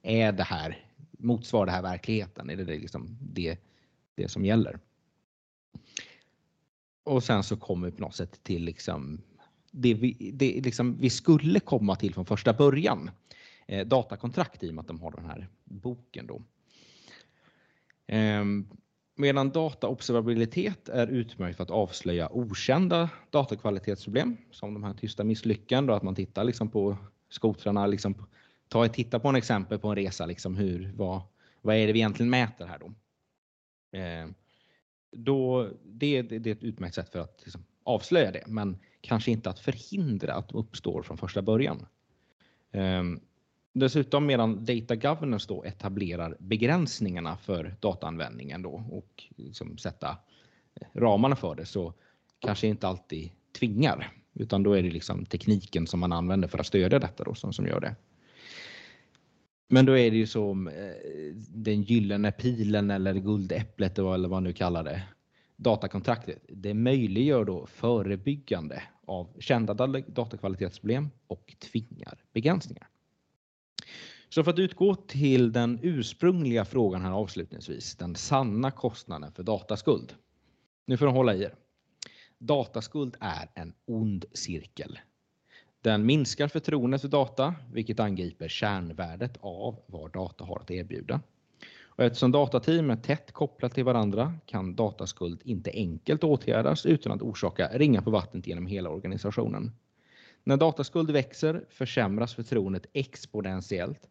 är 0.02 0.32
det 0.32 0.42
här, 0.42 0.86
motsvarar 1.18 1.66
det 1.66 1.72
här 1.72 1.82
verkligheten? 1.82 2.50
Är 2.50 2.56
det 2.56 2.64
liksom 2.64 3.18
det, 3.20 3.58
det 4.14 4.28
som 4.28 4.44
gäller? 4.44 4.78
Och 7.04 7.24
sen 7.24 7.42
så 7.42 7.56
kommer 7.56 7.86
vi 7.86 7.92
på 7.92 8.00
något 8.00 8.14
sätt 8.14 8.42
till 8.42 8.64
liksom 8.64 9.22
det 9.70 9.94
vi, 9.94 10.30
det 10.34 10.60
liksom 10.60 10.96
vi 10.98 11.10
skulle 11.10 11.60
komma 11.60 11.96
till 11.96 12.14
från 12.14 12.26
första 12.26 12.52
början. 12.52 13.10
Eh, 13.66 13.86
datakontrakt 13.86 14.62
i 14.62 14.70
och 14.70 14.74
med 14.74 14.82
att 14.82 14.88
de 14.88 15.00
har 15.00 15.10
den 15.10 15.24
här 15.24 15.48
boken 15.64 16.26
då. 16.26 16.42
Ehm, 18.06 18.68
medan 19.22 19.50
dataobservabilitet 19.50 20.88
är 20.88 21.06
utmärkt 21.06 21.56
för 21.56 21.64
att 21.64 21.70
avslöja 21.70 22.28
okända 22.32 23.10
datakvalitetsproblem 23.30 24.36
som 24.50 24.74
de 24.74 24.84
här 24.84 24.94
tysta 24.94 25.24
misslyckandena. 25.24 25.96
att 25.96 26.02
man 26.02 26.14
tittar 26.14 26.44
liksom 26.44 26.68
på 26.68 26.96
skotrarna, 27.28 27.86
liksom, 27.86 28.26
ta 28.68 28.84
ett 28.84 28.94
titta 28.94 29.18
på 29.18 29.28
en 29.28 29.36
exempel 29.36 29.78
på 29.78 29.88
en 29.88 29.96
resa, 29.96 30.26
liksom 30.26 30.56
hur, 30.56 30.92
vad, 30.96 31.20
vad 31.60 31.76
är 31.76 31.86
det 31.86 31.92
vi 31.92 31.98
egentligen 31.98 32.30
mäter 32.30 32.66
här 32.66 32.78
då? 32.78 32.94
Eh, 33.98 34.28
då 35.12 35.68
det, 35.84 36.22
det, 36.22 36.38
det, 36.38 36.50
är 36.50 36.54
ett 36.54 36.62
utmärkt 36.62 36.94
sätt 36.94 37.12
för 37.12 37.18
att 37.18 37.40
liksom, 37.44 37.64
avslöja 37.84 38.30
det, 38.30 38.44
men 38.46 38.78
kanske 39.00 39.30
inte 39.30 39.50
att 39.50 39.58
förhindra 39.58 40.34
att 40.34 40.48
de 40.48 40.58
uppstår 40.58 41.02
från 41.02 41.18
första 41.18 41.42
början. 41.42 41.86
Um, 42.72 43.20
dessutom 43.72 44.26
medan 44.26 44.64
Data 44.64 44.96
Governance 44.96 45.48
då 45.48 45.64
etablerar 45.64 46.36
begränsningarna 46.40 47.36
för 47.36 47.76
dataanvändningen 47.80 48.62
då 48.62 48.84
och 48.90 49.24
liksom 49.36 49.78
sätta 49.78 50.08
eh, 50.74 51.00
ramarna 51.00 51.36
för 51.36 51.54
det 51.54 51.66
så 51.66 51.94
kanske 52.38 52.66
inte 52.66 52.88
alltid 52.88 53.30
tvingar 53.58 54.12
utan 54.34 54.62
då 54.62 54.72
är 54.72 54.82
det 54.82 54.90
liksom 54.90 55.24
tekniken 55.24 55.86
som 55.86 56.00
man 56.00 56.12
använder 56.12 56.48
för 56.48 56.58
att 56.58 56.66
stödja 56.66 56.98
detta 56.98 57.24
då 57.24 57.34
som, 57.34 57.52
som 57.52 57.66
gör 57.66 57.80
det. 57.80 57.96
Men 59.68 59.86
då 59.86 59.98
är 59.98 60.10
det 60.10 60.16
ju 60.16 60.26
som 60.26 60.68
eh, 60.68 60.74
den 61.48 61.82
gyllene 61.82 62.32
pilen 62.32 62.90
eller 62.90 63.14
guldäpplet 63.14 63.98
eller 63.98 64.18
vad 64.18 64.30
man 64.30 64.44
nu 64.44 64.52
kallar 64.52 64.84
det 64.84 65.02
datakontraktet. 65.56 66.44
Det 66.48 66.74
möjliggör 66.74 67.44
då 67.44 67.66
förebyggande 67.66 68.82
av 69.06 69.40
kända 69.40 69.74
datakvalitetsproblem 70.06 71.08
och 71.26 71.54
tvingar 71.58 72.18
begränsningar. 72.32 72.88
Så 74.34 74.44
för 74.44 74.50
att 74.50 74.58
utgå 74.58 74.94
till 74.94 75.52
den 75.52 75.78
ursprungliga 75.82 76.64
frågan 76.64 77.02
här 77.02 77.10
avslutningsvis, 77.10 77.96
den 77.96 78.16
sanna 78.16 78.70
kostnaden 78.70 79.32
för 79.32 79.42
dataskuld. 79.42 80.14
Nu 80.86 80.96
får 80.96 81.06
de 81.06 81.14
hålla 81.14 81.34
i 81.34 81.42
er. 81.42 81.54
Dataskuld 82.38 83.16
är 83.20 83.50
en 83.54 83.74
ond 83.84 84.24
cirkel. 84.32 84.98
Den 85.80 86.06
minskar 86.06 86.48
förtroendet 86.48 87.00
för 87.00 87.08
data, 87.08 87.54
vilket 87.72 88.00
angriper 88.00 88.48
kärnvärdet 88.48 89.36
av 89.40 89.82
vad 89.86 90.12
data 90.12 90.44
har 90.44 90.60
att 90.60 90.70
erbjuda. 90.70 91.20
Och 91.80 92.04
eftersom 92.04 92.32
datateam 92.32 92.90
är 92.90 92.96
tätt 92.96 93.32
kopplat 93.32 93.74
till 93.74 93.84
varandra 93.84 94.34
kan 94.46 94.76
dataskuld 94.76 95.40
inte 95.44 95.70
enkelt 95.70 96.24
åtgärdas 96.24 96.86
utan 96.86 97.12
att 97.12 97.22
orsaka 97.22 97.68
ringa 97.72 98.02
på 98.02 98.10
vattnet 98.10 98.46
genom 98.46 98.66
hela 98.66 98.90
organisationen. 98.90 99.72
När 100.44 100.56
dataskuld 100.56 101.10
växer 101.10 101.64
försämras 101.70 102.34
förtroendet 102.34 102.86
exponentiellt 102.92 104.08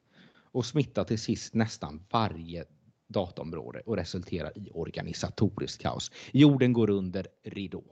och 0.51 0.65
smittar 0.65 1.03
till 1.03 1.19
sist 1.19 1.53
nästan 1.53 2.05
varje 2.11 2.65
dataområde 3.07 3.79
och 3.85 3.97
resulterar 3.97 4.57
i 4.57 4.71
organisatoriskt 4.73 5.81
kaos. 5.81 6.11
Jorden 6.33 6.73
går 6.73 6.89
under 6.89 7.27
ridå. 7.43 7.83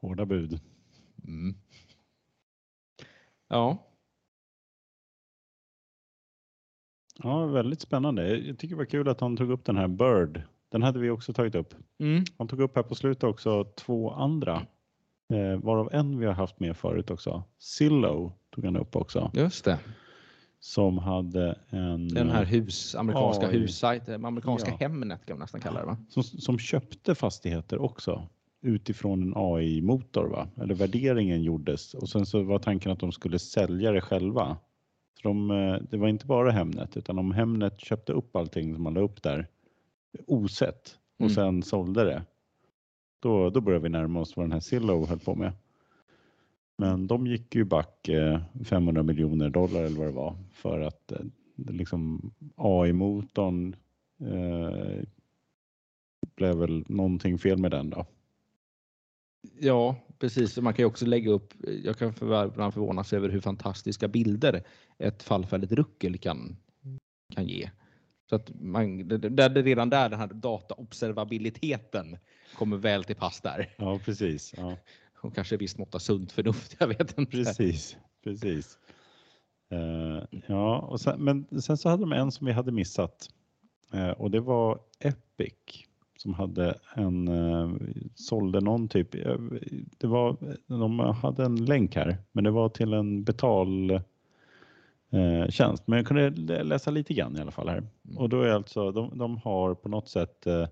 Hårda 0.00 0.26
bud. 0.26 0.60
Mm. 1.24 1.54
Ja, 3.48 3.88
Ja, 7.22 7.46
väldigt 7.46 7.80
spännande. 7.80 8.36
Jag 8.38 8.58
tycker 8.58 8.74
det 8.74 8.78
var 8.78 8.84
kul 8.84 9.08
att 9.08 9.20
han 9.20 9.36
tog 9.36 9.50
upp 9.50 9.64
den 9.64 9.76
här 9.76 9.88
Bird. 9.88 10.42
Den 10.68 10.82
hade 10.82 10.98
vi 10.98 11.10
också 11.10 11.32
tagit 11.32 11.54
upp. 11.54 11.74
mm. 11.98 12.24
Han 12.38 12.48
tog 12.48 12.60
upp 12.60 12.76
här 12.76 12.82
på 12.82 12.94
slutet 12.94 13.24
också 13.24 13.64
två 13.64 14.10
andra, 14.10 14.66
eh, 15.32 15.56
varav 15.62 15.88
en 15.92 16.18
vi 16.18 16.26
har 16.26 16.32
haft 16.32 16.60
med 16.60 16.76
förut 16.76 17.10
också. 17.10 17.44
Zillow 17.58 18.32
tog 18.50 18.64
han 18.64 18.76
upp 18.76 18.96
också, 18.96 19.30
just 19.34 19.64
det. 19.64 19.78
Som 20.60 20.98
hade 20.98 21.58
en 21.68 22.08
Den 22.08 22.30
här 22.30 22.44
hus, 22.44 22.94
amerikanska 22.94 23.48
Oj. 23.48 23.58
hussajten, 23.58 24.24
amerikanska 24.24 24.70
Ja. 24.70 24.76
Hemnet 24.80 25.26
kan 25.26 25.36
man 25.36 25.40
nästan 25.40 25.60
kalla 25.60 25.80
det 25.80 25.86
va? 25.86 25.96
som, 26.08 26.22
som 26.22 26.58
köpte 26.58 27.14
fastigheter 27.14 27.78
också 27.82 28.28
utifrån 28.62 29.22
en 29.22 29.32
AI-motor, 29.36 30.28
va? 30.28 30.48
Eller 30.62 30.74
värderingen 30.74 31.42
gjordes 31.42 31.94
och 31.94 32.08
sen 32.08 32.26
så 32.26 32.42
var 32.42 32.58
tanken 32.58 32.92
att 32.92 33.00
de 33.00 33.12
skulle 33.12 33.38
sälja 33.38 33.92
det 33.92 34.00
själva. 34.00 34.56
Så 35.22 35.28
de, 35.28 35.50
eh, 35.50 35.76
det 35.90 35.96
var 35.96 36.08
inte 36.08 36.26
bara 36.26 36.50
Hemnet 36.50 36.96
utan 36.96 37.18
om 37.18 37.32
Hemnet 37.32 37.80
köpte 37.80 38.12
upp 38.12 38.36
allting 38.36 38.74
som 38.74 38.82
man 38.82 38.94
la 38.94 39.00
upp 39.00 39.22
där 39.22 39.46
osett 40.26 40.98
och 41.18 41.20
Mm. 41.20 41.34
sen 41.34 41.62
sålde 41.62 42.04
det. 42.04 42.22
Då, 43.20 43.50
då 43.50 43.60
börjar 43.60 43.80
vi 43.80 43.88
närma 43.88 44.20
oss 44.20 44.36
vad 44.36 44.44
den 44.44 44.52
här 44.52 44.60
Zillow 44.60 45.08
höll 45.08 45.18
på 45.18 45.34
med. 45.34 45.52
Men 46.78 47.06
de 47.06 47.26
gick 47.26 47.54
ju 47.54 47.64
back 47.64 48.08
eh, 48.08 48.40
500 48.64 49.02
miljoner 49.02 49.50
dollar 49.50 49.82
eller 49.82 49.96
vad 49.96 50.06
det 50.06 50.12
var 50.12 50.36
för 50.52 50.80
att 50.80 51.12
eh, 51.12 51.20
liksom 51.56 52.32
AI-motorn 52.56 53.76
eh, 54.20 55.02
blev 56.36 56.56
väl 56.56 56.84
någonting 56.88 57.38
fel 57.38 57.58
med 57.58 57.70
den 57.70 57.90
då. 57.90 58.06
Ja, 59.60 59.96
precis. 60.18 60.58
Man 60.58 60.74
kan 60.74 60.82
ju 60.82 60.86
också 60.86 61.06
lägga 61.06 61.30
upp, 61.30 61.54
jag 61.84 61.98
kan 61.98 62.08
ibland 62.08 62.74
förvånas 62.74 63.12
över 63.12 63.28
hur 63.28 63.40
fantastiska 63.40 64.08
bilder 64.08 64.62
ett 64.98 65.22
fallfärdigt 65.22 65.72
ruckel 65.72 66.18
kan, 66.18 66.56
kan 67.34 67.46
ge. 67.46 67.70
Så 68.28 68.36
att 68.36 68.50
man, 68.60 69.08
det, 69.08 69.18
det, 69.18 69.62
redan 69.62 69.90
där 69.90 70.08
den 70.08 70.18
här 70.18 70.26
dataobservabiliteten 70.26 72.16
kommer 72.54 72.76
väl 72.76 73.04
till 73.04 73.16
pass 73.16 73.40
där. 73.40 73.74
Ja, 73.76 74.00
precis. 74.04 74.54
Ja, 74.56 74.76
Och 75.22 75.34
kanske 75.34 75.56
visst 75.56 75.78
mått 75.78 75.94
av 75.94 75.98
sunt 75.98 76.32
förnuft, 76.32 76.76
jag 76.80 76.86
vet 76.86 77.18
inte. 77.18 77.30
precis, 77.32 77.96
precis. 78.24 78.78
Eh, 79.70 80.38
ja, 80.46 80.78
och 80.78 81.00
sen, 81.00 81.24
men 81.24 81.60
sen 81.62 81.76
så 81.76 81.88
hade 81.88 82.02
de 82.02 82.12
en 82.12 82.32
som 82.32 82.46
vi 82.46 82.52
hade 82.52 82.72
missat 82.72 83.28
eh, 83.92 84.10
och 84.10 84.30
det 84.30 84.40
var 84.40 84.78
Epic 85.00 85.54
som 86.18 86.34
hade 86.34 86.78
en, 86.94 87.28
eh, 87.28 87.70
sålde 88.14 88.60
någon 88.60 88.88
typ, 88.88 89.12
det 89.98 90.06
var, 90.06 90.36
de 90.66 90.98
hade 91.00 91.44
en 91.44 91.64
länk 91.64 91.96
här, 91.96 92.18
men 92.32 92.44
det 92.44 92.50
var 92.50 92.68
till 92.68 92.92
en 92.92 93.24
betal 93.24 93.90
eh, 95.10 95.48
tjänst. 95.48 95.82
Men 95.86 95.96
jag 95.96 96.06
kunde 96.06 96.30
lä- 96.30 96.62
läsa 96.62 96.90
lite 96.90 97.14
grann 97.14 97.36
i 97.36 97.40
alla 97.40 97.50
fall 97.50 97.68
här. 97.68 97.82
Och 98.16 98.28
då 98.28 98.42
är 98.42 98.48
alltså, 98.50 98.92
de, 98.92 99.18
de 99.18 99.36
har 99.36 99.74
på 99.74 99.88
något 99.88 100.08
sätt 100.08 100.46
eh, 100.46 100.68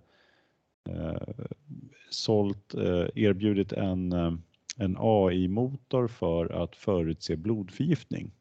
sålt, 2.11 2.74
eh, 2.74 3.07
erbjudit 3.14 3.72
en, 3.72 4.12
eh, 4.12 4.32
en 4.76 4.97
AI-motor 4.99 6.09
för 6.09 6.62
att 6.62 6.76
förutse 6.76 7.37
blodförgiftning 7.37 8.32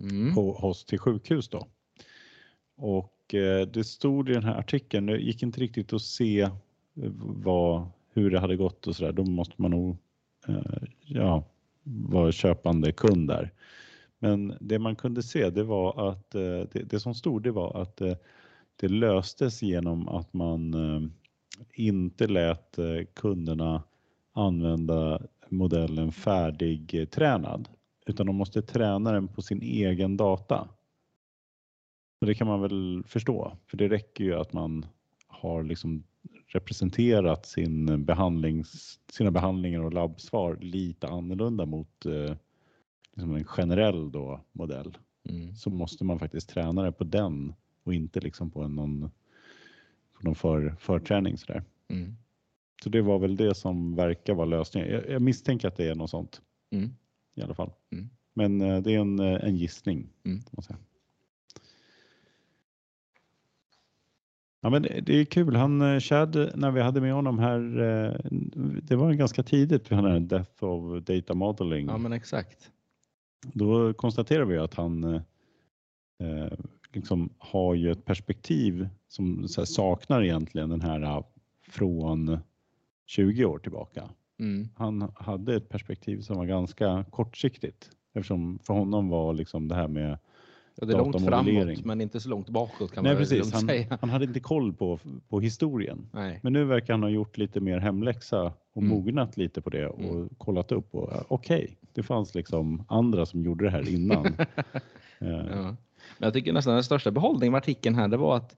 Mm. 0.00 0.32
hos 0.34 0.84
till 0.84 0.98
sjukhus 0.98 1.48
då. 1.48 1.68
Och 2.76 3.34
eh, 3.34 3.66
det 3.66 3.84
stod 3.84 4.28
i 4.28 4.32
den 4.32 4.44
här 4.44 4.54
artikeln, 4.58 5.06
det 5.06 5.18
gick 5.18 5.42
inte 5.42 5.60
riktigt 5.60 5.92
att 5.92 6.02
se 6.02 6.40
eh, 6.40 6.50
vad, 7.20 7.88
hur 8.12 8.30
det 8.30 8.40
hade 8.40 8.56
gått 8.56 8.86
och 8.86 8.96
sådär. 8.96 9.12
Då 9.12 9.24
måste 9.24 9.54
man 9.56 9.70
nog 9.70 9.96
eh, 10.48 10.82
ja, 11.00 11.44
vara 11.82 12.32
köpande 12.32 12.92
kund 12.92 13.28
där. 13.28 13.52
Men 14.18 14.56
det 14.60 14.78
man 14.78 14.96
kunde 14.96 15.22
se 15.22 15.50
det 15.50 15.62
var 15.62 16.10
att 16.10 16.34
eh, 16.34 16.40
det, 16.40 16.90
det 16.90 17.00
som 17.00 17.14
stod 17.14 17.42
det 17.42 17.50
var 17.50 17.82
att 17.82 18.00
eh, 18.00 18.16
det 18.80 18.88
löstes 18.88 19.62
genom 19.62 20.08
att 20.08 20.34
man 20.34 20.74
eh, 20.74 21.08
inte 21.74 22.26
lät 22.26 22.78
eh, 22.78 23.04
kunderna 23.14 23.82
använda 24.32 25.22
modellen 25.48 26.12
färdigtränad 26.12 27.68
utan 28.06 28.26
de 28.26 28.36
måste 28.36 28.62
träna 28.62 29.12
den 29.12 29.28
på 29.28 29.42
sin 29.42 29.62
egen 29.62 30.16
data. 30.16 30.68
Och 32.20 32.26
det 32.26 32.34
kan 32.34 32.46
man 32.46 32.60
väl 32.60 33.02
förstå, 33.06 33.56
för 33.66 33.76
det 33.76 33.88
räcker 33.88 34.24
ju 34.24 34.34
att 34.34 34.52
man 34.52 34.86
har 35.26 35.62
liksom 35.62 36.04
representerat 36.46 37.46
sin 37.46 38.04
behandlings, 38.04 39.00
sina 39.12 39.30
behandlingar 39.30 39.80
och 39.80 39.92
labbsvar 39.92 40.58
lite 40.60 41.08
annorlunda 41.08 41.66
mot 41.66 42.06
eh, 42.06 42.36
liksom 43.14 43.34
en 43.34 43.44
generell 43.44 44.12
då 44.12 44.40
modell. 44.52 44.98
Mm. 45.28 45.54
Så 45.54 45.70
måste 45.70 46.04
man 46.04 46.18
faktiskt 46.18 46.48
träna 46.48 46.82
det 46.82 46.92
på 46.92 47.04
den 47.04 47.54
och 47.88 47.94
inte 47.94 48.20
liksom 48.20 48.50
på 48.50 48.68
någon, 48.68 49.10
på 50.12 50.22
någon 50.22 50.34
för, 50.34 50.76
förträning 50.78 51.38
sådär. 51.38 51.64
Mm. 51.88 52.16
Så 52.82 52.88
det 52.88 53.02
var 53.02 53.18
väl 53.18 53.36
det 53.36 53.54
som 53.54 53.94
verkar 53.96 54.34
vara 54.34 54.46
lösningen. 54.46 54.90
Jag, 54.90 55.10
jag 55.10 55.22
misstänker 55.22 55.68
att 55.68 55.76
det 55.76 55.88
är 55.88 55.94
något 55.94 56.10
sånt 56.10 56.42
Mm. 56.70 56.90
i 57.34 57.42
alla 57.42 57.54
fall. 57.54 57.70
Mm. 57.90 58.08
Men 58.34 58.60
eh, 58.60 58.82
det 58.82 58.94
är 58.94 58.98
en, 58.98 59.18
eh, 59.18 59.44
en 59.44 59.56
gissning. 59.56 60.08
Mm. 60.24 60.40
Ja, 64.60 64.70
men 64.70 64.82
det 64.82 65.12
är 65.12 65.24
kul. 65.24 65.56
Han, 65.56 65.82
eh, 65.82 66.00
Chad, 66.00 66.52
när 66.54 66.70
vi 66.70 66.80
hade 66.80 67.00
med 67.00 67.12
honom 67.12 67.38
här, 67.38 67.60
det 68.82 68.96
var 68.96 69.12
ganska 69.12 69.42
tidigt 69.42 69.90
vi 69.90 69.94
hade 69.94 70.18
Death 70.18 70.64
of 70.64 71.04
Data 71.04 71.34
Modeling. 71.34 71.86
Ja 71.86 71.98
men 71.98 72.12
exakt. 72.12 72.70
Då 73.52 73.94
konstaterar 73.94 74.44
vi 74.44 74.58
att 74.58 74.74
han 74.74 75.04
eh, 75.04 76.52
liksom 76.92 77.30
har 77.38 77.74
ju 77.74 77.90
ett 77.92 78.04
perspektiv 78.04 78.88
som 79.08 79.48
saknar 79.48 80.22
egentligen 80.22 80.68
den 80.70 80.80
här 80.80 81.02
eh, 81.02 81.22
från 81.68 82.38
20 83.06 83.44
år 83.44 83.58
tillbaka. 83.58 84.04
Mm. 84.38 84.68
Han 84.74 85.12
hade 85.14 85.56
ett 85.56 85.68
perspektiv 85.68 86.20
som 86.20 86.36
var 86.36 86.46
ganska 86.46 87.04
kortsiktigt 87.10 87.90
eftersom 88.14 88.58
för 88.62 88.74
honom 88.74 89.08
var 89.08 89.32
liksom 89.34 89.68
det 89.68 89.74
här 89.74 89.88
med 89.88 90.18
Ja, 90.80 90.86
det 90.86 90.92
är 90.92 90.98
långt 90.98 91.24
framåt 91.24 91.84
men 91.84 92.00
inte 92.00 92.20
så 92.20 92.28
långt 92.28 92.48
bakåt 92.48 92.92
kan 92.92 93.04
Nej 93.04 93.12
man 93.12 93.20
precis, 93.22 93.52
han, 93.52 93.66
säga. 93.68 93.98
han 94.00 94.10
hade 94.10 94.24
inte 94.24 94.40
koll 94.40 94.72
på, 94.72 94.98
på 95.28 95.40
historien. 95.40 96.06
Nej. 96.12 96.40
Men 96.42 96.52
nu 96.52 96.64
verkar 96.64 96.92
han 96.94 97.02
ha 97.02 97.10
gjort 97.10 97.38
lite 97.38 97.60
mer 97.60 97.78
hemläxa 97.78 98.42
och 98.72 98.82
Mm. 98.82 98.88
mognat 98.88 99.36
lite 99.36 99.60
på 99.60 99.70
det 99.70 99.86
och 99.86 100.00
Mm. 100.00 100.28
kollat 100.38 100.72
upp 100.72 100.94
och 100.94 101.08
ja, 101.12 101.24
okej, 101.28 101.78
det 101.92 102.02
fanns 102.02 102.34
liksom 102.34 102.84
andra 102.88 103.26
som 103.26 103.44
gjorde 103.44 103.64
det 103.64 103.70
här 103.70 103.88
innan. 103.94 104.26
Eh, 105.20 105.28
Ja. 105.28 105.76
Men 106.18 106.26
jag 106.26 106.32
tycker 106.34 106.52
nästan 106.52 106.74
den 106.74 106.84
största 106.84 107.10
behållningen 107.10 107.52
med 107.52 107.58
artikeln 107.58 107.94
här 107.96 108.08
det 108.08 108.16
var 108.16 108.36
att 108.36 108.56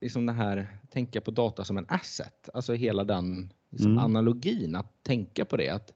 liksom 0.00 0.26
det 0.26 0.32
här 0.32 0.78
tänka 0.90 1.20
på 1.20 1.30
data 1.30 1.64
som 1.64 1.78
en 1.78 1.86
asset, 1.88 2.48
alltså 2.54 2.72
hela 2.74 3.04
den 3.04 3.52
liksom 3.70 3.92
Mm. 3.92 4.04
analogin 4.04 4.74
att 4.76 5.02
tänka 5.02 5.44
på 5.44 5.56
det. 5.56 5.68
Att 5.68 5.92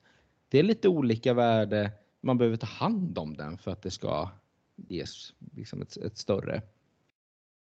det 0.48 0.59
är 0.59 0.62
lite 0.62 0.88
olika 0.88 1.34
värde, 1.34 1.90
man 2.20 2.38
behöver 2.38 2.57
ta 2.57 2.66
hand 2.66 3.18
om 3.18 3.36
den 3.36 3.59
för 3.59 3.70
att 3.70 3.82
det 3.82 3.90
ska 3.90 4.28
ges 4.76 5.32
liksom 5.55 5.82
ett, 5.82 5.96
ett 5.96 6.18
större 6.18 6.62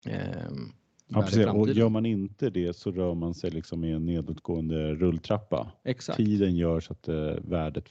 ehm, 0.06 0.72
Ja, 1.10 1.22
precis. 1.22 1.46
Och 1.46 1.68
gör 1.68 1.88
man 1.88 2.06
inte 2.06 2.50
det 2.50 2.76
så 2.76 2.90
rör 2.90 3.14
man 3.14 3.34
sig 3.34 3.50
liksom 3.50 3.84
i 3.84 3.90
en 3.92 4.06
nedåtgående 4.06 4.94
rulltrappa. 4.94 5.72
Exakt. 5.84 6.16
Tiden 6.16 6.56
gör 6.56 6.80
så 6.80 6.92
att 6.92 7.08
eh, 7.08 7.16
värdet 7.44 7.88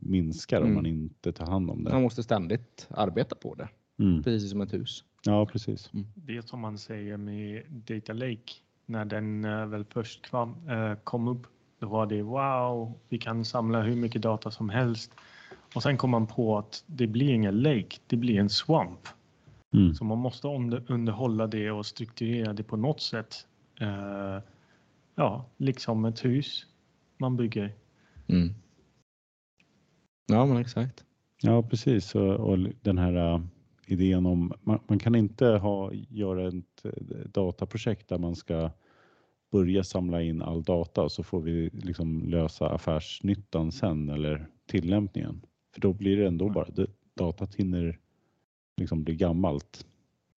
minskar 0.00 0.58
om 0.60 0.64
Mm. 0.64 0.74
man 0.74 0.86
inte 0.86 1.32
tar 1.32 1.46
hand 1.46 1.70
om 1.70 1.82
Man 1.82 1.92
det. 1.92 2.00
måste 2.00 2.22
ständigt 2.22 2.86
arbeta 2.90 3.34
på 3.34 3.54
det, 3.54 3.68
Mm. 3.98 4.22
precis 4.22 4.50
som 4.50 4.60
ett 4.60 4.72
hus. 4.72 5.04
Ja, 5.24 5.46
precis. 5.46 5.90
Det 6.14 6.48
som 6.48 6.60
man 6.60 6.78
säger 6.78 7.16
med 7.16 7.62
Data 7.68 8.12
Lake, 8.12 8.52
när 8.86 9.04
den 9.04 9.44
eh, 9.44 9.66
väl 9.66 9.84
först 9.84 10.32
eh, 10.34 10.94
kom 11.04 11.28
upp, 11.28 11.46
då 11.78 11.88
var 11.88 12.06
det 12.06 12.22
wow, 12.22 12.92
vi 13.08 13.18
kan 13.18 13.44
samla 13.44 13.82
hur 13.82 13.96
mycket 13.96 14.22
data 14.22 14.50
som 14.50 14.68
helst. 14.68 15.12
Och 15.74 15.82
sen 15.82 15.96
kom 15.96 16.10
man 16.10 16.26
på 16.26 16.58
att 16.58 16.84
det 16.86 17.06
blir 17.06 17.34
ingen 17.34 17.60
lake, 17.60 17.96
det 18.06 18.16
blir 18.16 18.40
en 18.40 18.48
swamp. 18.48 19.08
Mm. 19.74 19.94
Så 19.94 20.04
man 20.04 20.18
måste 20.18 20.48
under, 20.48 20.82
underhålla 20.86 21.46
det 21.46 21.70
och 21.70 21.86
strukturera 21.86 22.52
det 22.52 22.62
på 22.62 22.76
något 22.76 23.00
sätt. 23.00 23.46
Eh, 23.80 24.42
ja, 25.14 25.44
liksom 25.56 26.04
ett 26.04 26.24
hus 26.24 26.66
man 27.18 27.36
bygger. 27.36 27.74
Mm. 28.26 28.54
Ja, 30.26 30.46
men 30.46 30.56
exakt. 30.56 31.04
Ja, 31.42 31.62
precis. 31.62 32.14
Och, 32.14 32.34
och 32.34 32.58
den 32.82 32.98
här 32.98 33.42
idén 33.86 34.26
om 34.26 34.52
man, 34.62 34.78
man 34.88 34.98
kan 34.98 35.14
inte 35.14 35.46
ha, 35.46 35.92
göra 35.92 36.48
ett 36.48 36.84
äh, 36.84 36.90
dataprojekt 37.32 38.08
där 38.08 38.18
man 38.18 38.36
ska 38.36 38.70
börja 39.52 39.84
samla 39.84 40.22
in 40.22 40.42
all 40.42 40.62
data 40.62 41.02
och 41.02 41.12
så 41.12 41.22
får 41.22 41.40
vi 41.40 41.70
liksom 41.72 42.28
lösa 42.28 42.68
affärsnyttan 42.68 43.72
sen 43.72 44.08
eller 44.08 44.46
tillämpningen. 44.66 45.42
För 45.74 45.80
då 45.80 45.92
blir 45.92 46.16
det 46.16 46.26
ändå 46.26 46.48
bara, 46.48 46.68
det, 46.68 46.86
datat 47.14 47.54
hinner 47.54 47.98
liksom 48.76 49.04
bli 49.04 49.14
gammalt. 49.14 49.86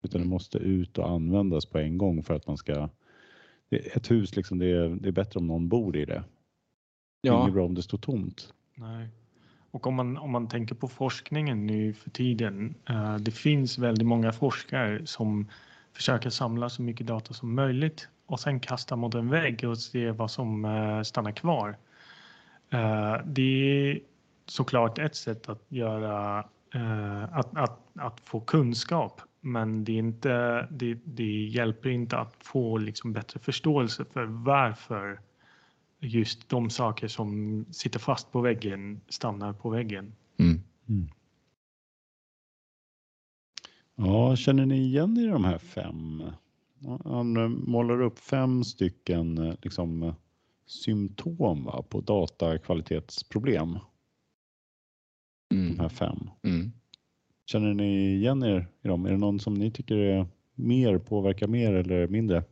Utan 0.02 0.20
det 0.20 0.26
måste 0.26 0.58
ut 0.58 0.98
och 0.98 1.10
användas 1.10 1.66
på 1.66 1.78
en 1.78 1.98
gång 1.98 2.22
för 2.22 2.34
att 2.34 2.46
man 2.46 2.56
ska, 2.56 2.88
ett 3.70 4.10
hus 4.10 4.36
liksom, 4.36 4.58
det 4.58 4.66
är, 4.66 4.88
det 4.88 5.08
är 5.08 5.12
bättre 5.12 5.40
om 5.40 5.46
någon 5.46 5.68
bor 5.68 5.96
i 5.96 6.04
det. 6.04 6.24
Det 7.22 7.28
är 7.28 7.32
Ja, 7.32 7.42
inget 7.42 7.54
bra 7.54 7.64
om 7.64 7.74
det 7.74 7.82
står 7.82 7.98
tomt. 7.98 8.54
Nej. 8.74 9.08
Och 9.76 9.86
om 9.86 9.94
man, 9.94 10.16
om 10.16 10.30
man 10.30 10.48
tänker 10.48 10.74
på 10.74 10.88
forskningen 10.88 11.66
nu 11.66 11.92
för 11.92 12.10
tiden. 12.10 12.74
eh, 12.88 13.16
det 13.16 13.30
finns 13.30 13.78
väldigt 13.78 14.06
många 14.06 14.32
forskare 14.32 15.06
som 15.06 15.46
försöker 15.92 16.30
samla 16.30 16.68
så 16.68 16.82
mycket 16.82 17.06
data 17.06 17.34
som 17.34 17.54
möjligt 17.54 18.08
och 18.26 18.40
sen 18.40 18.60
kasta 18.60 18.96
mot 18.96 19.14
en 19.14 19.28
vägg 19.28 19.64
och 19.64 19.78
se 19.78 20.10
vad 20.10 20.30
som 20.30 20.64
eh, 20.64 21.02
stannar 21.02 21.32
kvar. 21.32 21.76
Eh, 22.70 23.16
det 23.24 23.42
är 23.42 24.00
såklart 24.46 24.98
ett 24.98 25.16
sätt 25.16 25.48
att 25.48 25.62
göra 25.68 26.38
eh, 26.74 27.22
att, 27.38 27.56
att, 27.56 27.80
att 27.94 28.20
få 28.20 28.40
kunskap 28.40 29.20
men 29.40 29.84
det, 29.84 29.92
är 29.92 29.98
inte, 29.98 30.66
det, 30.70 30.98
det 31.04 31.46
hjälper 31.46 31.88
inte 31.88 32.18
att 32.18 32.34
få 32.40 32.78
liksom 32.78 33.12
bättre 33.12 33.40
förståelse 33.40 34.04
för 34.12 34.24
varför 34.24 35.20
just 36.06 36.48
de 36.48 36.70
saker 36.70 37.08
som 37.08 37.64
sitter 37.70 37.98
fast 37.98 38.32
på 38.32 38.40
väggen 38.40 39.00
stannar 39.08 39.52
på 39.52 39.70
väggen. 39.70 40.12
mm. 40.38 40.62
Ja, 43.96 44.36
känner 44.36 44.66
ni 44.66 44.76
igen 44.78 45.16
i 45.16 45.26
de 45.26 45.44
här 45.44 45.58
fem? 45.58 46.22
Han 47.04 47.36
eh, 47.36 47.48
målar 47.48 48.00
upp 48.02 48.18
fem 48.18 48.64
stycken 48.64 49.38
eh, 49.38 49.54
liksom, 49.62 50.02
eh, 50.02 50.14
symptom 50.66 51.64
va, 51.64 51.82
på 51.88 52.00
datakvalitetsproblem. 52.00 53.78
De 55.50 55.56
Mm. 55.56 55.78
här 55.78 55.88
fem. 55.88 56.30
Mm. 56.42 56.72
Känner 57.46 57.74
ni 57.74 58.14
igen 58.14 58.42
er 58.42 58.66
i 58.82 58.88
dem? 58.88 59.06
Är 59.06 59.10
det 59.10 59.16
någon 59.16 59.40
som 59.40 59.54
ni 59.54 59.70
tycker 59.70 59.96
är 59.96 60.26
mer, 60.54 60.98
påverkar 60.98 61.46
mer 61.46 61.72
eller 61.72 62.08
mindre? 62.08 62.44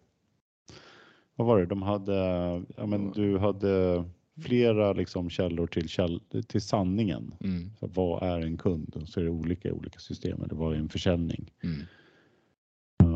Vad 1.36 1.46
var 1.46 1.60
det? 1.60 1.66
De 1.66 1.82
hade, 1.82 2.14
ja 2.76 2.86
men 2.86 3.12
du 3.12 3.38
hade 3.38 4.04
flera 4.42 4.92
liksom 4.92 5.30
källor 5.30 5.66
till, 5.66 5.88
käll, 5.88 6.20
till 6.46 6.62
sanningen. 6.62 7.34
Mm. 7.40 7.70
Så 7.80 7.86
vad 7.86 8.22
är 8.22 8.40
en 8.40 8.56
kund? 8.56 8.96
Och 8.96 9.08
så 9.08 9.20
är 9.20 9.24
det 9.24 9.30
olika 9.30 9.68
i 9.68 9.72
olika 9.72 9.98
system. 9.98 10.42
Eller 10.42 10.54
vad 10.54 10.74
är 10.74 10.78
en 10.78 10.88
försäljning? 10.88 11.50
Mm. 11.62 11.86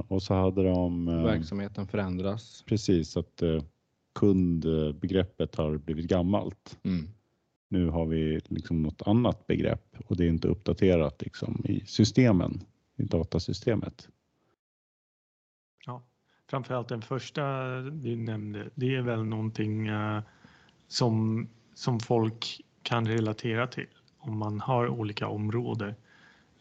Och 0.09 0.23
så 0.23 0.35
hade 0.35 0.63
de 0.63 1.09
eh, 1.09 1.25
Verksamheten 1.25 1.87
förändras. 1.87 2.63
precis 2.67 3.17
att 3.17 3.43
eh, 3.43 3.63
kundbegreppet 4.15 5.55
har 5.55 5.77
blivit 5.77 6.07
gammalt. 6.07 6.79
Mm. 6.83 7.09
Nu 7.69 7.89
har 7.89 8.07
vi 8.07 8.41
liksom 8.45 8.83
något 8.83 9.03
annat 9.07 9.47
begrepp 9.47 9.97
och 10.07 10.17
det 10.17 10.25
är 10.25 10.29
inte 10.29 10.49
uppdaterat 10.49 11.23
liksom 11.23 11.63
i 11.65 11.87
systemen, 11.87 12.61
i 12.97 13.03
datasystemet. 13.03 14.09
Ja. 15.87 16.03
Framförallt 16.51 16.89
den 16.89 17.03
första 17.03 17.43
du 17.81 18.17
nämnde, 18.17 18.71
det 18.75 18.97
är 18.97 19.03
väl 19.03 19.25
någonting 19.25 19.87
eh, 19.87 20.23
som, 20.89 21.49
som 21.75 22.01
folk 22.01 22.61
kan 22.83 23.07
relatera 23.07 23.67
till 23.67 23.87
om 24.19 24.39
man 24.39 24.61
har 24.61 24.89
olika 24.89 25.29
områden. 25.29 25.95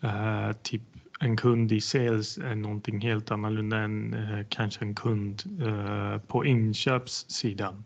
Uh, 0.04 0.52
typ 0.64 0.82
en 1.20 1.38
kund 1.38 1.72
i 1.72 1.82
sales 1.82 2.38
är 2.38 2.56
någonting 2.56 3.02
helt 3.02 3.32
annorlunda 3.32 3.78
än 3.78 4.14
uh, 4.14 4.46
kanske 4.50 4.86
en 4.86 4.96
kund 4.96 5.44
uh, 5.62 6.18
på 6.18 6.46
inköpssidan. 6.46 7.84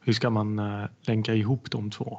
Hur 0.00 0.12
ska 0.12 0.30
man 0.30 0.60
länka 1.00 1.34
ihop 1.34 1.70
de 1.70 1.90
två? 1.90 2.18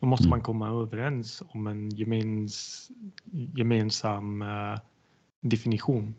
Då 0.00 0.06
måste 0.06 0.28
man 0.28 0.40
komma 0.40 0.68
överens 0.68 1.42
om 1.48 1.66
en 1.66 1.90
gemens, 1.90 2.88
gemensam 3.56 4.44
definition. 5.40 6.14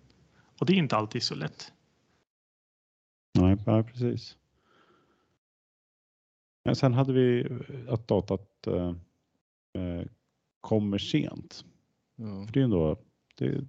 Och 0.59 0.65
det 0.65 0.73
är 0.73 0.77
inte 0.77 0.97
alltid 0.97 1.23
så 1.23 1.35
lätt. 1.35 1.73
Nej, 3.33 3.57
ja, 3.65 3.83
precis. 3.83 4.37
Men 6.65 6.75
sen 6.75 6.93
hade 6.93 7.13
vi 7.13 7.39
eh, 7.51 7.93
att 7.93 8.07
datat 8.07 8.67
eh, 8.67 8.87
eh, 9.83 10.05
kommer 10.61 10.97
sent. 10.97 11.65
Ja. 12.15 12.45
För 12.45 12.53
det 12.53 12.59
är 12.59 12.63
ändå, 12.63 12.97
det, 13.37 13.65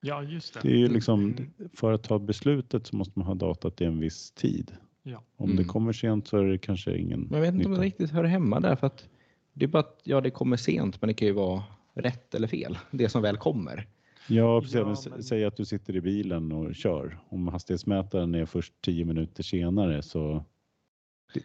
Ja, 0.00 0.22
just 0.22 0.54
det. 0.54 0.60
det 0.62 0.68
är 0.72 0.76
ju 0.78 0.88
liksom, 0.88 1.20
Mm. 1.24 1.50
för 1.74 1.92
att 1.92 2.02
ta 2.02 2.18
beslutet 2.18 2.86
så 2.86 2.96
måste 2.96 3.18
man 3.18 3.26
ha 3.28 3.34
datat 3.34 3.80
i 3.80 3.84
en 3.84 4.00
viss 4.00 4.30
tid. 4.30 4.76
Ja. 5.02 5.22
Om 5.36 5.46
det 5.48 5.52
Mm. 5.62 5.68
kommer 5.68 5.92
sent 5.92 6.26
så 6.28 6.38
är 6.38 6.44
det 6.44 6.58
kanske 6.58 6.96
ingen 6.98 7.20
Men 7.20 7.32
jag 7.34 7.40
vet 7.40 7.54
inte 7.54 7.66
om 7.66 7.72
det 7.72 7.78
nytta. 7.80 7.86
riktigt 7.86 8.10
hör 8.10 8.24
hemma 8.24 8.60
där 8.60 8.76
för 8.76 8.86
att 8.86 9.08
det 9.52 9.64
är 9.64 9.68
bara 9.68 9.80
att 9.80 10.00
ja, 10.04 10.20
det 10.20 10.30
kommer 10.30 10.56
sent, 10.56 11.00
men 11.02 11.08
det 11.08 11.14
kan 11.14 11.28
ju 11.28 11.34
vara 11.34 11.62
rätt 11.94 12.34
eller 12.34 12.48
fel. 12.48 12.78
Det 12.90 13.08
som 13.08 13.22
väl 13.22 13.36
kommer. 13.36 13.88
Ja, 14.28 14.60
precis. 14.60 14.74
Ja, 14.74 14.96
men 15.10 15.22
Säg 15.22 15.44
att 15.44 15.56
du 15.56 15.64
sitter 15.64 15.96
i 15.96 16.00
bilen 16.00 16.52
och 16.52 16.74
kör. 16.74 17.18
Om 17.28 17.48
hastighetsmätaren 17.48 18.34
är 18.34 18.46
först 18.46 18.72
10 18.80 19.04
minuter 19.04 19.42
senare 19.42 20.02
så 20.02 20.44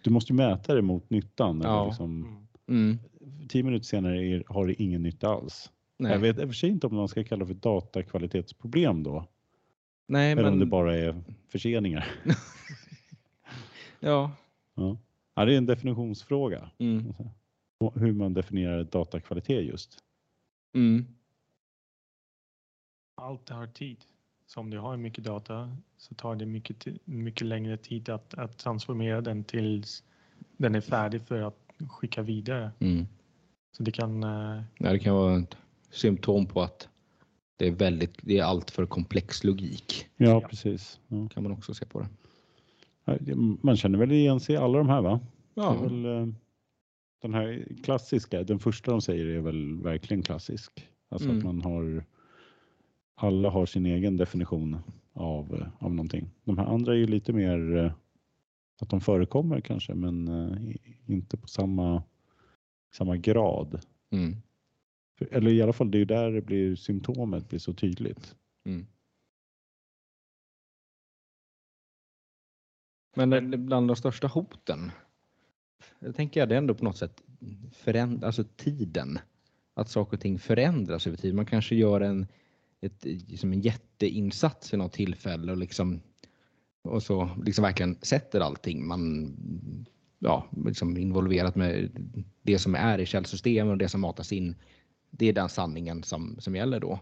du 0.03 0.09
måste 0.09 0.33
ju 0.33 0.37
mäta 0.37 0.75
det 0.75 0.81
mot 0.81 1.09
nyttan. 1.09 1.61
Ja. 1.63 1.85
Liksom, 1.85 2.37
Mm. 2.69 2.99
Mm. 3.21 3.47
10 3.49 3.63
minuter 3.63 3.85
senare 3.85 4.43
har 4.47 4.67
det 4.67 4.81
ingen 4.83 5.03
nytta 5.03 5.27
alls. 5.29 5.71
Nej, 5.99 6.11
Jag 6.11 6.19
vet 6.19 6.39
i 6.39 6.43
och 6.43 6.47
för 6.47 6.53
sig 6.53 6.69
inte 6.69 6.87
om 6.87 6.95
man 6.95 7.07
ska 7.07 7.23
kalla 7.23 7.39
det 7.39 7.47
för 7.47 7.53
datakvalitetsproblem 7.53 9.03
då. 9.03 9.27
Nej 10.07 10.31
eller 10.31 10.43
om 10.43 10.49
men 10.49 10.59
det 10.59 10.65
bara 10.65 10.95
är 10.95 11.23
förseningar. 11.49 12.07
ja, 13.99 14.31
Ja. 14.75 14.97
Ja, 15.35 15.45
det 15.45 15.53
är 15.53 15.57
en 15.57 15.65
definitionsfråga. 15.65 16.69
Mm. 16.77 17.13
Och 17.79 17.99
Hur 17.99 18.13
man 18.13 18.33
definierar 18.33 18.83
datakvalitet 18.83 19.65
just. 19.65 19.97
Mm. 20.75 21.05
Allt 23.17 23.49
har 23.49 23.67
tid. 23.67 23.97
Så 24.47 24.59
om 24.59 24.69
du 24.69 24.77
har 24.79 24.97
mycket 24.97 25.23
data 25.23 25.77
så 25.97 26.15
tar 26.15 26.35
det 26.35 26.45
mycket, 26.45 26.87
mycket 27.05 27.47
längre 27.47 27.77
tid 27.77 28.09
att, 28.09 28.33
att 28.33 28.57
transformera 28.57 29.21
den 29.21 29.43
tills 29.43 30.03
den 30.57 30.75
är 30.75 30.81
färdig 30.81 31.21
för 31.21 31.41
att 31.41 31.57
skicka 31.89 32.21
vidare. 32.21 32.71
Mm. 32.79 33.05
Så 33.77 33.83
det 33.83 33.91
kan... 33.91 34.23
eh, 34.23 34.61
Ja, 34.77 34.91
det 34.91 34.99
kan 34.99 35.15
vara 35.15 35.37
ett 35.39 35.57
symptom 35.89 36.45
på 36.45 36.61
att 36.61 36.89
det 37.57 37.67
är 37.67 37.71
väldigt, 37.71 38.17
det 38.21 38.37
är 38.37 38.43
allt 38.43 38.71
för 38.71 38.85
komplex 38.85 39.43
logik. 39.43 40.07
Ja, 40.17 40.41
precis. 40.41 40.99
Ja. 41.07 41.27
Kan 41.29 41.43
man 41.43 41.51
också 41.51 41.73
se 41.73 41.85
på 41.85 41.99
det. 41.99 42.07
Man 43.61 43.77
känner 43.77 43.99
väl 43.99 44.11
igen 44.11 44.39
sig 44.39 44.55
i 44.55 44.57
alla 44.57 44.77
de 44.77 44.89
här 44.89 45.01
va? 45.01 45.19
Det 45.53 45.61
är 45.61 45.65
Ja, 45.65 45.73
väl, 45.81 46.05
eh, 46.05 46.27
den 47.21 47.33
här 47.33 47.67
klassiska, 47.83 48.43
den 48.43 48.59
första 48.59 48.91
de 48.91 49.01
säger 49.01 49.25
är 49.25 49.39
väl 49.39 49.75
verkligen 49.81 50.23
klassisk. 50.23 50.87
Alltså 51.09 51.29
Mm. 51.29 51.37
att 51.37 51.43
man 51.45 51.61
har, 51.61 52.05
alla 53.19 53.49
har 53.49 53.65
sin 53.65 53.85
egen 53.85 54.17
definition 54.17 54.77
av, 55.13 55.55
eh, 55.55 55.67
av 55.85 55.93
någonting. 55.93 56.29
De 56.43 56.57
här 56.57 56.65
andra 56.65 56.93
är 56.93 56.97
ju 56.97 57.07
lite 57.07 57.33
mer 57.33 57.75
eh, 57.77 57.91
att 58.81 58.89
de 58.89 59.01
förekommer 59.01 59.61
kanske 59.61 59.93
men 59.93 60.27
eh, 60.27 60.75
inte 61.05 61.37
på 61.37 61.47
samma, 61.47 62.03
samma 62.93 63.17
grad. 63.17 63.81
mm. 64.09 64.35
Eller 65.31 65.51
i 65.51 65.61
alla 65.61 65.73
fall 65.73 65.91
det 65.91 65.97
är 65.97 65.99
ju 65.99 66.05
där 66.05 66.31
det 66.31 66.41
blir 66.41 66.75
symptomet 66.75 67.49
blir 67.49 67.59
så 67.59 67.73
tydligt. 67.73 68.35
Mm. 68.65 68.87
Men 73.15 73.65
bland 73.65 73.87
de 73.87 73.95
största 73.95 74.27
hoten, 74.27 74.91
jag 75.99 76.15
tänker 76.15 76.39
jag 76.39 76.49
det 76.49 76.55
är 76.55 76.57
ändå 76.59 76.73
på 76.75 76.85
något 76.85 76.97
sätt 76.97 77.23
föränd- 77.71 78.23
alltså 78.25 78.43
tiden. 78.43 79.19
Att 79.73 79.89
saker 79.89 80.17
och 80.17 80.21
ting 80.21 80.39
förändras 80.39 81.07
över 81.07 81.17
tid. 81.17 81.35
Man 81.35 81.45
kanske 81.45 81.75
gör 81.75 82.01
en, 82.01 82.27
ett, 82.81 83.05
liksom 83.05 83.53
en 83.53 83.61
jätteinsats 83.61 84.73
vid 84.73 84.77
något 84.79 84.93
tillfälle 84.93 85.51
och 85.51 85.57
liksom 85.57 86.01
och 86.81 87.03
så 87.03 87.29
liksom 87.45 87.61
verkligen 87.63 87.97
sätter 88.01 88.39
allting. 88.39 88.87
Man 88.87 89.33
ja, 90.19 90.47
liksom 90.65 90.97
involverat 90.97 91.55
med 91.55 91.89
det 92.41 92.59
som 92.59 92.75
är 92.75 92.99
i 92.99 93.05
källsystemen 93.05 93.71
och 93.71 93.77
det 93.77 93.89
som 93.89 94.01
matas 94.01 94.31
in. 94.31 94.55
Det 95.09 95.25
är 95.25 95.33
den 95.33 95.49
sanningen 95.49 96.03
som, 96.03 96.35
som 96.39 96.55
gäller 96.55 96.79
då. 96.79 96.99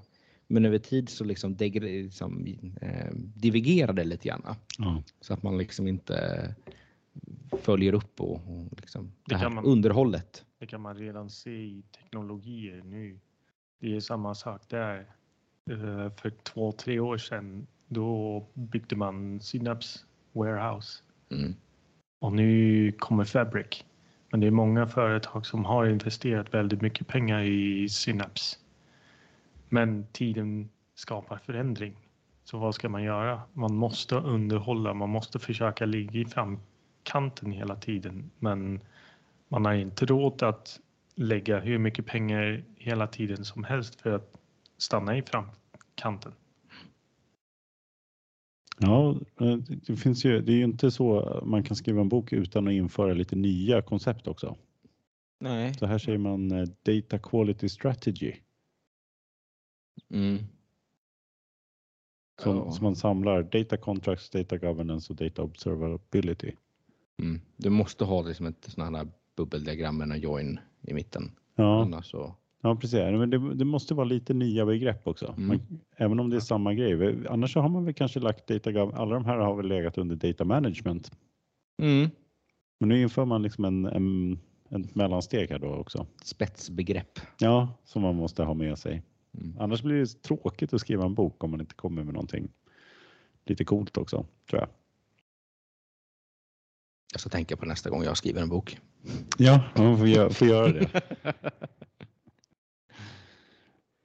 Men 0.48 0.66
över 0.66 0.78
tid 0.78 1.10
så 1.10 1.24
liksom, 1.24 1.56
degre- 1.56 2.04
liksom 2.04 2.46
eh, 2.82 3.12
divergerar 3.16 3.94
det 3.94 4.04
lite 4.04 4.28
grann. 4.28 4.56
Ja. 4.80 5.04
Så 5.22 5.34
att 5.34 5.44
man 5.44 5.58
liksom 5.58 5.88
inte 5.88 6.56
följer 7.62 7.94
upp 7.94 8.22
och, 8.22 8.32
och 8.36 8.68
liksom 8.82 9.06
det, 9.06 9.12
Det 9.26 9.36
här 9.38 9.50
man- 9.50 9.66
underhållet. 9.66 10.46
Det 10.60 10.68
kan 10.68 10.82
man 10.82 10.98
redan 10.98 11.30
se 11.30 11.52
i 11.52 11.84
teknologier 11.92 12.82
nu. 12.86 13.20
Det 13.80 13.96
är 13.96 14.00
samma 14.00 14.36
sak 14.36 14.62
där. 14.70 15.12
Eh, 15.72 16.12
För 16.22 16.30
två, 16.30 16.72
tre 16.72 17.00
år 17.00 17.18
sedan 17.18 17.68
då 17.88 18.46
byggde 18.54 18.96
man 18.96 19.40
Synapse 19.40 20.00
Warehouse 20.34 21.04
Mm. 21.32 21.56
och 22.22 22.34
nu 22.34 22.92
kommer 22.92 23.24
Fabric. 23.24 23.84
Men 24.32 24.40
det 24.40 24.48
är 24.48 24.52
många 24.52 24.88
företag 24.88 25.46
som 25.46 25.66
har 25.66 25.86
investerat 25.86 26.54
väldigt 26.54 26.82
mycket 26.82 27.08
pengar 27.08 27.42
i 27.42 27.90
Synapse. 27.90 28.58
Men 29.70 30.08
tiden 30.12 30.70
skapar 30.96 31.38
förändring. 31.38 31.96
Så 32.44 32.58
vad 32.58 32.76
ska 32.76 32.90
man 32.90 33.04
göra? 33.04 33.42
Man 33.54 33.76
måste 33.76 34.16
underhålla, 34.16 34.94
man 34.94 35.10
måste 35.10 35.40
försöka 35.40 35.86
ligga 35.86 36.20
i 36.20 36.26
framkanten 36.26 37.52
hela 37.52 37.76
tiden. 37.76 38.32
Men 38.40 38.80
man 39.48 39.66
har 39.66 39.74
inte 39.74 40.06
råd 40.06 40.44
att 40.44 40.80
lägga 41.16 41.60
hur 41.60 41.78
mycket 41.78 42.06
pengar 42.06 42.64
hela 42.78 43.08
tiden 43.08 43.46
som 43.46 43.64
helst 43.64 44.02
för 44.02 44.12
att 44.16 44.32
stanna 44.78 45.18
i 45.18 45.22
framkanten. 45.22 46.32
Ja, 48.78 49.16
det 49.88 49.96
finns 49.96 50.26
ju, 50.26 50.42
det 50.42 50.52
är 50.52 50.56
ju 50.56 50.64
inte 50.64 50.92
så 50.92 51.40
man 51.46 51.64
kan 51.64 51.76
skriva 51.76 52.02
en 52.02 52.10
bok 52.10 52.34
utan 52.34 52.68
att 52.68 52.74
införa 52.74 53.14
lite 53.14 53.36
nya 53.36 53.82
koncept 53.82 54.28
också. 54.28 54.58
Nej. 55.40 55.74
Så 55.74 55.86
här 55.86 55.98
säger 55.98 56.18
man 56.18 56.52
eh, 56.52 56.68
Data 56.84 57.20
Quality 57.20 57.70
Strategy. 57.70 58.36
Mm. 60.10 60.38
Som, 62.42 62.56
Ja. 62.58 62.72
som 62.72 62.84
man 62.84 62.96
samlar 62.96 63.44
Data 63.44 63.78
Contracts, 63.78 64.30
Data 64.30 64.58
Governance 64.58 65.14
och 65.14 65.18
Data 65.18 65.44
Observability. 65.44 66.52
Mm. 67.22 67.42
Du 67.58 67.70
måste 67.70 68.04
ha 68.04 68.22
liksom 68.22 68.46
ett 68.46 68.66
sånt 68.68 68.98
här 68.98 69.08
bubbeldiagram 69.36 69.98
med 69.98 70.12
en 70.12 70.20
join 70.20 70.60
i 70.82 70.94
mitten. 70.94 71.32
Ja, 71.56 71.82
Annars 71.82 72.06
så. 72.12 72.36
Ja 72.66 72.76
precis. 72.76 73.00
Men 73.00 73.30
det, 73.30 73.56
det 73.56 73.66
måste 73.66 73.94
vara 73.94 74.06
lite 74.06 74.34
nya 74.34 74.66
begrepp 74.66 75.08
också. 75.08 75.34
Mm. 75.38 75.48
Man, 75.48 75.80
även 75.96 76.20
om 76.20 76.30
det 76.30 76.36
är 76.36 76.40
samma 76.40 76.74
grej. 76.74 77.28
Annars 77.30 77.54
så 77.54 77.60
har 77.60 77.70
man 77.70 77.86
väl 77.86 77.94
kanske 77.94 78.20
lagt 78.20 78.48
Data 78.48 78.70
Alla 78.70 79.16
de 79.16 79.26
här 79.26 79.38
har 79.38 79.56
väl 79.56 79.68
legat 79.68 79.98
under 79.98 80.16
Data 80.16 80.46
Management. 80.46 81.12
Mm. 81.82 82.10
Men 82.80 82.90
nu 82.90 83.02
inför 83.02 83.26
man 83.26 83.42
liksom 83.42 83.66
en, 83.66 83.86
en, 83.86 84.40
en 84.70 84.88
mellansteg 84.94 85.50
här 85.50 85.60
då 85.60 85.68
också. 85.68 86.08
Spetsbegrepp. 86.24 87.20
Ja, 87.40 87.70
som 87.84 88.02
man 88.02 88.16
måste 88.16 88.44
ha 88.44 88.54
med 88.54 88.78
sig. 88.78 89.04
Mm. 89.38 89.58
Annars 89.60 89.84
blir 89.84 89.96
det 89.96 90.22
tråkigt 90.22 90.74
att 90.74 90.82
skriva 90.82 91.06
en 91.06 91.16
bok 91.16 91.44
om 91.44 91.52
man 91.52 91.62
inte 91.62 91.76
kommer 91.76 92.04
med 92.04 92.14
någonting 92.14 92.48
lite 93.46 93.66
coolt 93.66 93.98
också, 93.98 94.26
tror 94.50 94.62
jag. 94.62 94.70
Jag 97.14 97.20
ska 97.20 97.30
tänka 97.30 97.58
på 97.58 97.66
nästa 97.66 97.90
gång 97.90 98.04
jag 98.04 98.18
skriver 98.18 98.42
en 98.42 98.50
bok. 98.50 98.80
Ja, 99.38 99.64
man 99.76 99.98
får 99.98 100.08
göra, 100.08 100.30
får 100.30 100.48
göra 100.48 100.68
det. 100.68 101.02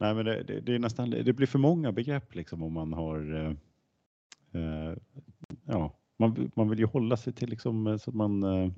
Nej, 0.00 0.14
men 0.14 0.24
det, 0.24 0.42
det, 0.42 0.60
det 0.60 0.74
är 0.74 0.78
nästan, 0.78 1.10
det 1.10 1.32
blir 1.32 1.46
för 1.46 1.58
många 1.58 1.92
begrepp 1.92 2.34
liksom 2.34 2.62
om 2.62 2.72
man 2.72 2.92
har, 2.92 3.34
eh, 3.34 3.50
eh, 4.62 4.96
ja, 5.64 5.98
man, 6.18 6.50
man 6.56 6.68
vill 6.68 6.78
ju 6.78 6.86
hålla 6.86 7.16
sig 7.16 7.32
till 7.32 7.48
liksom 7.48 7.86
eh, 7.86 7.96
så 7.96 8.10
att 8.10 8.16
man 8.16 8.42
eh, 8.42 8.70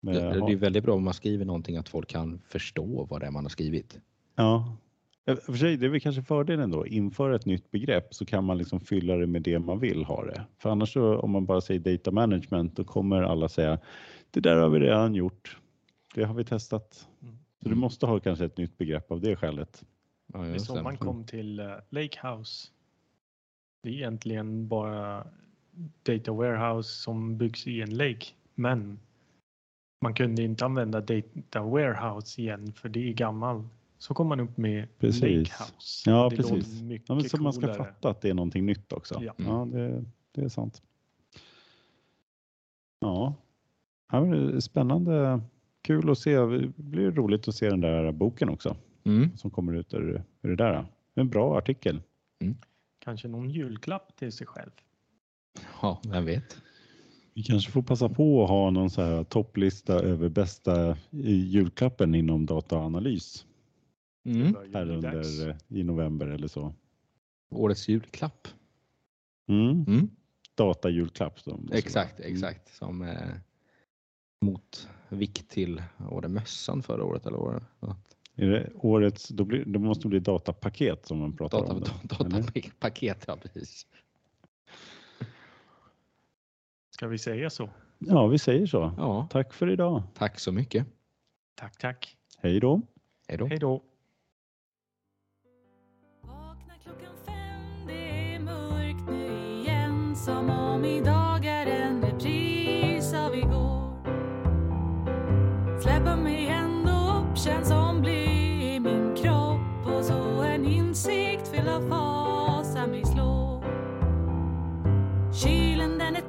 Det, 0.00 0.12
det 0.12 0.52
är 0.52 0.56
väldigt 0.56 0.84
bra 0.84 0.94
om 0.94 1.04
man 1.04 1.14
skriver 1.14 1.44
någonting 1.44 1.76
att 1.76 1.88
folk 1.88 2.08
kan 2.08 2.40
förstå 2.48 3.06
vad 3.10 3.20
det 3.20 3.26
är 3.26 3.30
man 3.30 3.44
har 3.44 3.50
skrivit. 3.50 4.00
Ja, 4.34 4.76
för 5.36 5.52
sig, 5.52 5.76
det 5.76 5.86
är 5.86 5.90
väl 5.90 6.00
kanske 6.00 6.22
fördelen 6.22 6.70
då. 6.70 6.86
Inför 6.86 7.30
ett 7.30 7.46
nytt 7.46 7.70
begrepp 7.70 8.14
så 8.14 8.26
kan 8.26 8.44
man 8.44 8.58
liksom 8.58 8.80
fylla 8.80 9.16
det 9.16 9.26
med 9.26 9.42
det 9.42 9.58
man 9.58 9.78
vill 9.78 10.04
ha 10.04 10.24
det. 10.24 10.44
För 10.58 10.70
annars 10.70 10.92
så 10.92 11.18
om 11.18 11.30
man 11.30 11.46
bara 11.46 11.60
säger 11.60 11.80
data 11.80 12.10
management 12.10 12.76
då 12.76 12.84
kommer 12.84 13.22
alla 13.22 13.48
säga 13.48 13.78
det 14.30 14.40
där 14.40 14.56
har 14.56 14.68
vi 14.68 14.80
redan 14.80 15.14
gjort. 15.14 15.58
Det 16.14 16.24
har 16.24 16.34
vi 16.34 16.44
testat. 16.44 17.08
Mm. 17.22 17.38
Så 17.62 17.68
du 17.68 17.74
måste 17.74 18.06
ha 18.06 18.20
kanske 18.20 18.44
ett 18.44 18.56
nytt 18.56 18.78
begrepp 18.78 19.10
av 19.10 19.20
det 19.20 19.36
skälet. 19.36 19.84
Ja, 20.32 20.38
Det 20.38 20.74
det. 20.74 20.82
man 20.82 20.96
kom 20.96 21.24
till 21.24 21.58
eh, 21.60 21.74
Lakehouse. 21.90 22.68
Det 23.82 23.88
är 23.88 23.92
egentligen 23.92 24.68
bara 24.68 25.26
Data 26.02 26.32
Warehouse 26.32 26.90
som 27.02 27.38
byggs 27.38 27.66
i 27.66 27.80
en 27.82 27.96
lake. 27.96 28.26
Men 28.54 28.98
man 30.00 30.14
kunde 30.14 30.42
inte 30.42 30.64
använda 30.64 31.00
Data 31.00 31.62
Warehouse 31.62 32.40
igen 32.40 32.72
för 32.72 32.88
det 32.88 33.08
är 33.08 33.12
gammal. 33.12 33.68
Så 33.98 34.14
kom 34.14 34.26
man 34.26 34.40
upp 34.40 34.56
med 34.56 34.98
Precis. 34.98 35.22
Lakehouse. 35.22 36.10
Ja, 36.10 36.28
det 36.30 36.36
precis. 36.36 36.82
mycket 36.82 37.08
Ja, 37.08 37.14
men 37.14 37.28
så 37.28 37.42
man 37.42 37.52
ska 37.52 37.60
coolare. 37.60 37.78
fatta 37.78 38.10
att 38.10 38.20
det 38.20 38.30
är 38.30 38.34
någonting 38.34 38.66
nytt 38.66 38.92
också. 38.92 39.22
Ja. 39.22 39.34
Ja, 39.36 39.68
det, 39.72 40.04
det 40.32 40.42
är 40.42 40.48
sant. 40.48 40.82
Ja, 43.00 43.34
ja 44.12 44.60
spännande. 44.60 45.40
Kul 45.82 46.10
att 46.10 46.18
se. 46.18 46.36
Det 46.36 46.68
blir 46.76 47.10
roligt 47.10 47.48
att 47.48 47.54
se 47.54 47.70
den 47.70 47.80
där 47.80 48.12
boken 48.12 48.48
också 48.48 48.76
Mm. 49.08 49.36
som 49.36 49.50
kommer 49.50 49.72
ut 49.72 49.94
ur, 49.94 50.24
ur 50.42 50.48
det 50.50 50.56
där. 50.56 50.86
En 51.14 51.28
bra 51.28 51.58
artikel. 51.58 52.02
Kanske 52.98 53.28
någon 53.28 53.50
julklapp 53.50 54.16
till 54.16 54.32
sig 54.32 54.46
själv. 54.46 54.70
Ja, 55.82 56.00
vem 56.08 56.24
vet. 56.24 56.56
Vi 57.34 57.42
kanske 57.42 57.72
får 57.72 57.82
passa 57.82 58.08
på 58.08 58.44
att 58.44 58.50
ha 58.50 58.70
någon 58.70 58.90
så 58.90 59.02
här 59.02 59.24
topplista 59.24 59.94
över 59.94 60.28
bästa 60.28 60.96
i 61.10 61.34
julklappen 61.34 62.14
inom 62.14 62.46
dataanalys 62.46 63.44
Mm. 64.28 64.56
Här 64.74 64.90
under 64.90 65.48
eh, 65.48 65.56
i 65.68 65.82
november 65.82 66.26
eller 66.26 66.48
så. 66.48 66.74
Årets 67.50 67.88
julklapp. 67.88 68.48
Mm. 69.48 69.84
Mm. 69.88 70.10
Datajulklapp. 70.54 71.38
Exakt, 71.72 72.18
vara. 72.18 72.28
exakt. 72.28 72.74
Som 72.74 73.02
eh, 73.02 73.34
motvikt 74.40 75.48
till 75.50 75.82
var 75.96 76.22
det 76.22 76.28
mössan 76.28 76.82
förra 76.82 77.04
året 77.04 77.26
eller? 77.26 77.54
Är 77.54 77.54
det 77.54 77.60
årets, 78.74 79.28
då, 79.28 79.44
blir, 79.44 79.64
då 79.64 79.78
måste 79.78 80.02
det 80.04 80.08
bli 80.08 80.18
datapaket 80.20 81.06
som 81.06 81.18
man 81.18 81.36
pratar 81.36 81.58
Data, 81.58 81.72
om. 81.72 81.80
Datapaket, 82.02 83.24
ja 83.26 83.36
precis. 83.36 83.86
Ska 86.90 87.08
vi 87.08 87.18
säga 87.18 87.50
så? 87.50 87.70
Ja, 87.98 88.26
vi 88.26 88.38
säger 88.38 88.66
så. 88.66 88.94
Ja, 88.96 89.28
Tack 89.30 89.52
för 89.54 89.70
idag. 89.70 90.02
tack 90.14 90.38
så 90.40 90.52
mycket. 90.52 90.86
Tack, 91.54 91.78
tack. 91.78 92.16
Hej 92.38 92.60
då. 92.60 92.82
Hej 93.28 93.58
då. 93.58 93.82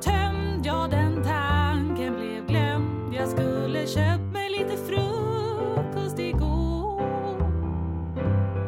tömd, 0.01 0.65
ja 0.65 0.87
den 0.91 1.23
tanken 1.23 2.15
blev 2.15 2.47
glömd. 2.47 3.13
Jag 3.13 3.27
skulle 3.27 3.87
köpt 3.87 4.33
mig 4.33 4.49
lite 4.49 4.77
frukost 4.77 6.19
igår. 6.19 7.01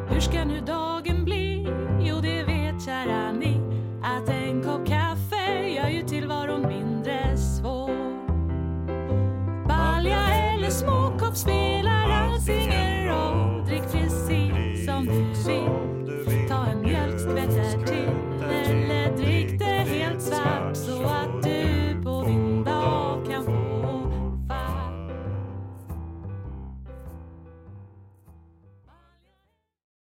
Hur 0.10 0.20
ska 0.20 0.46
nu 0.46 0.60
dagen 0.60 1.26
bli? 1.26 1.68
Jo, 2.02 2.16
det 2.22 2.44
vet 2.44 2.86
kära 2.86 3.32
ni 3.32 3.62
att 4.04 4.30
en 4.30 4.64
kopp 4.64 4.88
kaffe 4.88 5.70
gör 5.76 5.90
ju 5.90 6.02
tillvaron 6.02 6.68
mindre 6.68 7.38
svår. 7.38 7.92
Balja 9.68 10.28
eller 10.34 10.70
småkopp 10.70 11.36
spelar 11.36 12.10
alls 12.10 12.50
ingen 12.50 12.91